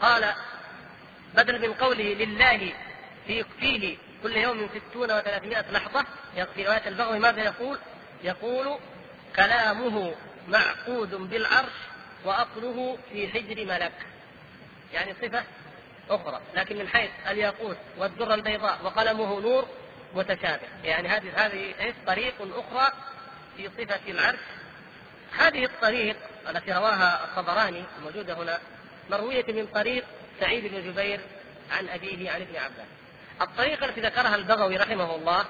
قال 0.00 0.34
بدل 1.34 1.68
من 1.68 1.74
قوله 1.74 2.04
لله 2.04 2.72
في 3.26 3.44
فيه 3.60 3.96
كل 4.22 4.36
يوم 4.36 4.68
ستون 4.68 5.12
وثلاثمائة 5.12 5.70
لحظة. 5.70 6.04
في 6.54 6.64
رواية 6.66 6.88
البغوي 6.88 7.18
ماذا 7.18 7.42
يقول؟ 7.42 7.78
يقول 8.24 8.78
كلامه 9.36 10.14
معقود 10.48 11.14
بالعرش 11.14 11.72
وأصله 12.24 12.98
في 13.12 13.28
حجر 13.28 13.64
ملك. 13.64 13.92
يعني 14.94 15.14
صفة 15.22 15.44
أخرى 16.10 16.40
لكن 16.54 16.78
من 16.78 16.88
حيث 16.88 17.10
الياقوت 17.28 17.76
والدرة 17.98 18.34
البيضاء 18.34 18.78
وقلمه 18.84 19.40
نور 19.40 19.68
متشابه. 20.14 20.68
يعني 20.84 21.08
هذه 21.08 21.46
هذه 21.46 21.94
طريق 22.06 22.34
أخرى 22.40 22.92
في 23.56 23.68
صفة 23.78 24.00
العرش. 24.08 24.38
هذه 25.38 25.64
الطريق 25.64 26.16
التي 26.48 26.72
رواها 26.72 27.24
الطبراني 27.24 27.84
الموجودة 27.98 28.34
هنا 28.34 28.58
مروية 29.10 29.44
من 29.48 29.66
طريق 29.66 30.04
سعيد 30.40 30.64
بن 30.74 30.92
جبير 30.92 31.20
عن 31.70 31.88
أبيه 31.88 32.30
عن 32.30 32.40
ابن 32.40 32.56
عباس. 32.56 32.97
الطريقة 33.40 33.86
التي 33.86 34.00
ذكرها 34.00 34.34
البغوي 34.34 34.76
رحمه 34.76 35.14
الله 35.16 35.44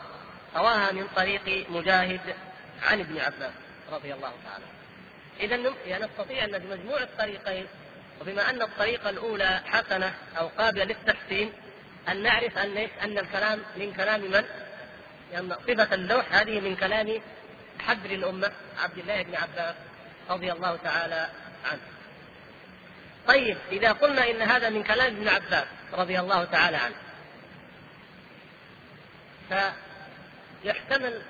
رواها 0.56 0.92
من 0.92 1.08
طريق 1.16 1.70
مجاهد 1.70 2.20
عن 2.82 3.00
ابن 3.00 3.18
عباس 3.18 3.52
رضي 3.92 4.14
الله 4.14 4.32
تعالى 4.44 4.64
إذا 5.40 5.72
يعني 5.86 6.04
نستطيع 6.04 6.44
أن 6.44 6.58
بمجموع 6.58 7.02
الطريقين 7.02 7.66
وبما 8.20 8.50
أن 8.50 8.62
الطريقة 8.62 9.10
الأولى 9.10 9.60
حسنة 9.66 10.14
أو 10.38 10.48
قابلة 10.48 10.84
للتحسين 10.84 11.52
أن 12.08 12.22
نعرف 12.22 12.58
أن 12.58 12.88
أن 13.02 13.18
الكلام 13.18 13.58
من 13.76 13.92
كلام 13.92 14.20
من؟ 14.20 14.44
لأن 15.32 15.48
يعني 15.50 15.54
صفة 15.68 15.94
اللوح 15.94 16.34
هذه 16.34 16.60
من 16.60 16.76
كلام 16.76 17.20
حبر 17.80 18.10
الأمة 18.10 18.52
عبد 18.78 18.98
الله 18.98 19.22
بن 19.22 19.34
عباس 19.34 19.74
رضي 20.30 20.52
الله 20.52 20.76
تعالى 20.76 21.28
عنه. 21.64 21.80
طيب 23.28 23.58
إذا 23.72 23.92
قلنا 23.92 24.30
إن 24.30 24.42
هذا 24.42 24.68
من 24.70 24.82
كلام 24.82 25.16
ابن 25.16 25.28
عباس 25.28 25.66
رضي 25.92 26.20
الله 26.20 26.44
تعالى 26.44 26.76
عنه 26.76 26.94
فيحتمل 29.48 31.22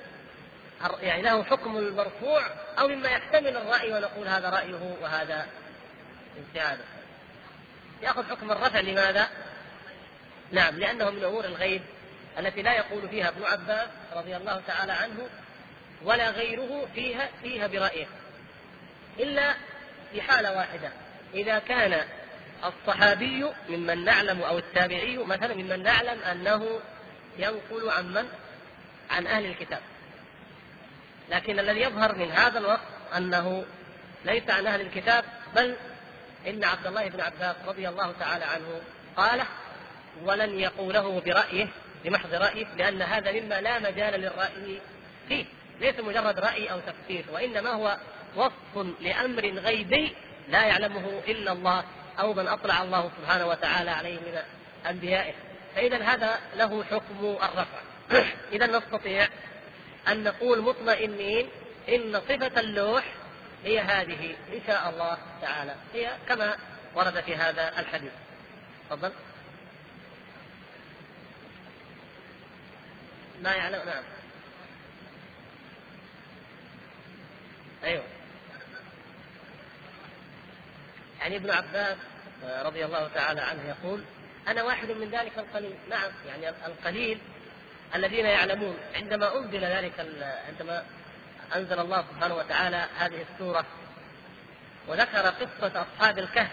يعني 1.01 1.23
له 1.23 1.45
حكم 1.45 1.77
المرفوع 1.77 2.47
أو 2.79 2.89
مما 2.89 3.09
يحتمل 3.09 3.57
الرأي 3.57 3.93
ونقول 3.93 4.29
هذا 4.29 4.51
رأيه 4.51 4.97
وهذا 5.03 5.47
اجتهاده 6.39 6.85
يأخذ 8.03 8.25
حكم 8.31 8.51
الرفع 8.51 8.81
لماذا؟ 8.81 9.29
نعم 10.53 10.79
لأنه 10.79 11.11
من 11.11 11.25
أمور 11.25 11.45
الغيب 11.45 11.83
التي 12.39 12.63
لا 12.63 12.73
يقول 12.73 13.09
فيها 13.09 13.29
ابن 13.29 13.45
عباس 13.45 13.89
رضي 14.13 14.37
الله 14.37 14.63
تعالى 14.67 14.93
عنه 14.93 15.29
ولا 16.03 16.31
غيره 16.31 16.89
فيها 16.95 17.29
فيها 17.43 17.67
برأيه. 17.67 18.07
إلا 19.19 19.55
في 20.13 20.23
حالة 20.23 20.57
واحدة. 20.57 20.91
إذا 21.35 21.59
كان 21.59 22.05
الصحابي 22.65 23.47
ممن 23.69 24.05
نعلم 24.05 24.43
أو 24.43 24.59
التابعي 24.59 25.17
مثلا 25.17 25.55
ممن 25.55 25.83
نعلم 25.83 26.23
أنه 26.23 26.81
ينقل 27.39 27.91
عن 27.91 28.13
من؟ 28.13 28.29
عن 29.11 29.27
أهل 29.27 29.47
الكتاب. 29.47 29.81
لكن 31.31 31.59
الذي 31.59 31.81
يظهر 31.81 32.15
من 32.15 32.31
هذا 32.33 32.59
الوقت 32.59 32.89
أنه 33.17 33.65
ليس 34.25 34.51
عن 34.51 34.67
أهل 34.67 34.81
الكتاب 34.81 35.25
بل 35.57 35.77
إن 36.47 36.65
عبد 36.65 36.87
الله 36.87 37.09
بن 37.09 37.21
عباس 37.21 37.57
رضي 37.67 37.89
الله 37.89 38.13
تعالى 38.21 38.45
عنه 38.45 38.81
قال 39.17 39.43
ولن 40.25 40.61
يقوله 40.61 41.21
برأيه 41.21 41.69
بمحض 42.05 42.35
رأيه 42.35 42.67
لأن 42.77 43.03
هذا 43.03 43.33
مما 43.33 43.61
لا 43.61 43.79
مجال 43.79 44.21
للرأي 44.21 44.81
فيه. 45.29 45.45
ليس 45.81 46.01
مجرد 46.01 46.39
رأي 46.39 46.73
أو 46.73 46.81
تفسير 46.81 47.25
وإنما 47.33 47.71
هو 47.71 47.97
وصف 48.37 48.87
لأمر 49.01 49.47
غيبي 49.47 50.15
لا 50.49 50.65
يعلمه 50.65 51.23
إلا 51.29 51.53
الله 51.53 51.85
أو 52.21 52.35
من 52.35 52.49
أطلع 52.49 52.83
الله 52.83 53.11
سبحانه 53.21 53.47
وتعالى 53.47 53.91
عليه 53.91 54.19
من 54.19 54.39
أنبيائه. 54.91 55.35
فإذا 55.75 56.03
هذا 56.03 56.41
له 56.57 56.85
حكم 56.85 57.37
الرفع. 57.43 57.81
إذا 58.53 58.67
نستطيع 58.67 59.29
أن 60.09 60.25
نقول 60.25 60.61
مطمئنين 60.61 61.49
إن 61.89 62.21
صفة 62.21 62.61
اللوح 62.61 63.05
هي 63.65 63.81
هذه 63.81 64.37
إن 64.53 64.61
شاء 64.67 64.91
الله 64.91 65.19
تعالى. 65.43 65.75
هي 65.95 66.11
كما 66.29 66.57
ورد 66.95 67.21
في 67.21 67.37
هذا 67.37 67.81
الحديث. 67.81 68.13
تفضل. 68.91 69.13
ما 73.43 73.55
يعلم؟ 73.55 73.87
نعم. 73.87 74.03
أيوه. 77.85 78.05
يعني 81.21 81.37
ابن 81.37 81.51
عباس 81.51 81.97
رضي 82.45 82.85
الله 82.85 83.09
تعالى 83.15 83.41
عنه 83.41 83.69
يقول 83.69 84.05
أنا 84.49 84.63
واحد 84.63 84.91
من 84.91 85.11
ذلك 85.11 85.39
القليل. 85.39 85.75
نعم 85.91 86.11
يعني 86.27 86.49
القليل 86.49 87.19
الذين 87.95 88.27
يعلمون. 88.27 88.77
عندما 88.95 89.39
أنزل 89.39 89.61
ذلك 89.61 90.07
عندما 90.49 90.85
أنزل 91.57 91.81
الله 91.81 92.05
سبحانه 92.13 92.35
وتعالى 92.35 92.87
هذه 92.99 93.25
السورة 93.33 93.65
وذكر 94.89 95.19
قصة 95.19 95.83
أصحاب 95.83 96.19
الكهف 96.19 96.51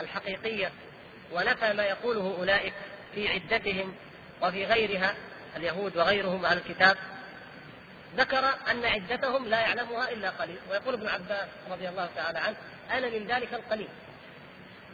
الحقيقية 0.00 0.72
ونفى 1.32 1.72
ما 1.72 1.84
يقوله 1.84 2.36
أولئك 2.38 2.72
في 3.14 3.28
عدتهم 3.28 3.94
وفي 4.42 4.64
غيرها 4.64 5.14
اليهود 5.56 5.96
وغيرهم 5.96 6.44
أهل 6.46 6.56
الكتاب 6.56 6.96
ذكر 8.16 8.54
أن 8.70 8.84
عدتهم 8.84 9.48
لا 9.48 9.60
يعلمها 9.60 10.10
إلا 10.10 10.30
قليل. 10.30 10.58
ويقول 10.70 10.94
ابن 10.94 11.08
عباس 11.08 11.48
رضي 11.70 11.88
الله 11.88 12.08
تعالى 12.16 12.38
عنه 12.38 12.56
أنا 12.90 13.08
من 13.08 13.26
ذلك 13.26 13.54
القليل. 13.54 13.88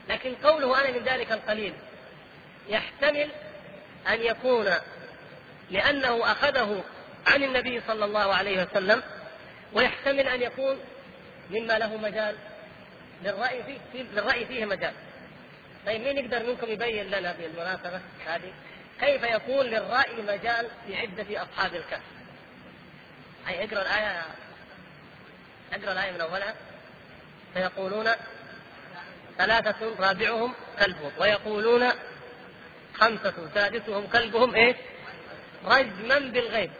لكن 0.09 0.35
قوله 0.35 0.81
أنا 0.81 0.99
من 0.99 1.05
ذلك 1.05 1.33
القليل 1.33 1.75
يحتمل 2.69 3.31
أن 4.09 4.23
يكون 4.23 4.67
لأنه 5.71 6.33
أخذه 6.33 6.85
عن 7.27 7.43
النبي 7.43 7.81
صلى 7.87 8.05
الله 8.05 8.35
عليه 8.35 8.62
وسلم 8.62 9.03
ويحتمل 9.73 10.29
أن 10.29 10.43
يكون 10.43 10.79
مما 11.51 11.79
له 11.79 11.97
مجال 11.97 12.37
للرأي 13.23 13.62
فيه, 13.62 14.03
للرأي 14.03 14.47
فيه 14.47 14.64
مجال. 14.64 14.93
طيب 15.87 16.01
مين 16.01 16.19
يقدر 16.19 16.47
منكم 16.47 16.67
يبين 16.71 17.07
لنا 17.07 17.33
بالمناسبة 17.33 18.01
هذه؟ 18.27 18.53
كيف 19.01 19.23
يكون 19.23 19.67
للرأي 19.67 20.23
مجال 20.23 20.69
في 20.87 20.97
عدة 20.97 21.43
أصحاب 21.43 21.75
الكهف؟ 21.75 22.03
أي 23.49 23.64
اقرأ 23.64 23.83
الآية 23.83 24.23
اقرأ 25.73 25.93
الآية 25.93 26.12
من 26.12 26.21
أولها. 26.21 26.55
فيقولون 27.55 28.07
ثلاثة 29.39 29.95
رابعهم 29.99 30.55
كلبهم 30.79 31.12
ويقولون 31.19 31.91
خمسة 33.01 33.35
سادسهم 33.55 34.07
كلبهم 34.07 34.55
إيش؟ 34.55 34.77
رجما 35.65 36.19
بالغيب. 36.19 36.71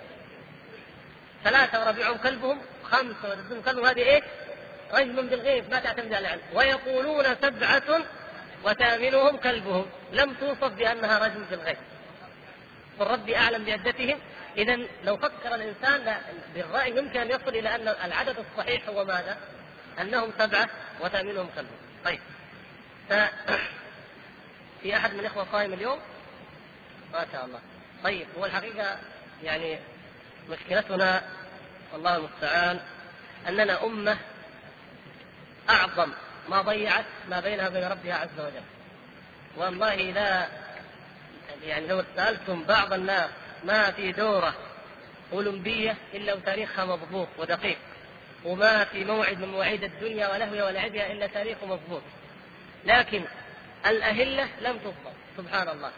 ثلاثة 1.45 1.81
وربيعهم 1.81 2.17
كلبهم 2.17 2.59
خمسة 2.85 3.25
وربيعهم 3.25 3.63
كلبهم 3.63 3.87
هذه 3.87 3.99
إيه؟ 4.03 4.23
رجما 4.93 5.23
بالغيب 5.23 5.71
ما 5.71 5.81
تعتمد 5.81 6.13
على 6.15 6.27
العلم 6.27 6.43
ويقولون 6.55 7.25
سبعة 7.43 8.03
وثامنهم 8.65 9.37
كلبهم. 9.37 9.87
لم 10.13 10.35
توصف 10.35 10.73
بأنها 10.73 11.19
رجم 11.19 11.45
بالغيب. 11.51 11.77
قل 13.01 13.07
ربي 13.07 13.37
أعلم 13.37 13.65
بعدتهم. 13.65 14.19
إذا 14.57 14.79
لو 15.05 15.17
فكر 15.17 15.55
الإنسان 15.55 16.17
بالرأي 16.55 16.91
يمكن 16.91 17.21
أن 17.21 17.31
يصل 17.31 17.49
إلى 17.49 17.75
أن 17.75 17.89
العدد 17.89 18.37
الصحيح 18.39 18.89
هو 18.89 19.05
ماذا؟ 19.05 19.37
أنهم 20.01 20.33
سبعة 20.39 20.69
وثامنهم 21.01 21.49
كلبهم. 21.57 21.79
طيب. 22.05 22.21
ف... 23.09 23.13
في 24.87 24.97
أحد 24.97 25.15
من 25.15 25.21
الإخوة 25.21 25.47
صائم 25.53 25.73
اليوم؟ 25.73 25.99
ما 27.13 27.27
شاء 27.33 27.45
الله 27.45 27.61
طيب 28.05 28.27
هو 28.39 28.45
الحقيقة 28.45 28.99
يعني 29.43 29.79
مشكلتنا 30.51 31.23
والله 31.93 32.17
المستعان 32.17 32.81
أننا 33.49 33.85
أمة 33.85 34.19
أعظم 35.71 36.13
ما 36.49 36.61
ضيعت 36.61 37.05
ما 37.29 37.41
بينها 37.41 37.69
وبين 37.69 37.85
ربها 37.85 38.15
عز 38.15 38.39
وجل 38.41 38.63
والله 39.57 39.95
لا 39.95 40.49
يعني 41.65 41.87
لو 41.87 42.05
سألتم 42.17 42.65
بعض 42.65 42.93
الناس 42.93 43.31
ما 43.65 43.91
في 43.91 44.13
دورة 44.13 44.55
أولمبية 45.33 45.97
إلا 46.15 46.35
وتاريخها 46.35 46.85
مضبوط 46.85 47.29
ودقيق 47.39 47.79
وما 48.45 48.85
في 48.85 49.05
موعد 49.05 49.39
من 49.39 49.49
مواعيد 49.49 49.85
الدنيا 49.85 50.29
ولهوها 50.29 50.65
ولعبها 50.65 51.13
إلا 51.13 51.27
تاريخه 51.27 51.67
مضبوط 51.67 52.03
لكن 52.85 53.25
الأهلة 53.87 54.49
لم 54.61 54.79
تضبط 54.79 55.15
سبحان 55.37 55.69
الله. 55.69 55.91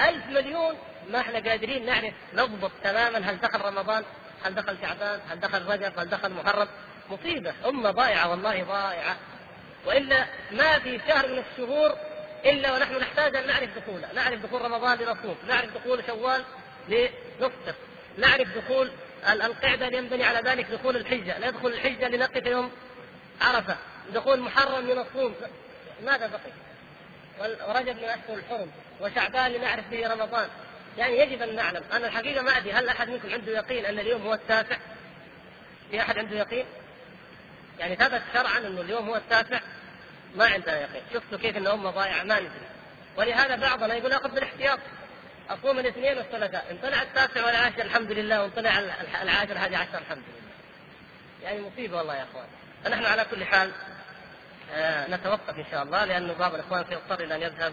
ألف 0.00 0.26
مليون 0.26 0.74
ما 1.10 1.20
إحنا 1.20 1.50
قادرين 1.50 1.86
نعرف 1.86 2.14
نضبط 2.34 2.70
تماما. 2.84 3.18
هل 3.18 3.38
دخل 3.40 3.60
رمضان؟ 3.60 4.04
هل 4.44 4.54
دخل 4.54 4.76
شعبان؟ 4.82 5.20
هل 5.30 5.40
دخل 5.40 5.66
رجب؟ 5.66 5.98
هل 5.98 6.08
دخل 6.08 6.32
محرم؟ 6.32 6.68
مصيبة. 7.10 7.54
أمة 7.68 7.90
ضائعة 7.90 8.30
والله 8.30 8.62
ضائعة 8.62 9.16
وإلا 9.86 10.26
ما 10.50 10.78
في 10.78 11.00
شهر 11.08 11.28
من 11.28 11.38
الشهور 11.38 11.96
إلا 12.44 12.74
ونحن 12.74 12.96
نحتاج 12.96 13.36
أن 13.36 13.46
نعرف 13.46 13.78
دخوله. 13.78 14.08
نعرف 14.14 14.42
دخول 14.42 14.62
رمضان 14.62 14.98
لنصوم. 14.98 15.36
نعرف 15.48 15.74
دخول 15.74 16.02
شوال 16.06 16.44
لنفطر. 16.88 17.74
نعرف 18.18 18.48
دخول 18.56 18.90
القعدة 19.30 19.88
لينبني 19.88 20.24
على 20.24 20.50
ذلك 20.50 20.66
دخول 20.66 20.96
الحجة. 20.96 21.38
ندخل 21.38 21.68
الحجة 21.68 22.08
لنقف 22.08 22.46
يوم 22.46 22.70
عرفة. 23.40 23.76
دخول 24.14 24.40
محرم 24.40 24.90
لنصوم. 24.90 25.34
ماذا 26.04 26.26
بقي؟ 26.26 26.69
ورجب 27.40 27.96
من 27.96 28.04
اشهر 28.04 28.34
الحرم 28.34 28.70
وشعبان 29.00 29.52
لنعرف 29.52 29.88
به 29.90 30.08
رمضان. 30.08 30.48
يعني 30.98 31.18
يجب 31.18 31.42
أن 31.42 31.56
نعلم 31.56 31.82
أنا 31.92 32.06
الحقيقة 32.06 32.42
ما 32.42 32.56
أدري 32.56 32.72
هل 32.72 32.88
أحد 32.88 33.08
منكم 33.08 33.32
عنده 33.32 33.52
يقين 33.52 33.86
أن 33.86 33.98
اليوم 33.98 34.22
هو 34.22 34.34
التاسع؟ 34.34 34.76
في 35.90 36.00
أحد 36.00 36.18
عنده 36.18 36.36
يقين؟ 36.36 36.64
يعني 37.78 37.96
ثبت 37.96 38.22
شرعا 38.34 38.58
انه 38.58 38.80
اليوم 38.80 39.08
هو 39.08 39.16
التاسع؟ 39.16 39.60
ما 40.34 40.44
عندنا 40.44 40.80
يقين، 40.80 41.02
شفتوا 41.14 41.38
كيف 41.38 41.56
إن 41.56 41.66
أمة 41.66 41.90
ضايعة؟ 41.90 42.22
ما 42.22 42.40
ندري. 42.40 42.50
ولهذا 43.16 43.56
بعضنا 43.56 43.94
يقول 43.94 44.12
أخذ 44.12 44.34
بالاحتياط. 44.34 44.78
أصوم 45.50 45.78
الاثنين 45.78 46.18
والثلاثاء. 46.18 46.66
إن 46.70 46.78
طلع 46.82 47.02
التاسع 47.02 47.46
والعاشر 47.46 47.82
الحمد 47.82 48.12
لله 48.12 48.42
وإن 48.42 48.50
طلع 48.50 48.78
العاشر 49.22 49.58
هذه 49.58 49.76
عشر 49.76 49.98
الحمد 49.98 50.22
لله. 50.28 50.52
يعني 51.42 51.60
مصيبة 51.60 51.96
والله 51.96 52.16
يا 52.16 52.22
أخوان. 52.22 52.46
فنحن 52.84 53.04
على 53.04 53.26
كل 53.30 53.44
حال 53.44 53.72
نتوقف 55.08 55.58
إن 55.58 55.64
شاء 55.70 55.82
الله 55.82 56.04
لأنه 56.04 56.34
بعض 56.34 56.54
الإخوان 56.54 56.84
سيضطر 56.84 57.24
إلى 57.24 57.34
أن 57.34 57.42
يذهب. 57.42 57.72